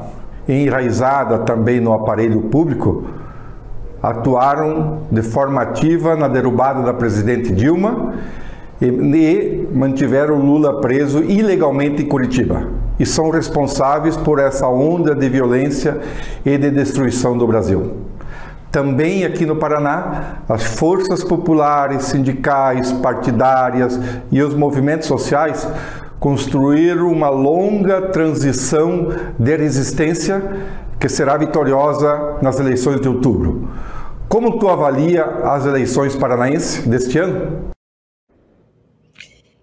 enraizada 0.48 1.38
também 1.38 1.80
no 1.80 1.92
aparelho 1.92 2.42
público, 2.42 3.04
atuaram 4.02 5.00
de 5.10 5.22
forma 5.22 5.62
ativa 5.62 6.14
na 6.16 6.28
derrubada 6.28 6.82
da 6.82 6.94
presidente 6.94 7.52
Dilma 7.52 8.14
e 8.80 9.66
mantiveram 9.72 10.36
Lula 10.36 10.80
preso 10.80 11.22
ilegalmente 11.22 12.02
em 12.02 12.06
Curitiba 12.06 12.68
e 12.98 13.04
são 13.04 13.30
responsáveis 13.30 14.16
por 14.16 14.38
essa 14.38 14.68
onda 14.68 15.14
de 15.14 15.28
violência 15.28 16.00
e 16.44 16.56
de 16.56 16.70
destruição 16.70 17.36
do 17.36 17.46
Brasil. 17.46 17.96
Também 18.70 19.24
aqui 19.24 19.46
no 19.46 19.56
Paraná, 19.56 20.42
as 20.48 20.62
forças 20.62 21.24
populares, 21.24 22.04
sindicais, 22.04 22.92
partidárias 22.92 23.98
e 24.30 24.42
os 24.42 24.54
movimentos 24.54 25.08
sociais 25.08 25.66
construir 26.18 27.00
uma 27.00 27.28
longa 27.28 28.10
transição 28.10 29.08
de 29.38 29.56
resistência 29.56 30.42
que 30.98 31.08
será 31.08 31.36
vitoriosa 31.36 32.38
nas 32.42 32.58
eleições 32.58 33.00
de 33.00 33.08
outubro. 33.08 33.70
Como 34.28 34.58
tu 34.58 34.68
avalia 34.68 35.24
as 35.24 35.64
eleições 35.64 36.16
paranaenses 36.16 36.86
deste 36.86 37.18
ano? 37.18 37.70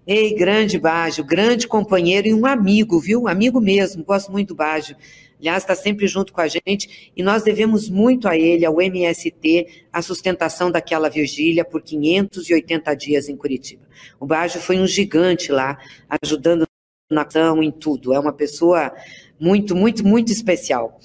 Ei, 0.06 0.34
grande 0.34 0.78
Bajo, 0.78 1.24
grande 1.24 1.66
companheiro 1.66 2.28
e 2.28 2.34
um 2.34 2.46
amigo, 2.46 2.98
viu? 3.00 3.28
Amigo 3.28 3.60
mesmo, 3.60 4.04
gosto 4.04 4.30
muito 4.32 4.48
do 4.48 4.54
Bajo. 4.54 4.94
Aliás, 5.38 5.62
está 5.62 5.74
sempre 5.74 6.06
junto 6.06 6.32
com 6.32 6.40
a 6.40 6.48
gente 6.48 7.12
e 7.14 7.22
nós 7.22 7.42
devemos 7.42 7.88
muito 7.88 8.26
a 8.28 8.36
ele, 8.36 8.64
ao 8.64 8.80
MST, 8.80 9.84
a 9.92 10.00
sustentação 10.00 10.70
daquela 10.70 11.08
vigília 11.10 11.64
por 11.64 11.82
580 11.82 12.94
dias 12.94 13.28
em 13.28 13.36
Curitiba. 13.36 13.86
O 14.18 14.26
Bajo 14.26 14.58
foi 14.58 14.78
um 14.78 14.86
gigante 14.86 15.52
lá, 15.52 15.78
ajudando 16.22 16.66
na 17.10 17.22
ação, 17.22 17.62
em 17.62 17.70
tudo. 17.70 18.12
É 18.12 18.18
uma 18.18 18.32
pessoa 18.32 18.92
muito, 19.38 19.76
muito, 19.76 20.06
muito 20.06 20.32
especial. 20.32 20.98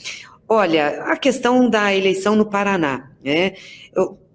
Olha, 0.48 1.04
a 1.04 1.18
questão 1.18 1.70
da 1.70 1.96
eleição 1.96 2.36
no 2.36 2.46
Paraná, 2.46 3.12
né? 3.24 3.54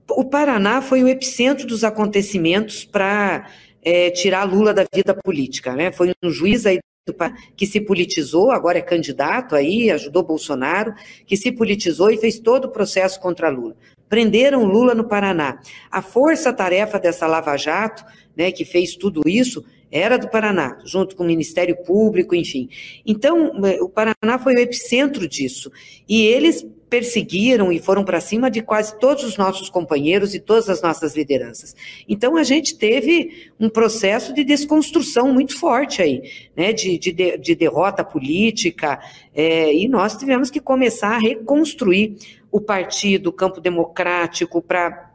O 0.09 0.24
Paraná 0.24 0.80
foi 0.80 1.03
o 1.03 1.09
epicentro 1.09 1.66
dos 1.66 1.82
acontecimentos 1.84 2.84
para 2.84 3.51
é, 3.82 4.11
tirar 4.11 4.44
Lula 4.44 4.72
da 4.72 4.84
vida 4.94 5.14
política, 5.14 5.74
né? 5.74 5.92
Foi 5.92 6.12
um 6.22 6.30
juiz 6.30 6.64
aí 6.66 6.78
que 7.57 7.67
se 7.67 7.81
politizou, 7.81 8.51
agora 8.51 8.79
é 8.79 8.83
candidato 8.83 9.55
aí, 9.55 9.91
ajudou 9.93 10.25
Bolsonaro, 10.25 10.93
que 11.25 11.37
se 11.37 11.53
politizou 11.53 12.11
e 12.11 12.17
fez 12.17 12.41
todo 12.41 12.65
o 12.65 12.71
processo 12.71 13.21
contra 13.21 13.49
Lula. 13.49 13.77
Prenderam 14.09 14.65
Lula 14.65 14.95
no 14.95 15.05
Paraná. 15.05 15.61
A 15.91 16.03
força-tarefa 16.03 16.99
dessa 16.99 17.27
Lava 17.27 17.57
Jato, 17.57 18.05
né, 18.37 18.51
que 18.51 18.65
fez 18.65 18.97
tudo 18.97 19.23
isso, 19.25 19.65
era 19.91 20.17
do 20.17 20.29
Paraná, 20.29 20.79
junto 20.85 21.15
com 21.15 21.23
o 21.23 21.27
Ministério 21.27 21.77
Público, 21.85 22.35
enfim. 22.35 22.69
Então, 23.07 23.53
é, 23.65 23.81
o 23.81 23.89
Paraná 23.89 24.39
foi 24.43 24.55
o 24.55 24.59
epicentro 24.59 25.29
disso. 25.29 25.71
E 26.09 26.27
eles 26.27 26.67
perseguiram 26.97 27.70
e 27.70 27.78
foram 27.78 28.03
para 28.03 28.22
cima 28.22 28.51
de 28.51 28.62
quase 28.62 28.99
todos 28.99 29.22
os 29.22 29.36
nossos 29.36 29.68
companheiros 29.68 30.34
e 30.34 30.40
todas 30.40 30.70
as 30.70 30.80
nossas 30.80 31.14
lideranças. 31.14 31.76
Então 32.09 32.38
a 32.38 32.42
gente 32.42 32.74
teve 32.78 33.51
um 33.61 33.68
processo 33.68 34.32
de 34.32 34.42
desconstrução 34.42 35.30
muito 35.30 35.59
forte 35.59 36.01
aí, 36.01 36.22
né, 36.57 36.72
de, 36.72 36.97
de, 36.97 37.12
de 37.36 37.55
derrota 37.55 38.03
política, 38.03 38.99
é, 39.34 39.74
e 39.74 39.86
nós 39.88 40.16
tivemos 40.16 40.51
que 40.51 40.59
começar 40.59 41.16
a 41.16 41.18
reconstruir 41.18 42.16
o 42.51 42.62
partido, 42.62 43.26
o 43.26 43.32
campo 43.32 43.61
democrático, 43.61 44.62
para 44.62 45.06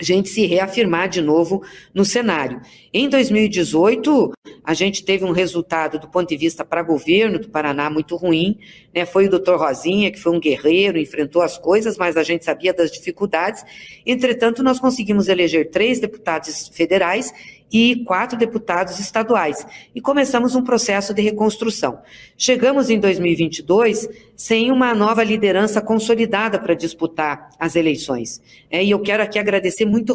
gente 0.00 0.28
se 0.28 0.44
reafirmar 0.46 1.08
de 1.08 1.20
novo 1.20 1.62
no 1.92 2.04
cenário. 2.04 2.60
Em 2.92 3.08
2018, 3.08 4.32
a 4.64 4.74
gente 4.74 5.04
teve 5.04 5.24
um 5.24 5.30
resultado 5.30 5.98
do 5.98 6.08
ponto 6.08 6.28
de 6.28 6.36
vista 6.36 6.64
para 6.64 6.82
governo 6.82 7.38
do 7.38 7.48
Paraná 7.48 7.88
muito 7.88 8.16
ruim, 8.16 8.58
né? 8.94 9.06
Foi 9.06 9.26
o 9.26 9.30
doutor 9.30 9.58
Rosinha, 9.58 10.10
que 10.10 10.18
foi 10.18 10.32
um 10.32 10.40
guerreiro, 10.40 10.98
enfrentou 10.98 11.42
as 11.42 11.56
coisas, 11.58 11.96
mas 11.96 12.16
a 12.16 12.22
gente 12.22 12.44
sabia 12.44 12.72
das 12.72 12.90
dificuldades. 12.90 13.64
Entretanto, 14.04 14.62
nós 14.62 14.80
conseguimos 14.80 15.28
eleger 15.28 15.70
três 15.70 16.00
deputados 16.00 16.68
federais 16.68 17.32
e 17.74 18.04
quatro 18.04 18.38
deputados 18.38 19.00
estaduais. 19.00 19.66
E 19.92 20.00
começamos 20.00 20.54
um 20.54 20.62
processo 20.62 21.12
de 21.12 21.20
reconstrução. 21.20 21.98
Chegamos 22.38 22.88
em 22.88 23.00
2022 23.00 24.08
sem 24.36 24.70
uma 24.70 24.94
nova 24.94 25.24
liderança 25.24 25.82
consolidada 25.82 26.60
para 26.60 26.74
disputar 26.74 27.50
as 27.58 27.74
eleições. 27.74 28.40
É, 28.70 28.84
e 28.84 28.92
eu 28.92 29.00
quero 29.00 29.24
aqui 29.24 29.40
agradecer 29.40 29.84
muito 29.84 30.14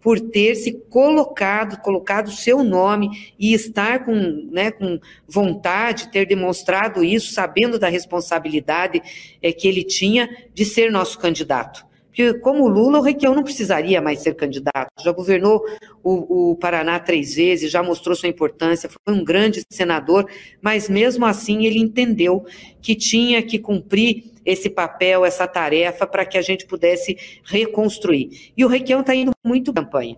por 0.00 0.20
ter 0.20 0.54
se 0.54 0.72
colocado, 0.88 1.80
colocado 1.80 2.30
seu 2.30 2.62
nome 2.62 3.10
e 3.36 3.54
estar 3.54 4.04
com, 4.04 4.14
né, 4.52 4.70
com 4.70 5.00
vontade, 5.26 6.12
ter 6.12 6.26
demonstrado 6.26 7.02
isso, 7.02 7.32
sabendo 7.32 7.76
da 7.76 7.88
responsabilidade 7.88 9.02
é, 9.42 9.52
que 9.52 9.66
ele 9.66 9.82
tinha 9.82 10.30
de 10.54 10.64
ser 10.64 10.92
nosso 10.92 11.18
candidato 11.18 11.89
Porque, 12.10 12.34
como 12.34 12.66
Lula, 12.66 12.98
o 12.98 13.02
Requião 13.02 13.34
não 13.34 13.44
precisaria 13.44 14.00
mais 14.00 14.20
ser 14.20 14.34
candidato. 14.34 14.90
Já 15.02 15.12
governou 15.12 15.64
o, 16.02 16.50
o, 16.50 16.56
Paraná 16.56 16.98
três 16.98 17.34
vezes, 17.34 17.70
já 17.70 17.82
mostrou 17.82 18.16
sua 18.16 18.28
importância, 18.28 18.90
foi 18.90 19.14
um 19.14 19.24
grande 19.24 19.62
senador, 19.70 20.28
mas 20.60 20.88
mesmo 20.88 21.24
assim 21.24 21.66
ele 21.66 21.78
entendeu 21.78 22.44
que 22.82 22.96
tinha 22.96 23.42
que 23.42 23.58
cumprir 23.58 24.24
esse 24.44 24.68
papel, 24.68 25.24
essa 25.24 25.46
tarefa, 25.46 26.06
para 26.06 26.24
que 26.24 26.36
a 26.36 26.42
gente 26.42 26.66
pudesse 26.66 27.16
reconstruir. 27.44 28.52
E 28.56 28.64
o 28.64 28.68
Requião 28.68 29.00
está 29.00 29.14
indo 29.14 29.30
muito 29.44 29.72
campanha. 29.72 30.16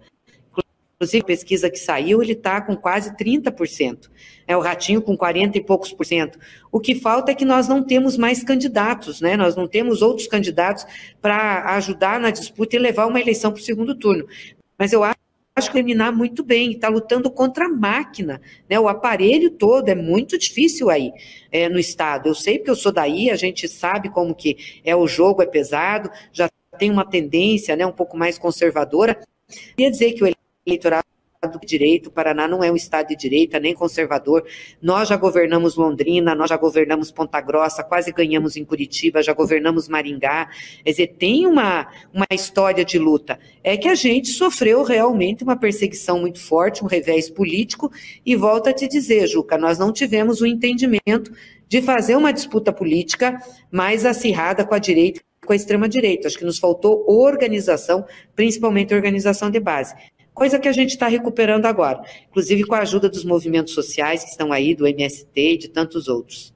Inclusive, 1.02 1.24
pesquisa 1.24 1.68
que 1.68 1.80
saiu, 1.80 2.22
ele 2.22 2.30
está 2.30 2.60
com 2.60 2.76
quase 2.76 3.12
30%. 3.16 4.08
É 4.46 4.56
o 4.56 4.60
Ratinho 4.60 5.02
com 5.02 5.16
40 5.16 5.58
e 5.58 5.60
poucos 5.60 5.92
por 5.92 6.06
cento. 6.06 6.38
O 6.70 6.78
que 6.78 6.94
falta 6.94 7.32
é 7.32 7.34
que 7.34 7.44
nós 7.44 7.66
não 7.66 7.82
temos 7.82 8.16
mais 8.16 8.44
candidatos, 8.44 9.20
né? 9.20 9.36
Nós 9.36 9.56
não 9.56 9.66
temos 9.66 10.00
outros 10.00 10.28
candidatos 10.28 10.86
para 11.20 11.74
ajudar 11.74 12.20
na 12.20 12.30
disputa 12.30 12.76
e 12.76 12.78
levar 12.78 13.06
uma 13.06 13.20
eleição 13.20 13.50
para 13.50 13.60
o 13.60 13.64
segundo 13.64 13.96
turno. 13.96 14.28
Mas 14.78 14.92
eu 14.92 15.02
acho 15.02 15.16
que 15.66 15.72
terminar 15.72 16.12
muito 16.12 16.44
bem, 16.44 16.70
está 16.70 16.86
lutando 16.88 17.28
contra 17.28 17.66
a 17.66 17.68
máquina, 17.68 18.40
né? 18.70 18.78
O 18.78 18.86
aparelho 18.86 19.50
todo 19.50 19.88
é 19.88 19.96
muito 19.96 20.38
difícil 20.38 20.88
aí 20.88 21.10
é, 21.50 21.68
no 21.68 21.80
estado. 21.80 22.28
Eu 22.28 22.34
sei 22.36 22.58
porque 22.58 22.70
eu 22.70 22.76
sou 22.76 22.92
daí, 22.92 23.28
a 23.28 23.34
gente 23.34 23.66
sabe 23.66 24.08
como 24.08 24.36
que 24.36 24.80
é 24.84 24.94
o 24.94 25.08
jogo, 25.08 25.42
é 25.42 25.46
pesado, 25.46 26.08
já 26.32 26.48
tem 26.78 26.92
uma 26.92 27.04
tendência, 27.04 27.74
né, 27.74 27.84
um 27.84 27.92
pouco 27.92 28.16
mais 28.16 28.38
conservadora. 28.38 29.18
Queria 29.76 29.90
dizer 29.90 30.12
que 30.12 30.22
o 30.22 30.26
eleitorado 30.66 31.04
de 31.60 31.66
direito, 31.66 32.06
o 32.06 32.12
Paraná 32.12 32.46
não 32.46 32.62
é 32.62 32.70
um 32.70 32.76
estado 32.76 33.08
de 33.08 33.16
direita, 33.16 33.58
nem 33.58 33.74
conservador. 33.74 34.46
Nós 34.80 35.08
já 35.08 35.16
governamos 35.16 35.74
Londrina, 35.74 36.36
nós 36.36 36.48
já 36.48 36.56
governamos 36.56 37.10
Ponta 37.10 37.40
Grossa, 37.40 37.82
quase 37.82 38.12
ganhamos 38.12 38.56
em 38.56 38.64
Curitiba, 38.64 39.22
já 39.22 39.32
governamos 39.32 39.88
Maringá. 39.88 40.48
Quer 40.84 40.90
dizer, 40.90 41.06
tem 41.18 41.46
uma, 41.46 41.88
uma 42.14 42.26
história 42.30 42.84
de 42.84 42.96
luta. 42.96 43.40
É 43.64 43.76
que 43.76 43.88
a 43.88 43.94
gente 43.96 44.28
sofreu 44.28 44.84
realmente 44.84 45.42
uma 45.42 45.56
perseguição 45.56 46.20
muito 46.20 46.38
forte, 46.38 46.84
um 46.84 46.86
revés 46.86 47.28
político, 47.28 47.90
e 48.24 48.36
volto 48.36 48.68
a 48.68 48.72
te 48.72 48.86
dizer, 48.86 49.26
Juca, 49.26 49.58
nós 49.58 49.78
não 49.80 49.92
tivemos 49.92 50.40
o 50.40 50.46
entendimento 50.46 51.32
de 51.68 51.82
fazer 51.82 52.14
uma 52.14 52.32
disputa 52.32 52.72
política 52.72 53.36
mais 53.70 54.06
acirrada 54.06 54.64
com 54.64 54.74
a 54.74 54.78
direita 54.78 55.20
com 55.44 55.52
a 55.52 55.56
extrema-direita. 55.56 56.28
Acho 56.28 56.38
que 56.38 56.44
nos 56.44 56.60
faltou 56.60 57.04
organização, 57.08 58.06
principalmente 58.36 58.94
organização 58.94 59.50
de 59.50 59.58
base 59.58 59.92
coisa 60.34 60.58
que 60.58 60.68
a 60.68 60.72
gente 60.72 60.90
está 60.90 61.08
recuperando 61.08 61.66
agora, 61.66 62.02
inclusive 62.28 62.64
com 62.64 62.74
a 62.74 62.80
ajuda 62.80 63.08
dos 63.08 63.24
movimentos 63.24 63.74
sociais 63.74 64.24
que 64.24 64.30
estão 64.30 64.52
aí, 64.52 64.74
do 64.74 64.86
MST 64.86 65.28
e 65.34 65.58
de 65.58 65.68
tantos 65.68 66.08
outros. 66.08 66.52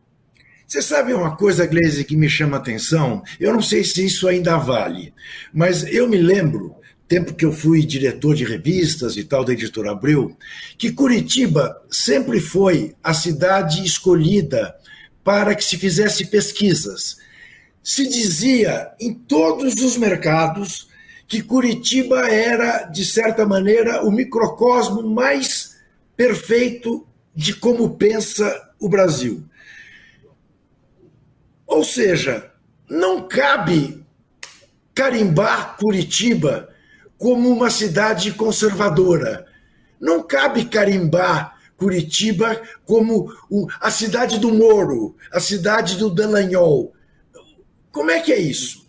Você 0.66 0.82
sabe 0.82 1.14
uma 1.14 1.36
coisa, 1.36 1.66
Gleise, 1.66 2.04
que 2.04 2.16
me 2.16 2.28
chama 2.28 2.56
a 2.56 2.60
atenção? 2.60 3.22
Eu 3.38 3.52
não 3.52 3.62
sei 3.62 3.84
se 3.84 4.04
isso 4.04 4.26
ainda 4.26 4.56
vale, 4.56 5.14
mas 5.54 5.84
eu 5.84 6.08
me 6.08 6.16
lembro, 6.16 6.74
tempo 7.06 7.34
que 7.34 7.44
eu 7.44 7.52
fui 7.52 7.84
diretor 7.84 8.34
de 8.34 8.44
revistas 8.44 9.16
e 9.16 9.24
tal 9.24 9.44
da 9.44 9.52
editora 9.52 9.92
Abril, 9.92 10.36
que 10.76 10.92
Curitiba 10.92 11.80
sempre 11.88 12.40
foi 12.40 12.94
a 13.02 13.14
cidade 13.14 13.84
escolhida 13.84 14.74
para 15.22 15.54
que 15.54 15.64
se 15.64 15.76
fizesse 15.76 16.26
pesquisas. 16.26 17.16
Se 17.82 18.08
dizia 18.08 18.90
em 19.00 19.14
todos 19.14 19.74
os 19.74 19.96
mercados 19.96 20.88
que 21.28 21.42
Curitiba 21.42 22.28
era, 22.28 22.84
de 22.84 23.04
certa 23.04 23.44
maneira, 23.44 24.04
o 24.04 24.10
microcosmo 24.10 25.02
mais 25.02 25.76
perfeito 26.16 27.06
de 27.34 27.54
como 27.54 27.96
pensa 27.96 28.70
o 28.80 28.88
Brasil. 28.88 29.44
Ou 31.66 31.84
seja, 31.84 32.52
não 32.88 33.26
cabe 33.26 34.04
carimbar 34.94 35.76
Curitiba 35.76 36.68
como 37.18 37.50
uma 37.50 37.70
cidade 37.70 38.32
conservadora. 38.32 39.46
Não 40.00 40.22
cabe 40.22 40.66
carimbar 40.66 41.56
Curitiba 41.76 42.60
como 42.84 43.30
a 43.80 43.90
cidade 43.90 44.38
do 44.38 44.52
Moro, 44.54 45.16
a 45.32 45.40
cidade 45.40 45.96
do 45.96 46.08
Dallagnol. 46.08 46.94
Como 47.90 48.10
é 48.10 48.20
que 48.20 48.32
é 48.32 48.38
isso? 48.38 48.85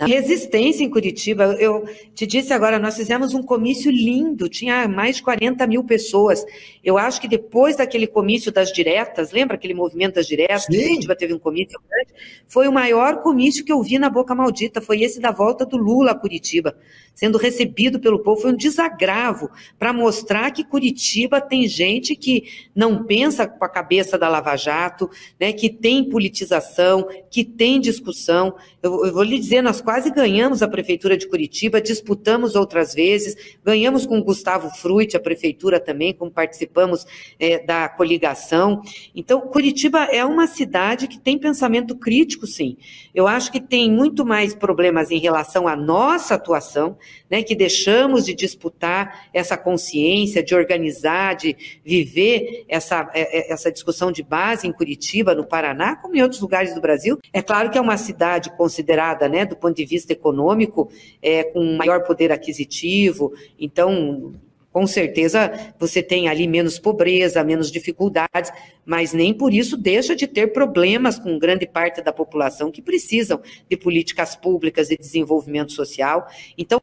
Resistência 0.00 0.82
em 0.82 0.90
Curitiba, 0.90 1.56
eu 1.60 1.84
te 2.14 2.26
disse 2.26 2.52
agora, 2.52 2.80
nós 2.80 2.96
fizemos 2.96 3.32
um 3.32 3.42
comício 3.42 3.92
lindo, 3.92 4.48
tinha 4.48 4.88
mais 4.88 5.16
de 5.16 5.22
40 5.22 5.64
mil 5.68 5.84
pessoas. 5.84 6.44
Eu 6.82 6.98
acho 6.98 7.20
que 7.20 7.28
depois 7.28 7.76
daquele 7.76 8.08
comício 8.08 8.50
das 8.50 8.72
diretas, 8.72 9.30
lembra 9.30 9.54
aquele 9.54 9.72
movimento 9.72 10.14
das 10.14 10.26
diretas? 10.26 10.64
Sim. 10.64 10.82
Curitiba 10.82 11.14
teve 11.14 11.32
um 11.32 11.38
comício 11.38 11.80
grande. 11.88 12.12
Foi 12.48 12.66
o 12.66 12.72
maior 12.72 13.22
comício 13.22 13.64
que 13.64 13.72
eu 13.72 13.80
vi 13.82 13.96
na 13.96 14.10
Boca 14.10 14.34
Maldita, 14.34 14.80
foi 14.80 15.00
esse 15.02 15.20
da 15.20 15.30
volta 15.30 15.64
do 15.64 15.76
Lula 15.76 16.10
a 16.10 16.14
Curitiba, 16.14 16.76
sendo 17.14 17.38
recebido 17.38 18.00
pelo 18.00 18.18
povo. 18.18 18.42
Foi 18.42 18.52
um 18.52 18.56
desagravo 18.56 19.50
para 19.78 19.92
mostrar 19.92 20.50
que 20.50 20.64
Curitiba 20.64 21.40
tem 21.40 21.68
gente 21.68 22.16
que 22.16 22.44
não 22.74 23.04
pensa 23.04 23.46
com 23.46 23.64
a 23.64 23.68
cabeça 23.68 24.18
da 24.18 24.28
Lava 24.28 24.56
Jato, 24.56 25.08
né, 25.38 25.52
que 25.52 25.70
tem 25.70 26.08
politização, 26.08 27.06
que 27.30 27.44
tem 27.44 27.80
discussão. 27.80 28.54
Eu, 28.82 29.06
eu 29.06 29.12
vou 29.12 29.22
lhe 29.22 29.38
dizer, 29.38 29.62
nós 29.62 29.80
quase 29.80 30.10
ganhamos 30.10 30.62
a 30.62 30.68
Prefeitura 30.68 31.16
de 31.16 31.28
Curitiba, 31.28 31.80
disputamos 31.80 32.54
outras 32.54 32.92
vezes, 32.92 33.56
ganhamos 33.64 34.04
com 34.06 34.22
Gustavo 34.22 34.68
Fruit, 34.70 35.16
a 35.16 35.20
Prefeitura 35.20 35.78
também, 35.78 36.12
como 36.12 36.30
participamos 36.30 37.06
é, 37.38 37.58
da 37.58 37.88
coligação. 37.88 38.82
Então, 39.14 39.40
Curitiba 39.40 40.04
é 40.04 40.24
uma 40.24 40.46
cidade 40.46 41.06
que 41.06 41.18
tem 41.18 41.38
pensamento 41.38 41.96
crítico, 41.96 42.46
sim. 42.46 42.76
Eu 43.14 43.28
acho 43.28 43.52
que 43.52 43.60
tem 43.60 43.90
muito 43.90 44.24
mais 44.24 44.54
problemas 44.54 45.10
em 45.10 45.18
relação 45.18 45.68
à 45.68 45.76
nossa 45.76 46.34
atuação, 46.34 46.96
né, 47.30 47.42
que 47.42 47.54
deixamos 47.54 48.24
de 48.24 48.34
disputar 48.34 49.28
essa 49.32 49.56
consciência, 49.56 50.42
de 50.42 50.54
organizar, 50.54 51.34
de 51.34 51.56
viver 51.84 52.64
essa, 52.68 53.10
é, 53.14 53.50
é, 53.50 53.52
essa 53.52 53.70
discussão 53.70 54.12
de 54.12 54.22
base 54.22 54.66
em 54.66 54.72
Curitiba, 54.72 55.34
no 55.34 55.44
Paraná, 55.44 55.96
como 55.96 56.16
em 56.16 56.22
outros 56.22 56.40
lugares 56.40 56.74
do 56.74 56.80
Brasil. 56.80 57.18
É 57.32 57.42
claro 57.42 57.70
que 57.70 57.78
é 57.78 57.80
uma 57.80 57.96
cidade 57.96 58.50
considerada, 58.56 59.28
né, 59.28 59.44
do 59.44 59.56
ponto 59.56 59.76
de 59.76 59.84
vista 59.84 60.12
econômico, 60.12 60.90
é, 61.22 61.44
com 61.44 61.76
maior 61.76 62.02
poder 62.04 62.30
aquisitivo. 62.32 63.32
Então, 63.58 64.34
com 64.74 64.88
certeza 64.88 65.72
você 65.78 66.02
tem 66.02 66.28
ali 66.28 66.48
menos 66.48 66.80
pobreza, 66.80 67.44
menos 67.44 67.70
dificuldades, 67.70 68.50
mas 68.84 69.12
nem 69.12 69.32
por 69.32 69.54
isso 69.54 69.76
deixa 69.76 70.16
de 70.16 70.26
ter 70.26 70.48
problemas 70.48 71.16
com 71.16 71.38
grande 71.38 71.64
parte 71.64 72.02
da 72.02 72.12
população 72.12 72.72
que 72.72 72.82
precisam 72.82 73.40
de 73.70 73.76
políticas 73.76 74.34
públicas 74.34 74.90
e 74.90 74.96
desenvolvimento 74.96 75.70
social. 75.70 76.26
Então, 76.58 76.80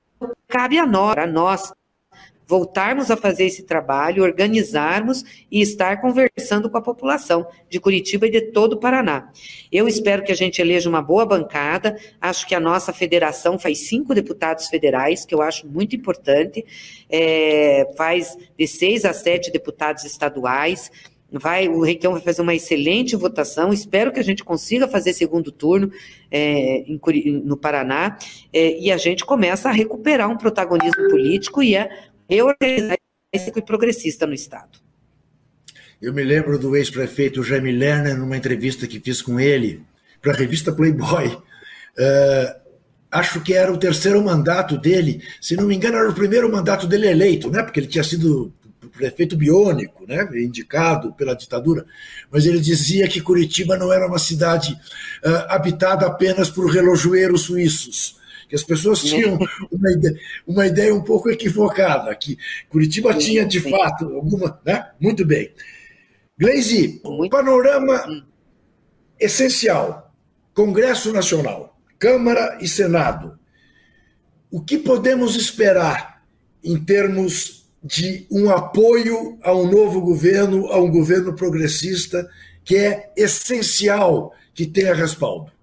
cabe 0.48 0.80
a 0.80 0.86
nós, 0.86 1.18
a 1.18 1.28
nós 1.28 1.74
voltarmos 2.52 3.10
a 3.10 3.16
fazer 3.16 3.45
esse 3.45 3.64
trabalho, 3.64 4.24
organizarmos 4.24 5.24
e 5.49 5.62
estar 5.62 6.02
conversando 6.02 6.70
com 6.70 6.78
a 6.78 6.82
população 6.82 7.47
de 7.70 7.80
Curitiba 7.80 8.28
e 8.28 8.30
de 8.30 8.41
todo 8.52 8.74
o 8.74 8.78
Paraná. 8.78 9.32
Eu 9.72 9.88
espero 9.88 10.22
que 10.22 10.34
a 10.34 10.36
gente 10.36 10.62
eleja 10.62 10.89
uma 10.89 11.02
boa 11.02 11.26
bancada. 11.26 11.97
Acho 12.20 12.45
que 12.45 12.54
a 12.54 12.60
nossa 12.60 12.91
federação 12.91 13.58
faz 13.58 13.88
cinco 13.88 14.14
deputados 14.14 14.68
federais, 14.68 15.24
que 15.24 15.34
eu 15.34 15.41
acho 15.41 15.66
muito 15.66 15.95
importante, 15.95 16.66
é, 17.10 17.89
faz 17.95 18.38
de 18.60 18.68
seis 18.68 19.06
a 19.06 19.14
sete 19.14 19.49
deputados 19.49 20.04
estaduais. 20.04 20.91
Vai, 21.34 21.70
o 21.70 21.80
Requião 21.80 22.12
vai 22.12 22.22
fazer 22.22 22.41
uma 22.41 22.54
excelente 22.54 23.16
votação. 23.16 23.72
Espero 23.72 24.12
que 24.12 24.20
a 24.20 24.24
gente 24.24 24.43
consiga 24.43 24.86
fazer 24.86 25.14
segundo 25.14 25.49
turno 25.49 25.89
é, 26.30 26.80
em, 26.80 26.99
no 27.45 27.56
Paraná 27.56 28.18
é, 28.52 28.78
e 28.78 28.91
a 28.91 28.97
gente 28.97 29.24
começa 29.26 29.70
a 29.70 29.72
recuperar 29.72 30.30
um 30.30 30.36
protagonismo 30.36 31.08
político 31.10 31.64
e 31.64 31.78
a 31.78 31.89
reorganizar 32.32 32.97
esse 33.34 33.45
ciclo 33.45 33.61
progressista 33.61 34.25
no 34.25 34.34
Estado. 34.34 34.79
Eu 36.01 36.13
me 36.13 36.23
lembro 36.23 36.57
do 36.57 36.75
ex-prefeito 36.75 37.43
Jaime 37.43 37.71
Lerner, 37.71 38.17
numa 38.17 38.38
entrevista 38.38 38.88
que 38.88 39.01
fiz 39.01 39.21
com 39.21 39.39
ele 39.39 39.84
para 40.21 40.32
a 40.32 40.36
revista 40.36 40.71
Playboy. 40.71 41.27
Uh, 41.27 42.61
acho 43.11 43.41
que 43.41 43.53
era 43.53 43.71
o 43.71 43.77
terceiro 43.77 44.23
mandato 44.23 44.77
dele, 44.77 45.21
se 45.41 45.55
não 45.57 45.65
me 45.65 45.75
engano, 45.75 45.97
era 45.97 46.09
o 46.09 46.15
primeiro 46.15 46.49
mandato 46.49 46.88
dele 46.88 47.07
eleito, 47.07 47.51
né? 47.51 47.61
Porque 47.61 47.82
ele 47.82 47.88
tinha 47.88 48.03
sido 48.03 48.53
prefeito 48.97 49.36
biônico, 49.36 50.05
né? 50.07 50.27
Indicado 50.36 51.13
pela 51.13 51.36
ditadura. 51.36 51.86
Mas 52.32 52.45
ele 52.45 52.59
dizia 52.59 53.07
que 53.07 53.21
Curitiba 53.21 53.77
não 53.77 53.91
era 53.91 54.07
uma 54.07 54.19
cidade 54.19 54.73
uh, 54.73 55.45
habitada 55.49 56.07
apenas 56.07 56.49
por 56.49 56.71
relojoeiros 56.71 57.41
suíços 57.41 58.20
que 58.52 58.56
as 58.56 58.64
pessoas 58.64 59.02
tinham 59.02 59.39
uma 59.72 59.91
ideia, 59.93 60.20
uma 60.45 60.68
ideia 60.68 60.93
um 60.93 61.02
pouco 61.02 61.30
equivocada, 61.30 62.14
que 62.14 62.38
Curitiba 62.68 63.14
tinha 63.14 63.45
de 63.45 63.62
fato 63.62 64.14
alguma. 64.14 64.60
Né? 64.66 64.89
Muito 64.99 65.26
bem. 65.26 65.54
Gleisi, 66.38 67.02
panorama 67.30 68.06
hum. 68.10 68.24
essencial: 69.18 70.14
Congresso 70.54 71.14
Nacional, 71.14 71.80
Câmara 71.97 72.58
e 72.60 72.68
Senado. 72.68 73.39
O 74.52 74.62
que 74.62 74.78
podemos 74.78 75.38
esperar 75.38 76.22
em 76.62 76.78
termos 76.78 77.72
de 77.82 78.28
um 78.30 78.49
apoio 78.49 79.39
a 79.43 79.56
um 79.56 79.72
novo 79.72 80.02
governo, 80.02 80.68
a 80.68 80.78
um 80.78 80.91
governo 80.91 81.34
progressista, 81.34 82.30
que 82.66 82.76
é 82.76 83.14
essencial 83.16 84.34
que 84.54 84.66
tenha 84.66 84.93
respaldo? 84.93 85.54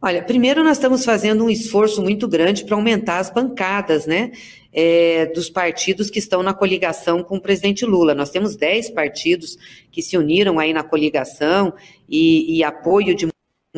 Olha, 0.00 0.22
primeiro 0.22 0.62
nós 0.62 0.76
estamos 0.76 1.04
fazendo 1.04 1.44
um 1.44 1.50
esforço 1.50 2.00
muito 2.00 2.28
grande 2.28 2.64
para 2.64 2.76
aumentar 2.76 3.18
as 3.18 3.30
bancadas, 3.30 4.06
né? 4.06 4.30
É, 4.72 5.26
dos 5.26 5.50
partidos 5.50 6.08
que 6.08 6.20
estão 6.20 6.40
na 6.40 6.54
coligação 6.54 7.22
com 7.24 7.36
o 7.36 7.40
presidente 7.40 7.84
Lula. 7.84 8.14
Nós 8.14 8.30
temos 8.30 8.54
10 8.54 8.90
partidos 8.90 9.58
que 9.90 10.00
se 10.00 10.16
uniram 10.16 10.58
aí 10.58 10.72
na 10.72 10.84
coligação 10.84 11.74
e, 12.08 12.58
e 12.58 12.62
apoio 12.62 13.12
de 13.14 13.26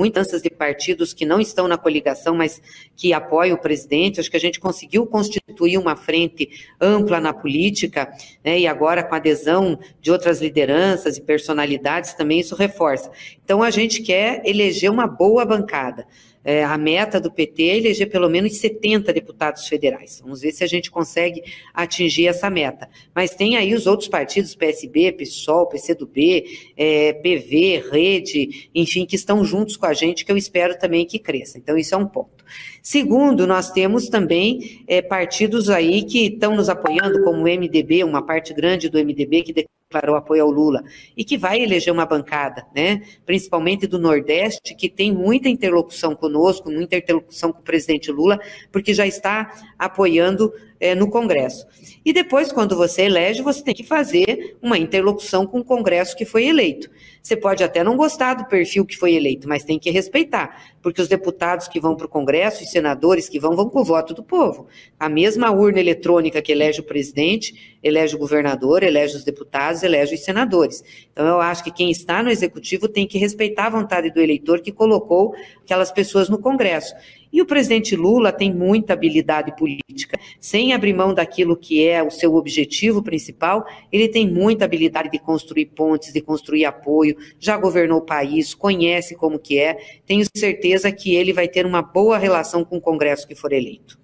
muitas 0.00 0.28
de 0.40 0.48
partidos 0.48 1.12
que 1.12 1.26
não 1.26 1.38
estão 1.38 1.68
na 1.68 1.76
coligação, 1.76 2.34
mas 2.34 2.62
que 2.96 3.12
apoiam 3.12 3.54
o 3.54 3.60
presidente. 3.60 4.18
Acho 4.18 4.30
que 4.30 4.36
a 4.38 4.40
gente 4.40 4.58
conseguiu 4.58 5.06
constituir 5.06 5.76
uma 5.76 5.94
frente 5.94 6.48
ampla 6.80 7.20
na 7.20 7.34
política, 7.34 8.10
né, 8.42 8.58
e 8.58 8.66
agora 8.66 9.02
com 9.02 9.14
a 9.14 9.18
adesão 9.18 9.78
de 10.00 10.10
outras 10.10 10.40
lideranças 10.40 11.18
e 11.18 11.20
personalidades 11.20 12.14
também 12.14 12.40
isso 12.40 12.54
reforça. 12.54 13.10
Então 13.44 13.62
a 13.62 13.68
gente 13.68 14.00
quer 14.00 14.40
eleger 14.46 14.90
uma 14.90 15.06
boa 15.06 15.44
bancada. 15.44 16.06
É, 16.42 16.64
a 16.64 16.78
meta 16.78 17.20
do 17.20 17.30
PT 17.30 17.62
é 17.62 17.76
eleger 17.76 18.08
pelo 18.10 18.28
menos 18.28 18.56
70 18.56 19.12
deputados 19.12 19.68
federais. 19.68 20.20
Vamos 20.22 20.40
ver 20.40 20.52
se 20.52 20.64
a 20.64 20.66
gente 20.66 20.90
consegue 20.90 21.42
atingir 21.74 22.28
essa 22.28 22.48
meta. 22.48 22.88
Mas 23.14 23.34
tem 23.34 23.56
aí 23.56 23.74
os 23.74 23.86
outros 23.86 24.08
partidos, 24.08 24.54
PSB, 24.54 25.12
PSOL, 25.12 25.66
PCdoB, 25.66 26.44
é, 26.76 27.12
PV, 27.12 27.84
Rede, 27.90 28.70
enfim, 28.74 29.04
que 29.04 29.16
estão 29.16 29.44
juntos 29.44 29.76
com 29.76 29.86
a 29.86 29.92
gente, 29.92 30.24
que 30.24 30.32
eu 30.32 30.36
espero 30.36 30.78
também 30.78 31.04
que 31.04 31.18
cresça. 31.18 31.58
Então, 31.58 31.76
isso 31.76 31.94
é 31.94 31.98
um 31.98 32.06
ponto. 32.06 32.44
Segundo, 32.82 33.46
nós 33.46 33.70
temos 33.70 34.08
também 34.08 34.82
é, 34.86 35.02
partidos 35.02 35.68
aí 35.68 36.02
que 36.04 36.26
estão 36.26 36.56
nos 36.56 36.68
apoiando, 36.68 37.22
como 37.22 37.42
o 37.42 37.44
MDB, 37.44 38.02
uma 38.02 38.22
parte 38.24 38.54
grande 38.54 38.88
do 38.88 38.98
MDB 38.98 39.42
que 39.42 39.79
declarou 39.90 40.14
apoio 40.14 40.44
ao 40.44 40.50
Lula 40.50 40.84
e 41.16 41.24
que 41.24 41.36
vai 41.36 41.60
eleger 41.60 41.92
uma 41.92 42.06
bancada, 42.06 42.64
né? 42.72 43.02
Principalmente 43.26 43.88
do 43.88 43.98
Nordeste, 43.98 44.76
que 44.76 44.88
tem 44.88 45.12
muita 45.12 45.48
interlocução 45.48 46.14
conosco, 46.14 46.70
muita 46.70 46.96
interlocução 46.96 47.52
com 47.52 47.58
o 47.58 47.64
presidente 47.64 48.12
Lula, 48.12 48.38
porque 48.70 48.94
já 48.94 49.04
está 49.04 49.52
apoiando 49.76 50.52
é, 50.80 50.94
no 50.94 51.10
Congresso. 51.10 51.66
E 52.02 52.12
depois, 52.12 52.50
quando 52.50 52.74
você 52.74 53.02
elege, 53.02 53.42
você 53.42 53.62
tem 53.62 53.74
que 53.74 53.84
fazer 53.84 54.56
uma 54.62 54.78
interlocução 54.78 55.46
com 55.46 55.60
o 55.60 55.64
Congresso 55.64 56.16
que 56.16 56.24
foi 56.24 56.46
eleito. 56.46 56.90
Você 57.22 57.36
pode 57.36 57.62
até 57.62 57.84
não 57.84 57.98
gostar 57.98 58.32
do 58.32 58.46
perfil 58.46 58.86
que 58.86 58.96
foi 58.96 59.14
eleito, 59.14 59.46
mas 59.46 59.62
tem 59.62 59.78
que 59.78 59.90
respeitar, 59.90 60.74
porque 60.82 61.02
os 61.02 61.08
deputados 61.08 61.68
que 61.68 61.78
vão 61.78 61.94
para 61.94 62.06
o 62.06 62.08
Congresso 62.08 62.62
e 62.62 62.66
senadores 62.66 63.28
que 63.28 63.38
vão, 63.38 63.54
vão 63.54 63.68
com 63.68 63.80
o 63.80 63.84
voto 63.84 64.14
do 64.14 64.22
povo. 64.22 64.66
A 64.98 65.06
mesma 65.06 65.50
urna 65.50 65.78
eletrônica 65.78 66.40
que 66.40 66.50
elege 66.50 66.80
o 66.80 66.84
presidente, 66.84 67.76
elege 67.82 68.16
o 68.16 68.18
governador, 68.18 68.82
elege 68.82 69.16
os 69.16 69.24
deputados, 69.24 69.82
elege 69.82 70.14
os 70.14 70.24
senadores. 70.24 70.82
Então, 71.12 71.26
eu 71.26 71.40
acho 71.40 71.62
que 71.62 71.70
quem 71.70 71.90
está 71.90 72.22
no 72.22 72.30
executivo 72.30 72.88
tem 72.88 73.06
que 73.06 73.18
respeitar 73.18 73.66
a 73.66 73.70
vontade 73.70 74.10
do 74.10 74.20
eleitor 74.20 74.60
que 74.60 74.72
colocou 74.72 75.34
aquelas 75.62 75.92
pessoas 75.92 76.30
no 76.30 76.38
Congresso. 76.38 76.94
E 77.32 77.40
o 77.40 77.46
presidente 77.46 77.94
Lula 77.94 78.32
tem 78.32 78.52
muita 78.52 78.92
habilidade 78.92 79.54
política. 79.56 80.18
Sem 80.40 80.72
abrir 80.72 80.92
mão 80.92 81.14
daquilo 81.14 81.56
que 81.56 81.86
é 81.86 82.02
o 82.02 82.10
seu 82.10 82.34
objetivo 82.34 83.02
principal, 83.02 83.64
ele 83.92 84.08
tem 84.08 84.28
muita 84.28 84.64
habilidade 84.64 85.10
de 85.10 85.18
construir 85.18 85.66
pontes, 85.66 86.12
de 86.12 86.20
construir 86.20 86.64
apoio, 86.64 87.16
já 87.38 87.56
governou 87.56 87.98
o 87.98 88.04
país, 88.04 88.54
conhece 88.54 89.14
como 89.14 89.38
que 89.38 89.58
é. 89.58 89.78
Tenho 90.04 90.24
certeza 90.36 90.90
que 90.90 91.14
ele 91.14 91.32
vai 91.32 91.46
ter 91.46 91.64
uma 91.64 91.82
boa 91.82 92.18
relação 92.18 92.64
com 92.64 92.78
o 92.78 92.80
Congresso 92.80 93.28
que 93.28 93.34
for 93.34 93.52
eleito. 93.52 93.98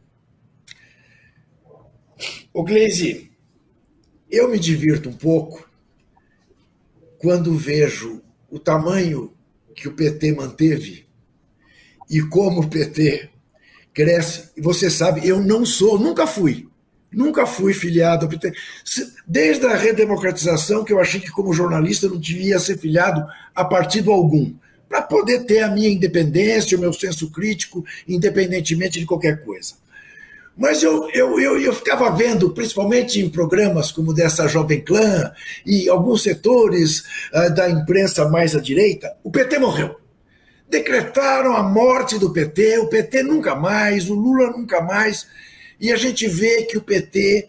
O 2.53 2.63
Gleisi, 2.63 3.31
eu 4.31 4.49
me 4.49 4.59
divirto 4.59 5.09
um 5.09 5.13
pouco 5.13 5.69
quando 7.19 7.55
vejo 7.55 8.23
o 8.51 8.59
tamanho 8.59 9.35
que 9.75 9.89
o 9.89 9.93
PT 9.95 10.33
manteve 10.33 11.06
e 12.09 12.21
como 12.23 12.63
o 12.63 12.69
PT 12.69 13.31
cresce. 13.93 14.51
E 14.57 14.61
você 14.61 14.91
sabe, 14.91 15.27
eu 15.27 15.41
não 15.41 15.65
sou, 15.65 15.99
nunca 15.99 16.27
fui, 16.27 16.69
nunca 17.13 17.47
fui 17.47 17.73
filiado 17.73 18.27
ao 18.27 18.31
PT. 18.31 18.53
Desde 19.27 19.67
a 19.67 19.75
redemocratização, 19.75 20.85
que 20.85 20.93
eu 20.93 21.01
achei 21.01 21.21
que 21.21 21.31
como 21.31 21.53
jornalista 21.53 22.09
não 22.09 22.19
devia 22.19 22.59
ser 22.59 22.79
filiado 22.79 23.27
a 23.55 23.65
partido 23.65 24.13
algum, 24.13 24.53
para 24.89 25.03
poder 25.03 25.45
ter 25.45 25.63
a 25.63 25.71
minha 25.71 25.89
independência, 25.89 26.77
o 26.77 26.81
meu 26.81 26.93
senso 26.93 27.31
crítico, 27.31 27.85
independentemente 28.07 29.01
de 29.01 29.07
qualquer 29.07 29.45
coisa. 29.45 29.75
Mas 30.57 30.83
eu, 30.83 31.11
eu, 31.11 31.39
eu, 31.39 31.61
eu, 31.61 31.73
ficava 31.75 32.11
vendo, 32.11 32.51
principalmente 32.51 33.21
em 33.21 33.29
programas 33.29 33.93
como 33.93 34.15
dessa 34.15 34.49
Jovem 34.49 34.81
Clã 34.81 35.31
e 35.67 35.87
alguns 35.87 36.23
setores 36.23 37.01
uh, 37.35 37.55
da 37.55 37.69
imprensa 37.69 38.27
mais 38.29 38.57
à 38.57 38.61
direita, 38.61 39.15
o 39.23 39.31
PT 39.31 39.59
morreu 39.59 39.97
decretaram 40.69 41.55
a 41.55 41.63
morte 41.63 42.19
do 42.19 42.33
PT, 42.33 42.79
o 42.79 42.89
PT 42.89 43.23
nunca 43.23 43.55
mais, 43.55 44.11
o 44.11 44.15
Lula 44.15 44.51
nunca 44.51 44.81
mais, 44.81 45.27
e 45.81 45.93
a 45.93 45.97
gente 45.97 46.27
vê 46.27 46.63
que 46.63 46.77
o 46.77 46.83
PT 46.83 47.49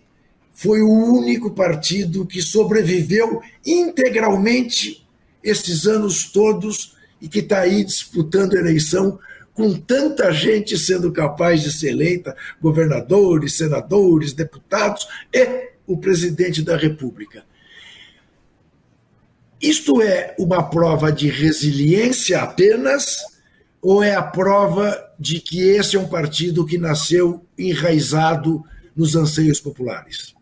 foi 0.53 0.81
o 0.81 0.89
único 0.89 1.51
partido 1.51 2.25
que 2.25 2.41
sobreviveu 2.41 3.41
integralmente 3.65 5.07
esses 5.43 5.85
anos 5.85 6.31
todos 6.31 6.95
e 7.21 7.27
que 7.27 7.39
está 7.39 7.59
aí 7.59 7.83
disputando 7.83 8.55
eleição 8.55 9.19
com 9.53 9.73
tanta 9.73 10.31
gente 10.31 10.77
sendo 10.77 11.11
capaz 11.11 11.63
de 11.63 11.71
ser 11.71 11.89
eleita, 11.89 12.35
governadores, 12.61 13.57
senadores, 13.57 14.33
deputados 14.33 15.07
e 15.33 15.69
o 15.87 15.97
presidente 15.97 16.61
da 16.61 16.77
República. 16.77 17.43
Isto 19.61 20.01
é 20.01 20.35
uma 20.37 20.69
prova 20.69 21.11
de 21.11 21.29
resiliência 21.29 22.41
apenas, 22.41 23.17
ou 23.81 24.03
é 24.03 24.13
a 24.13 24.21
prova 24.21 25.03
de 25.19 25.39
que 25.39 25.61
esse 25.61 25.95
é 25.95 25.99
um 25.99 26.07
partido 26.07 26.65
que 26.65 26.77
nasceu 26.77 27.43
enraizado 27.57 28.63
nos 28.95 29.15
anseios 29.15 29.59
populares? 29.59 30.35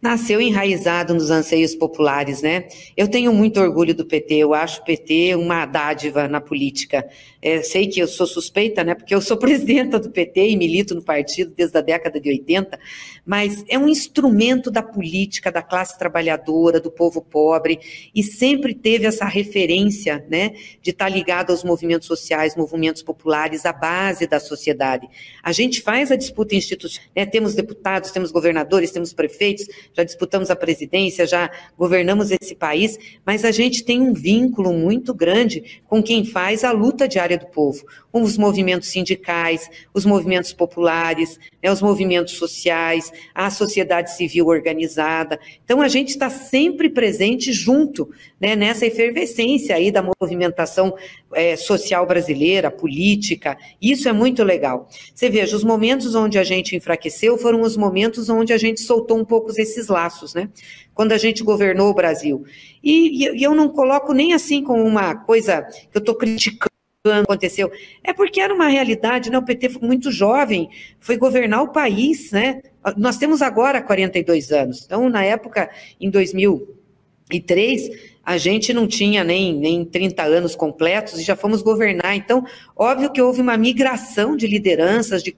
Nasceu 0.00 0.40
enraizado 0.40 1.12
nos 1.12 1.28
anseios 1.28 1.74
populares, 1.74 2.40
né? 2.40 2.68
Eu 2.96 3.08
tenho 3.08 3.32
muito 3.32 3.58
orgulho 3.58 3.92
do 3.92 4.06
PT, 4.06 4.34
eu 4.36 4.54
acho 4.54 4.80
o 4.80 4.84
PT 4.84 5.34
uma 5.34 5.66
dádiva 5.66 6.28
na 6.28 6.40
política. 6.40 7.08
É, 7.40 7.62
sei 7.62 7.86
que 7.86 8.00
eu 8.00 8.08
sou 8.08 8.26
suspeita, 8.26 8.82
né? 8.82 8.94
Porque 8.94 9.14
eu 9.14 9.20
sou 9.20 9.36
presidenta 9.38 9.98
do 9.98 10.10
PT 10.10 10.48
e 10.48 10.56
milito 10.56 10.94
no 10.94 11.02
partido 11.02 11.52
desde 11.56 11.78
a 11.78 11.80
década 11.80 12.20
de 12.20 12.28
80, 12.28 12.78
mas 13.24 13.64
é 13.68 13.78
um 13.78 13.86
instrumento 13.86 14.70
da 14.70 14.82
política, 14.82 15.52
da 15.52 15.62
classe 15.62 15.96
trabalhadora, 15.96 16.80
do 16.80 16.90
povo 16.90 17.22
pobre, 17.22 17.78
e 18.14 18.22
sempre 18.24 18.74
teve 18.74 19.06
essa 19.06 19.24
referência, 19.24 20.24
né? 20.28 20.52
De 20.82 20.90
estar 20.90 21.08
ligado 21.08 21.50
aos 21.50 21.62
movimentos 21.62 22.08
sociais, 22.08 22.56
movimentos 22.56 23.02
populares, 23.02 23.64
à 23.64 23.72
base 23.72 24.26
da 24.26 24.40
sociedade. 24.40 25.08
A 25.42 25.52
gente 25.52 25.80
faz 25.80 26.10
a 26.10 26.16
disputa 26.16 26.56
institucional, 26.56 27.08
né? 27.14 27.24
Temos 27.24 27.54
deputados, 27.54 28.10
temos 28.10 28.32
governadores, 28.32 28.90
temos 28.90 29.12
prefeitos, 29.12 29.66
já 29.96 30.02
disputamos 30.02 30.50
a 30.50 30.56
presidência, 30.56 31.24
já 31.24 31.48
governamos 31.76 32.32
esse 32.32 32.54
país, 32.56 32.98
mas 33.24 33.44
a 33.44 33.52
gente 33.52 33.84
tem 33.84 34.00
um 34.00 34.12
vínculo 34.12 34.72
muito 34.72 35.14
grande 35.14 35.82
com 35.86 36.02
quem 36.02 36.24
faz 36.24 36.64
a 36.64 36.72
luta 36.72 37.06
diária 37.06 37.27
do 37.36 37.46
povo, 37.46 37.84
os 38.12 38.38
movimentos 38.38 38.88
sindicais, 38.88 39.68
os 39.92 40.04
movimentos 40.04 40.52
populares, 40.52 41.38
né, 41.62 41.70
os 41.70 41.82
movimentos 41.82 42.34
sociais, 42.34 43.12
a 43.34 43.50
sociedade 43.50 44.14
civil 44.16 44.46
organizada. 44.46 45.38
Então, 45.64 45.82
a 45.82 45.88
gente 45.88 46.10
está 46.10 46.30
sempre 46.30 46.88
presente 46.88 47.52
junto 47.52 48.08
né, 48.40 48.56
nessa 48.56 48.86
efervescência 48.86 49.74
aí 49.74 49.90
da 49.90 50.02
movimentação 50.02 50.94
é, 51.34 51.56
social 51.56 52.06
brasileira, 52.06 52.70
política. 52.70 53.58
Isso 53.80 54.08
é 54.08 54.12
muito 54.12 54.42
legal. 54.42 54.88
Você 55.14 55.28
veja, 55.28 55.56
os 55.56 55.64
momentos 55.64 56.14
onde 56.14 56.38
a 56.38 56.44
gente 56.44 56.76
enfraqueceu 56.76 57.36
foram 57.36 57.60
os 57.60 57.76
momentos 57.76 58.28
onde 58.28 58.52
a 58.52 58.58
gente 58.58 58.80
soltou 58.80 59.18
um 59.18 59.24
pouco 59.24 59.50
esses 59.50 59.88
laços, 59.88 60.34
né? 60.34 60.48
Quando 60.94 61.12
a 61.12 61.18
gente 61.18 61.42
governou 61.44 61.90
o 61.90 61.94
Brasil. 61.94 62.44
E, 62.82 63.26
e 63.26 63.42
eu 63.42 63.54
não 63.54 63.68
coloco 63.68 64.12
nem 64.12 64.32
assim 64.32 64.62
como 64.62 64.82
uma 64.82 65.14
coisa 65.14 65.62
que 65.62 65.96
eu 65.96 66.00
estou 66.00 66.14
criticando 66.14 66.77
aconteceu. 67.12 67.70
É 68.02 68.12
porque 68.12 68.40
era 68.40 68.54
uma 68.54 68.68
realidade, 68.68 69.30
né? 69.30 69.38
O 69.38 69.44
PT 69.44 69.70
foi 69.70 69.86
muito 69.86 70.10
jovem, 70.10 70.68
foi 71.00 71.16
governar 71.16 71.62
o 71.62 71.72
país, 71.72 72.32
né? 72.32 72.62
Nós 72.96 73.16
temos 73.16 73.42
agora 73.42 73.82
42 73.82 74.52
anos. 74.52 74.84
Então, 74.84 75.08
na 75.08 75.24
época, 75.24 75.70
em 76.00 76.10
2003, 76.10 77.90
a 78.24 78.36
gente 78.36 78.72
não 78.72 78.86
tinha 78.86 79.24
nem, 79.24 79.54
nem 79.54 79.84
30 79.84 80.22
anos 80.22 80.54
completos 80.54 81.18
e 81.18 81.22
já 81.22 81.34
fomos 81.34 81.62
governar. 81.62 82.14
Então, 82.14 82.44
óbvio 82.76 83.10
que 83.10 83.22
houve 83.22 83.40
uma 83.40 83.56
migração 83.56 84.36
de 84.36 84.46
lideranças, 84.46 85.22
de 85.22 85.36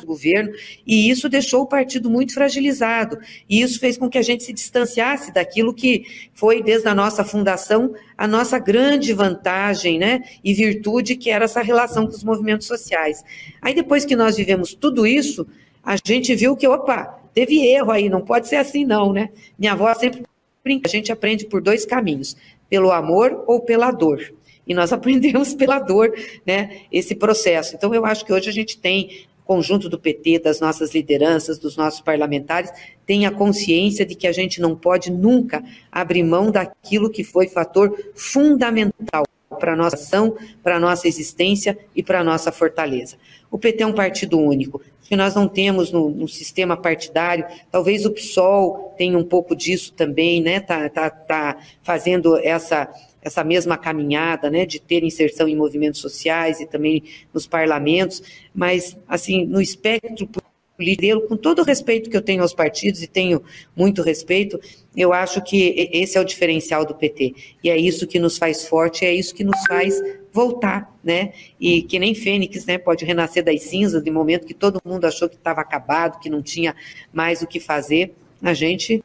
do 0.00 0.06
governo, 0.06 0.52
e 0.86 1.08
isso 1.08 1.26
deixou 1.26 1.62
o 1.62 1.66
partido 1.66 2.10
muito 2.10 2.34
fragilizado. 2.34 3.18
E 3.48 3.62
isso 3.62 3.80
fez 3.80 3.96
com 3.96 4.08
que 4.08 4.18
a 4.18 4.22
gente 4.22 4.44
se 4.44 4.52
distanciasse 4.52 5.32
daquilo 5.32 5.72
que 5.72 6.04
foi, 6.34 6.62
desde 6.62 6.86
a 6.86 6.94
nossa 6.94 7.24
fundação, 7.24 7.94
a 8.16 8.28
nossa 8.28 8.58
grande 8.58 9.14
vantagem 9.14 9.98
né, 9.98 10.22
e 10.44 10.52
virtude, 10.52 11.16
que 11.16 11.30
era 11.30 11.46
essa 11.46 11.62
relação 11.62 12.06
com 12.06 12.12
os 12.12 12.22
movimentos 12.22 12.66
sociais. 12.66 13.24
Aí, 13.62 13.74
depois 13.74 14.04
que 14.04 14.14
nós 14.14 14.36
vivemos 14.36 14.74
tudo 14.74 15.06
isso, 15.06 15.46
a 15.82 15.96
gente 16.04 16.34
viu 16.34 16.54
que, 16.54 16.68
opa, 16.68 17.18
teve 17.32 17.66
erro 17.66 17.90
aí, 17.90 18.10
não 18.10 18.20
pode 18.20 18.48
ser 18.48 18.56
assim, 18.56 18.84
não, 18.84 19.14
né? 19.14 19.30
Minha 19.58 19.72
avó 19.72 19.92
sempre 19.94 20.24
brinca, 20.62 20.86
a 20.86 20.90
gente 20.90 21.10
aprende 21.10 21.46
por 21.46 21.62
dois 21.62 21.86
caminhos, 21.86 22.36
pelo 22.68 22.92
amor 22.92 23.44
ou 23.46 23.60
pela 23.60 23.90
dor. 23.90 24.34
e 24.66 24.74
nós 24.74 24.92
aprendemos 24.92 25.54
pela 25.54 25.78
dor, 25.78 26.12
né, 26.44 26.82
esse 26.92 27.14
processo. 27.14 27.74
Então, 27.74 27.94
eu 27.94 28.04
acho 28.04 28.26
que 28.26 28.32
hoje 28.34 28.50
a 28.50 28.52
gente 28.52 28.78
tem 28.78 29.26
conjunto 29.48 29.88
do 29.88 29.98
PT, 29.98 30.40
das 30.40 30.60
nossas 30.60 30.92
lideranças, 30.92 31.58
dos 31.58 31.74
nossos 31.74 32.02
parlamentares, 32.02 32.70
tem 33.06 33.24
a 33.24 33.30
consciência 33.30 34.04
de 34.04 34.14
que 34.14 34.26
a 34.26 34.32
gente 34.32 34.60
não 34.60 34.76
pode 34.76 35.10
nunca 35.10 35.64
abrir 35.90 36.22
mão 36.22 36.50
daquilo 36.50 37.08
que 37.08 37.24
foi 37.24 37.48
fator 37.48 37.98
fundamental 38.14 39.24
para 39.58 39.72
a 39.72 39.76
nossa 39.76 39.96
ação, 39.96 40.36
para 40.62 40.76
a 40.76 40.80
nossa 40.80 41.08
existência 41.08 41.78
e 41.96 42.02
para 42.02 42.20
a 42.20 42.24
nossa 42.24 42.52
fortaleza. 42.52 43.16
O 43.50 43.58
PT 43.58 43.82
é 43.82 43.86
um 43.86 43.92
partido 43.92 44.38
único, 44.38 44.82
que 45.02 45.16
nós 45.16 45.34
não 45.34 45.48
temos 45.48 45.90
no, 45.90 46.10
no, 46.10 46.28
sistema 46.28 46.76
partidário, 46.76 47.46
talvez 47.70 48.04
o 48.04 48.10
PSOL 48.10 48.94
tenha 48.98 49.16
um 49.16 49.24
pouco 49.24 49.56
disso 49.56 49.92
também, 49.94 50.42
né, 50.42 50.60
tá, 50.60 50.88
tá, 50.90 51.08
tá 51.08 51.56
fazendo 51.82 52.36
essa, 52.36 52.92
essa 53.22 53.42
mesma 53.42 53.78
caminhada, 53.78 54.50
né, 54.50 54.66
de 54.66 54.78
ter 54.78 55.02
inserção 55.02 55.48
em 55.48 55.56
movimentos 55.56 56.00
sociais 56.00 56.60
e 56.60 56.66
também 56.66 57.02
nos 57.32 57.46
parlamentos, 57.46 58.22
mas, 58.54 58.98
assim, 59.08 59.46
no 59.46 59.62
espectro 59.62 60.28
político, 60.76 61.26
com 61.26 61.36
todo 61.36 61.60
o 61.60 61.64
respeito 61.64 62.08
que 62.08 62.16
eu 62.16 62.22
tenho 62.22 62.42
aos 62.42 62.54
partidos, 62.54 63.02
e 63.02 63.06
tenho 63.06 63.42
muito 63.74 64.02
respeito, 64.02 64.60
eu 64.96 65.12
acho 65.12 65.42
que 65.42 65.90
esse 65.92 66.16
é 66.16 66.20
o 66.20 66.24
diferencial 66.24 66.84
do 66.84 66.94
PT, 66.94 67.34
e 67.64 67.70
é 67.70 67.76
isso 67.76 68.06
que 68.06 68.18
nos 68.18 68.36
faz 68.38 68.68
forte, 68.68 69.04
é 69.04 69.12
isso 69.12 69.34
que 69.34 69.42
nos 69.42 69.58
faz 69.66 70.00
voltar, 70.32 70.94
né, 71.02 71.32
e 71.58 71.82
que 71.82 71.98
nem 71.98 72.14
Fênix, 72.14 72.66
né, 72.66 72.78
pode 72.78 73.04
renascer 73.04 73.44
das 73.44 73.62
cinzas, 73.62 74.02
de 74.02 74.10
momento 74.10 74.46
que 74.46 74.54
todo 74.54 74.80
mundo 74.84 75.04
achou 75.06 75.28
que 75.28 75.36
estava 75.36 75.60
acabado, 75.60 76.20
que 76.20 76.30
não 76.30 76.42
tinha 76.42 76.74
mais 77.12 77.42
o 77.42 77.46
que 77.46 77.60
fazer, 77.60 78.14
a 78.42 78.54
gente... 78.54 79.02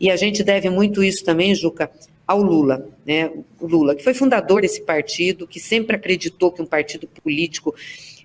E 0.00 0.08
a 0.12 0.16
gente 0.16 0.44
deve 0.44 0.70
muito 0.70 1.02
isso 1.02 1.24
também, 1.24 1.52
Juca, 1.52 1.90
ao 2.24 2.40
Lula, 2.40 2.88
né? 3.04 3.32
O 3.58 3.66
Lula, 3.66 3.96
que 3.96 4.04
foi 4.04 4.14
fundador 4.14 4.60
desse 4.60 4.82
partido, 4.82 5.48
que 5.48 5.58
sempre 5.58 5.96
acreditou 5.96 6.52
que 6.52 6.62
um 6.62 6.66
partido 6.66 7.08
político 7.08 7.74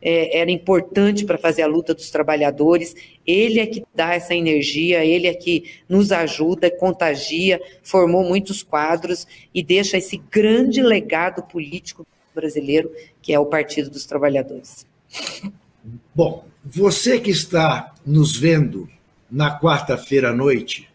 é, 0.03 0.39
era 0.39 0.51
importante 0.51 1.23
para 1.23 1.37
fazer 1.37 1.61
a 1.61 1.67
luta 1.67 1.93
dos 1.93 2.11
trabalhadores. 2.11 2.93
Ele 3.25 3.59
é 3.59 3.65
que 3.65 3.83
dá 3.95 4.13
essa 4.13 4.35
energia, 4.35 5.05
ele 5.05 5.27
é 5.27 5.33
que 5.33 5.71
nos 5.87 6.11
ajuda, 6.11 6.69
contagia, 6.69 7.61
formou 7.81 8.23
muitos 8.23 8.61
quadros 8.61 9.25
e 9.53 9.63
deixa 9.63 9.97
esse 9.97 10.17
grande 10.29 10.81
legado 10.81 11.41
político 11.43 12.05
brasileiro, 12.35 12.91
que 13.21 13.31
é 13.31 13.39
o 13.39 13.45
Partido 13.45 13.89
dos 13.89 14.05
Trabalhadores. 14.05 14.85
Bom, 16.13 16.45
você 16.65 17.19
que 17.19 17.31
está 17.31 17.93
nos 18.05 18.35
vendo 18.35 18.89
na 19.31 19.57
quarta-feira 19.57 20.31
à 20.31 20.33
noite 20.33 20.89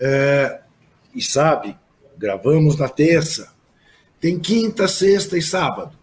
é, 0.00 0.60
e 1.14 1.20
sabe 1.20 1.76
gravamos 2.16 2.76
na 2.76 2.88
terça, 2.88 3.52
tem 4.20 4.38
quinta, 4.38 4.88
sexta 4.88 5.36
e 5.36 5.42
sábado. 5.42 5.98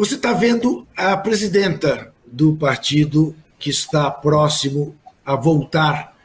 Você 0.00 0.14
está 0.14 0.32
vendo 0.32 0.88
a 0.96 1.14
presidenta 1.14 2.10
do 2.26 2.56
partido 2.56 3.36
que 3.58 3.68
está 3.68 4.10
próximo 4.10 4.96
a 5.22 5.36
voltar 5.36 6.16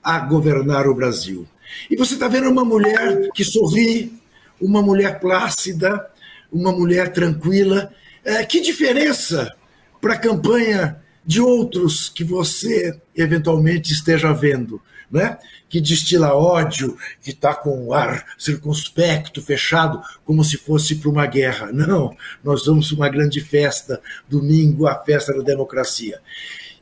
a 0.00 0.20
governar 0.20 0.86
o 0.86 0.94
Brasil. 0.94 1.44
E 1.90 1.96
você 1.96 2.14
está 2.14 2.28
vendo 2.28 2.48
uma 2.48 2.64
mulher 2.64 3.28
que 3.34 3.42
sorri, 3.42 4.12
uma 4.60 4.80
mulher 4.80 5.18
plácida, 5.18 6.08
uma 6.52 6.70
mulher 6.70 7.12
tranquila. 7.12 7.92
É, 8.24 8.44
que 8.44 8.60
diferença 8.60 9.52
para 10.00 10.14
a 10.14 10.18
campanha 10.18 11.02
de 11.26 11.40
outros 11.40 12.08
que 12.08 12.22
você 12.22 12.96
eventualmente 13.16 13.92
esteja 13.92 14.32
vendo, 14.32 14.80
né? 15.10 15.38
que 15.68 15.80
destila 15.80 16.34
ódio, 16.34 16.96
que 17.22 17.30
está 17.30 17.54
com 17.54 17.86
o 17.86 17.94
ar 17.94 18.26
circunspecto, 18.38 19.42
fechado, 19.42 20.00
como 20.24 20.44
se 20.44 20.56
fosse 20.56 20.96
para 20.96 21.10
uma 21.10 21.26
guerra. 21.26 21.70
Não, 21.72 22.16
nós 22.42 22.66
vamos 22.66 22.88
para 22.88 22.96
uma 22.96 23.08
grande 23.08 23.40
festa, 23.40 24.00
domingo, 24.28 24.86
a 24.86 24.96
festa 25.04 25.32
da 25.32 25.42
democracia. 25.42 26.20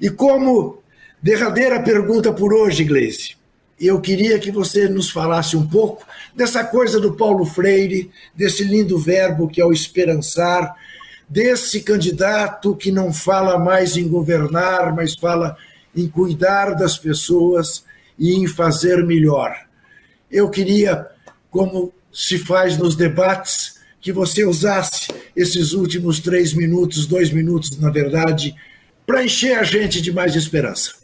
E 0.00 0.08
como 0.10 0.82
derradeira 1.22 1.82
pergunta 1.82 2.32
por 2.32 2.54
hoje, 2.54 2.84
Gleice, 2.84 3.36
eu 3.80 4.00
queria 4.00 4.38
que 4.38 4.50
você 4.50 4.88
nos 4.88 5.10
falasse 5.10 5.56
um 5.56 5.66
pouco 5.66 6.04
dessa 6.34 6.64
coisa 6.64 6.98
do 6.98 7.14
Paulo 7.14 7.44
Freire, 7.44 8.10
desse 8.34 8.64
lindo 8.64 8.98
verbo 8.98 9.48
que 9.48 9.60
é 9.60 9.64
o 9.64 9.72
esperançar, 9.72 10.74
desse 11.28 11.82
candidato 11.82 12.74
que 12.74 12.90
não 12.90 13.12
fala 13.12 13.58
mais 13.58 13.96
em 13.96 14.08
governar, 14.08 14.94
mas 14.94 15.14
fala 15.14 15.56
em 15.94 16.08
cuidar 16.08 16.74
das 16.74 16.96
pessoas 16.96 17.84
e 18.18 18.34
em 18.34 18.46
fazer 18.46 19.04
melhor. 19.04 19.54
Eu 20.30 20.50
queria, 20.50 21.06
como 21.50 21.92
se 22.12 22.38
faz 22.38 22.76
nos 22.76 22.96
debates, 22.96 23.78
que 24.00 24.12
você 24.12 24.44
usasse 24.44 25.08
esses 25.34 25.72
últimos 25.72 26.20
três 26.20 26.52
minutos, 26.54 27.06
dois 27.06 27.30
minutos, 27.30 27.78
na 27.78 27.90
verdade, 27.90 28.54
para 29.06 29.24
encher 29.24 29.58
a 29.58 29.62
gente 29.62 30.00
de 30.00 30.12
mais 30.12 30.36
esperança. 30.36 30.94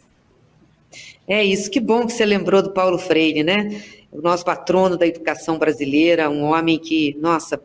É 1.27 1.43
isso, 1.43 1.71
que 1.71 1.79
bom 1.79 2.05
que 2.05 2.13
você 2.13 2.25
lembrou 2.25 2.61
do 2.61 2.71
Paulo 2.71 2.99
Freire, 2.99 3.43
né? 3.43 3.81
O 4.11 4.21
nosso 4.21 4.45
patrono 4.45 4.95
da 4.95 5.07
educação 5.07 5.57
brasileira, 5.57 6.29
um 6.29 6.43
homem 6.43 6.77
que, 6.77 7.17
nossa, 7.19 7.59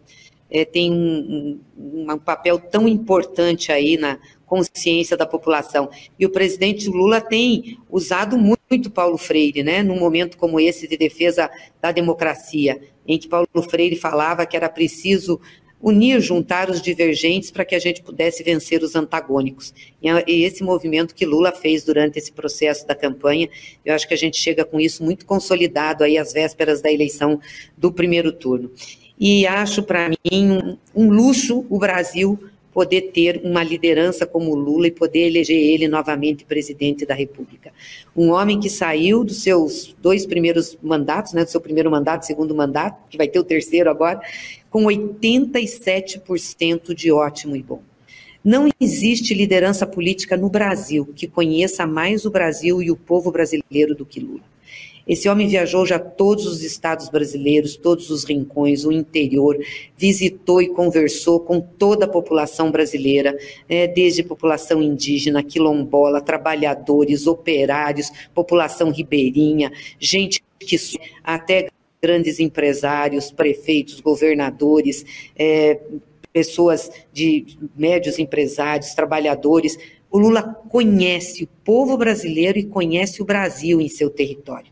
é, 0.51 0.64
tem 0.64 0.90
um, 0.90 1.61
um, 1.78 2.11
um, 2.11 2.18
papel 2.18 2.59
tão 2.59 2.88
importante 2.88 3.70
aí 3.70 3.96
na 3.96 4.18
consciência 4.51 5.16
da 5.16 5.24
população. 5.24 5.88
E 6.18 6.26
o 6.26 6.30
presidente 6.30 6.88
Lula 6.88 7.20
tem 7.20 7.78
usado 7.88 8.36
muito 8.36 8.90
Paulo 8.90 9.16
Freire, 9.16 9.62
né, 9.62 9.80
num 9.80 9.96
momento 9.96 10.36
como 10.36 10.59
esse 10.59 10.88
de 10.88 10.96
defesa 10.96 11.48
da 11.80 11.92
democracia, 11.92 12.82
em 13.07 13.16
que 13.16 13.28
Paulo 13.28 13.46
Freire 13.68 13.94
falava 13.94 14.44
que 14.44 14.57
era 14.57 14.68
preciso 14.68 15.40
unir, 15.80 16.20
juntar 16.20 16.68
os 16.68 16.82
divergentes 16.82 17.51
para 17.51 17.64
que 17.64 17.76
a 17.76 17.78
gente 17.78 18.03
pudesse 18.03 18.42
vencer 18.42 18.82
os 18.82 18.96
antagônicos. 18.96 19.72
E 20.03 20.42
esse 20.42 20.64
movimento 20.64 21.14
que 21.14 21.24
Lula 21.24 21.53
fez 21.53 21.84
durante 21.84 22.18
esse 22.18 22.32
processo 22.32 22.84
da 22.86 22.94
campanha, 22.94 23.48
eu 23.84 23.94
acho 23.94 24.07
que 24.07 24.14
a 24.14 24.16
gente 24.16 24.36
chega 24.36 24.64
com 24.64 24.80
isso 24.80 25.03
muito 25.05 25.24
consolidado 25.24 26.03
aí 26.03 26.18
às 26.18 26.32
vésperas 26.32 26.82
da 26.82 26.92
eleição 26.92 27.40
do 27.78 27.92
primeiro 27.92 28.32
turno. 28.32 28.70
E 29.18 29.46
acho 29.46 29.82
para 29.82 30.09
mim 30.09 30.51
um, 30.51 30.76
um 30.94 31.11
luxo 31.11 31.64
o 31.70 31.78
Brasil 31.78 32.38
poder 32.73 33.12
ter 33.12 33.41
uma 33.45 33.62
liderança 33.62 34.27
como 34.27 34.55
Lula 34.55 34.87
e 34.87 34.91
poder 34.91 35.27
eleger 35.27 35.59
ele 35.59 35.89
novamente 35.89 36.45
presidente 36.45 37.05
da 37.05 37.14
República. 37.14 37.73
Um 38.16 38.31
homem 38.31 38.61
que 38.61 38.71
saiu 38.71 39.25
dos 39.25 39.43
seus 39.43 39.95
dois 40.01 40.27
primeiros 40.27 40.79
mandatos, 40.83 41.33
né, 41.33 41.45
do 41.45 41.51
seu 41.51 41.61
primeiro 41.61 41.91
mandato, 41.91 42.27
segundo 42.27 42.55
mandato, 42.55 43.09
que 43.09 43.16
vai 43.16 43.29
ter 43.29 43.39
o 43.39 43.45
terceiro 43.45 43.91
agora, 43.91 44.21
com 44.71 44.85
87% 44.85 46.95
de 46.95 47.11
ótimo 47.11 47.57
e 47.57 47.62
bom. 47.62 47.83
Não 48.43 48.68
existe 48.81 49.35
liderança 49.35 49.87
política 49.87 50.37
no 50.37 50.49
Brasil 50.49 51.07
que 51.14 51.27
conheça 51.27 51.87
mais 51.87 52.25
o 52.25 52.31
Brasil 52.31 52.81
e 52.81 52.91
o 52.91 52.97
povo 52.97 53.31
brasileiro 53.31 53.95
do 53.95 54.07
que 54.07 54.18
Lula. 54.18 54.41
Esse 55.11 55.28
homem 55.28 55.48
viajou 55.48 55.84
já 55.84 55.98
todos 55.98 56.46
os 56.46 56.62
estados 56.62 57.08
brasileiros, 57.08 57.74
todos 57.74 58.11
os 58.11 58.22
rincões, 58.22 58.84
o 58.84 58.92
interior, 58.92 59.58
visitou 59.98 60.62
e 60.62 60.68
conversou 60.68 61.40
com 61.40 61.61
toda 61.61 62.04
a 62.04 62.08
população 62.08 62.70
brasileira, 62.70 63.36
né, 63.68 63.88
desde 63.88 64.22
população 64.22 64.80
indígena, 64.80 65.42
quilombola, 65.42 66.20
trabalhadores, 66.20 67.26
operários, 67.26 68.08
população 68.32 68.92
ribeirinha, 68.92 69.72
gente 69.98 70.44
que 70.61 70.76
até 71.24 71.70
grandes 72.00 72.38
empresários, 72.38 73.32
prefeitos, 73.32 74.00
governadores, 74.00 75.04
é, 75.36 75.80
pessoas 76.32 76.88
de 77.12 77.58
médios 77.76 78.16
empresários, 78.20 78.94
trabalhadores. 78.94 79.76
O 80.08 80.20
Lula 80.20 80.44
conhece 80.68 81.42
o 81.42 81.48
povo 81.64 81.96
brasileiro 81.96 82.61
e 82.61 82.64
conhece 82.64 83.20
o 83.20 83.24
Brasil 83.24 83.80
em 83.80 83.88
seu 83.88 84.08
território 84.08 84.70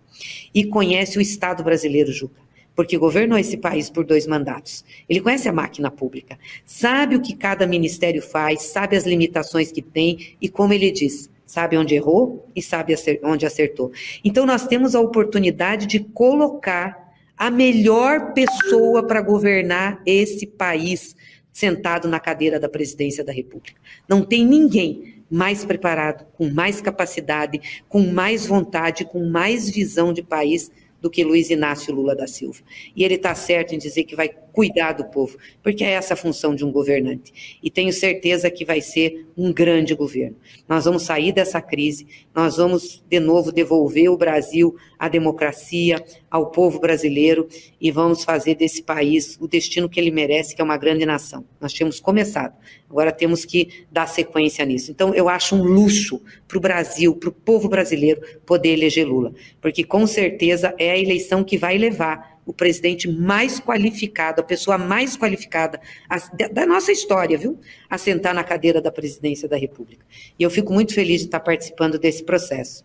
e 0.55 0.64
conhece 0.64 1.19
o 1.19 1.21
Estado 1.21 1.62
brasileiro, 1.62 2.12
Juca, 2.12 2.41
porque 2.75 2.97
governou 2.97 3.39
esse 3.39 3.57
país 3.57 3.91
por 3.91 4.05
dois 4.05 4.27
mandatos. 4.27 4.85
Ele 5.09 5.21
conhece 5.21 5.49
a 5.49 5.53
máquina 5.53 5.91
pública, 5.91 6.39
sabe 6.64 7.16
o 7.16 7.21
que 7.21 7.35
cada 7.35 7.66
ministério 7.66 8.23
faz, 8.23 8.62
sabe 8.62 8.97
as 8.97 9.05
limitações 9.05 9.73
que 9.73 9.83
tem 9.83 10.37
e, 10.41 10.49
como 10.49 10.73
ele 10.73 10.91
diz, 10.91 11.31
sabe 11.45 11.77
onde 11.77 11.95
errou 11.95 12.47
e 12.55 12.62
sabe 12.62 12.95
onde 13.23 13.47
acertou. 13.47 13.91
Então, 14.23 14.45
nós 14.45 14.66
temos 14.66 14.95
a 14.95 15.01
oportunidade 15.01 15.87
de 15.87 16.01
colocar 16.01 17.09
a 17.37 17.51
melhor 17.51 18.33
pessoa 18.33 19.07
para 19.07 19.23
governar 19.23 20.03
esse 20.05 20.47
país 20.47 21.14
sentado 21.53 22.07
na 22.07 22.21
cadeira 22.21 22.61
da 22.61 22.69
presidência 22.69 23.25
da 23.25 23.33
República. 23.33 23.81
Não 24.09 24.25
tem 24.25 24.45
ninguém 24.45 25.18
mais 25.31 25.64
preparado, 25.64 26.26
com 26.33 26.49
mais 26.51 26.81
capacidade, 26.81 27.83
com 27.89 28.01
mais 28.01 28.47
vontade, 28.47 29.05
com 29.05 29.29
mais 29.29 29.68
visão 29.68 30.12
de 30.12 30.22
país 30.22 30.70
do 31.01 31.11
que 31.11 31.25
Luiz 31.25 31.51
Inácio 31.51 31.95
Lula 31.95 32.15
da 32.15 32.27
Silva. 32.27 32.61
E 32.95 33.05
ele 33.05 33.15
está 33.15 33.35
certo 33.35 33.75
em 33.75 33.79
dizer 33.79 34.05
que 34.05 34.17
vai 34.17 34.31
cuidar 34.53 34.93
do 34.93 35.05
povo, 35.05 35.39
porque 35.63 35.85
é 35.85 35.91
essa 35.91 36.15
a 36.15 36.17
função 36.17 36.55
de 36.55 36.65
um 36.65 36.73
governante. 36.73 37.59
E 37.63 37.71
tenho 37.71 37.93
certeza 37.93 38.51
que 38.51 38.65
vai 38.65 38.81
ser 38.81 39.27
um 39.37 39.53
grande 39.53 39.95
governo. 39.95 40.37
Nós 40.69 40.85
vamos 40.85 41.05
sair 41.05 41.31
dessa 41.31 41.61
crise, 41.61 42.07
nós 42.35 42.57
vamos 42.57 43.03
de 43.09 43.21
novo 43.21 43.53
devolver 43.53 44.11
o 44.11 44.17
Brasil 44.17 44.75
à 44.99 45.09
democracia, 45.09 46.05
ao 46.31 46.51
povo 46.51 46.81
brasileiro 46.81 47.49
e 47.81 47.91
vamos 47.91 48.25
fazer 48.25 48.55
desse 48.55 48.83
país 48.83 49.39
o 49.41 49.47
destino 49.47 49.89
que 49.89 49.99
ele 49.99 50.11
merece, 50.11 50.55
que 50.55 50.61
é 50.61 50.65
uma 50.65 50.77
grande 50.77 51.07
nação. 51.07 51.45
Nós 51.61 51.73
tínhamos 51.73 52.01
começado, 52.01 52.55
agora 52.91 53.13
temos 53.13 53.45
que 53.45 53.85
dar 53.91 54.07
sequência 54.07 54.65
nisso. 54.65 54.91
Então, 54.91 55.15
eu 55.15 55.29
acho 55.29 55.55
um 55.55 55.63
luxo 55.63 56.21
para 56.47 56.59
o 56.59 56.61
Brasil, 56.61 57.15
para 57.15 57.29
o 57.29 57.33
povo 57.33 57.69
brasileiro, 57.69 58.21
poder 58.45 58.71
eleger 58.71 59.07
Lula, 59.07 59.33
porque 59.61 59.85
com 59.85 60.07
certeza 60.07 60.75
é 60.79 60.88
a 60.89 60.99
eleição 60.99 61.45
que 61.45 61.57
vai 61.57 61.76
levar 61.78 62.39
o 62.45 62.53
presidente 62.53 63.07
mais 63.11 63.61
qualificado, 63.61 64.41
a 64.41 64.45
pessoa 64.45 64.78
mais 64.78 65.16
qualificada 65.16 65.78
a, 66.09 66.18
da 66.49 66.64
nossa 66.64 66.91
história, 66.91 67.36
viu? 67.36 67.59
A 67.91 67.99
sentar 67.99 68.34
na 68.34 68.43
cadeira 68.43 68.80
da 68.80 68.91
presidência 68.91 69.47
da 69.47 69.57
República. 69.57 70.05
E 70.39 70.43
eu 70.43 70.51
fico 70.51 70.72
muito 70.72 70.95
feliz 70.95 71.20
de 71.20 71.26
estar 71.26 71.41
participando 71.41 71.99
desse 71.99 72.24
processo. 72.24 72.84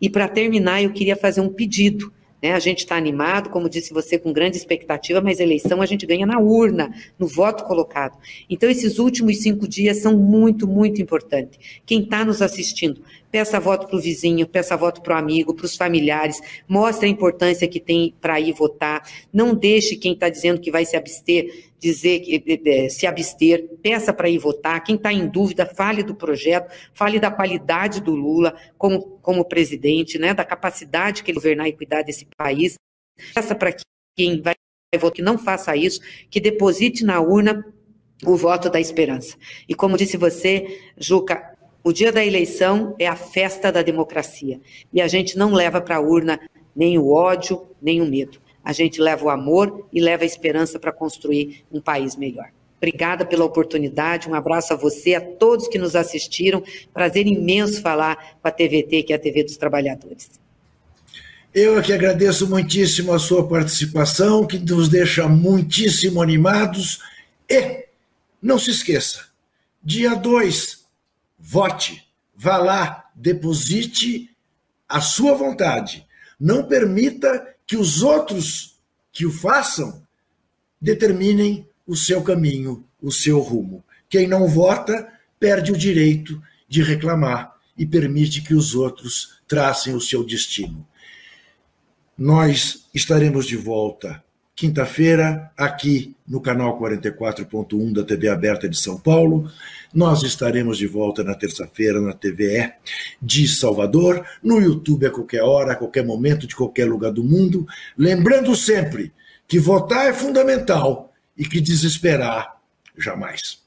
E 0.00 0.10
para 0.10 0.26
terminar, 0.26 0.82
eu 0.82 0.92
queria 0.92 1.16
fazer 1.16 1.40
um 1.40 1.48
pedido 1.48 2.12
né? 2.44 2.52
A 2.52 2.58
gente 2.58 2.80
está 2.80 2.94
animado, 2.94 3.48
como 3.48 3.70
disse 3.70 3.94
você, 3.94 4.18
com 4.18 4.30
grande 4.30 4.58
expectativa, 4.58 5.18
mas 5.22 5.40
eleição 5.40 5.80
a 5.80 5.86
gente 5.86 6.04
ganha 6.04 6.26
na 6.26 6.38
urna, 6.38 6.92
no 7.18 7.26
voto 7.26 7.64
colocado. 7.64 8.18
Então, 8.50 8.68
esses 8.68 8.98
últimos 8.98 9.40
cinco 9.40 9.66
dias 9.66 9.96
são 10.02 10.14
muito, 10.14 10.68
muito 10.68 11.00
importantes. 11.00 11.58
Quem 11.86 12.02
está 12.02 12.22
nos 12.22 12.42
assistindo, 12.42 13.00
peça 13.34 13.58
voto 13.58 13.88
para 13.88 13.96
o 13.96 14.00
vizinho, 14.00 14.46
peça 14.46 14.76
voto 14.76 15.02
para 15.02 15.16
o 15.16 15.18
amigo, 15.18 15.52
para 15.52 15.66
os 15.66 15.76
familiares, 15.76 16.40
mostre 16.68 17.08
a 17.08 17.10
importância 17.10 17.66
que 17.66 17.80
tem 17.80 18.14
para 18.20 18.38
ir 18.38 18.52
votar. 18.52 19.02
Não 19.32 19.52
deixe 19.56 19.96
quem 19.96 20.12
está 20.12 20.28
dizendo 20.28 20.60
que 20.60 20.70
vai 20.70 20.84
se 20.84 20.96
abster 20.96 21.72
dizer 21.76 22.20
que 22.20 22.60
é, 22.64 22.88
se 22.88 23.08
abster, 23.08 23.68
peça 23.82 24.12
para 24.12 24.28
ir 24.28 24.38
votar. 24.38 24.84
Quem 24.84 24.94
está 24.94 25.12
em 25.12 25.26
dúvida, 25.26 25.66
fale 25.66 26.04
do 26.04 26.14
projeto, 26.14 26.72
fale 26.94 27.18
da 27.18 27.28
qualidade 27.28 28.00
do 28.00 28.14
Lula 28.14 28.56
como, 28.78 29.02
como 29.20 29.44
presidente, 29.44 30.16
né, 30.16 30.32
da 30.32 30.44
capacidade 30.44 31.24
que 31.24 31.32
ele 31.32 31.38
governar 31.38 31.66
e 31.66 31.72
cuidar 31.72 32.02
desse 32.02 32.28
país. 32.36 32.76
Peça 33.34 33.52
para 33.52 33.74
quem 34.16 34.40
vai 34.40 34.54
votar 34.96 35.10
que 35.10 35.22
não 35.22 35.36
faça 35.36 35.76
isso, 35.76 36.00
que 36.30 36.38
deposite 36.38 37.04
na 37.04 37.20
urna 37.20 37.66
o 38.24 38.36
voto 38.36 38.70
da 38.70 38.80
esperança. 38.80 39.36
E 39.68 39.74
como 39.74 39.96
disse 39.96 40.16
você, 40.16 40.80
Juca, 40.96 41.53
o 41.84 41.92
dia 41.92 42.10
da 42.10 42.24
eleição 42.24 42.96
é 42.98 43.06
a 43.06 43.14
festa 43.14 43.70
da 43.70 43.82
democracia. 43.82 44.60
E 44.92 45.00
a 45.00 45.06
gente 45.06 45.38
não 45.38 45.52
leva 45.52 45.80
para 45.80 45.96
a 45.96 46.00
urna 46.00 46.40
nem 46.74 46.98
o 46.98 47.12
ódio, 47.12 47.68
nem 47.80 48.00
o 48.00 48.06
medo 48.06 48.42
a 48.64 48.72
gente 48.72 49.00
leva 49.00 49.26
o 49.26 49.30
amor 49.30 49.86
e 49.92 50.00
leva 50.00 50.22
a 50.22 50.26
esperança 50.26 50.78
para 50.78 50.90
construir 50.90 51.64
um 51.70 51.80
país 51.80 52.16
melhor. 52.16 52.48
Obrigada 52.78 53.24
pela 53.24 53.44
oportunidade, 53.44 54.28
um 54.28 54.34
abraço 54.34 54.72
a 54.72 54.76
você, 54.76 55.14
a 55.14 55.20
todos 55.20 55.68
que 55.68 55.78
nos 55.78 55.94
assistiram. 55.94 56.62
Prazer 56.92 57.26
imenso 57.26 57.80
falar 57.82 58.36
com 58.40 58.48
a 58.48 58.50
TVT, 58.50 59.02
que 59.04 59.12
é 59.12 59.16
a 59.16 59.18
TV 59.18 59.44
dos 59.44 59.56
Trabalhadores. 59.56 60.30
Eu 61.54 61.78
aqui 61.78 61.92
agradeço 61.92 62.48
muitíssimo 62.48 63.12
a 63.12 63.18
sua 63.18 63.46
participação, 63.46 64.46
que 64.46 64.58
nos 64.58 64.88
deixa 64.88 65.28
muitíssimo 65.28 66.20
animados. 66.20 67.00
E 67.48 67.86
não 68.42 68.58
se 68.58 68.70
esqueça, 68.70 69.26
dia 69.82 70.14
2, 70.14 70.83
vote, 71.46 72.02
vá 72.34 72.56
lá, 72.56 73.04
deposite 73.14 74.34
a 74.88 75.00
sua 75.02 75.34
vontade. 75.34 76.06
Não 76.40 76.66
permita 76.66 77.54
que 77.66 77.76
os 77.76 78.02
outros 78.02 78.80
que 79.12 79.26
o 79.26 79.30
façam 79.30 80.02
determinem 80.80 81.68
o 81.86 81.94
seu 81.94 82.22
caminho, 82.22 82.88
o 83.00 83.12
seu 83.12 83.40
rumo. 83.40 83.84
Quem 84.08 84.26
não 84.26 84.48
vota 84.48 85.06
perde 85.38 85.70
o 85.70 85.76
direito 85.76 86.42
de 86.66 86.82
reclamar 86.82 87.54
e 87.76 87.84
permite 87.84 88.40
que 88.40 88.54
os 88.54 88.74
outros 88.74 89.42
tracem 89.46 89.94
o 89.94 90.00
seu 90.00 90.24
destino. 90.24 90.86
Nós 92.16 92.86
estaremos 92.94 93.46
de 93.46 93.56
volta 93.56 94.24
quinta-feira, 94.56 95.50
aqui 95.56 96.14
no 96.26 96.40
canal 96.40 96.78
44.1 96.80 97.92
da 97.92 98.04
TV 98.04 98.28
Aberta 98.28 98.68
de 98.68 98.78
São 98.78 98.98
Paulo. 98.98 99.50
Nós 99.92 100.22
estaremos 100.22 100.78
de 100.78 100.86
volta 100.86 101.24
na 101.24 101.34
terça-feira 101.34 102.00
na 102.00 102.12
TVE 102.12 102.72
de 103.20 103.48
Salvador, 103.48 104.24
no 104.42 104.60
YouTube 104.60 105.06
a 105.06 105.10
qualquer 105.10 105.42
hora, 105.42 105.72
a 105.72 105.76
qualquer 105.76 106.04
momento, 106.04 106.46
de 106.46 106.54
qualquer 106.54 106.88
lugar 106.88 107.10
do 107.10 107.24
mundo. 107.24 107.66
Lembrando 107.98 108.54
sempre 108.54 109.12
que 109.48 109.58
votar 109.58 110.08
é 110.08 110.12
fundamental 110.12 111.12
e 111.36 111.44
que 111.44 111.60
desesperar 111.60 112.56
jamais. 112.96 113.63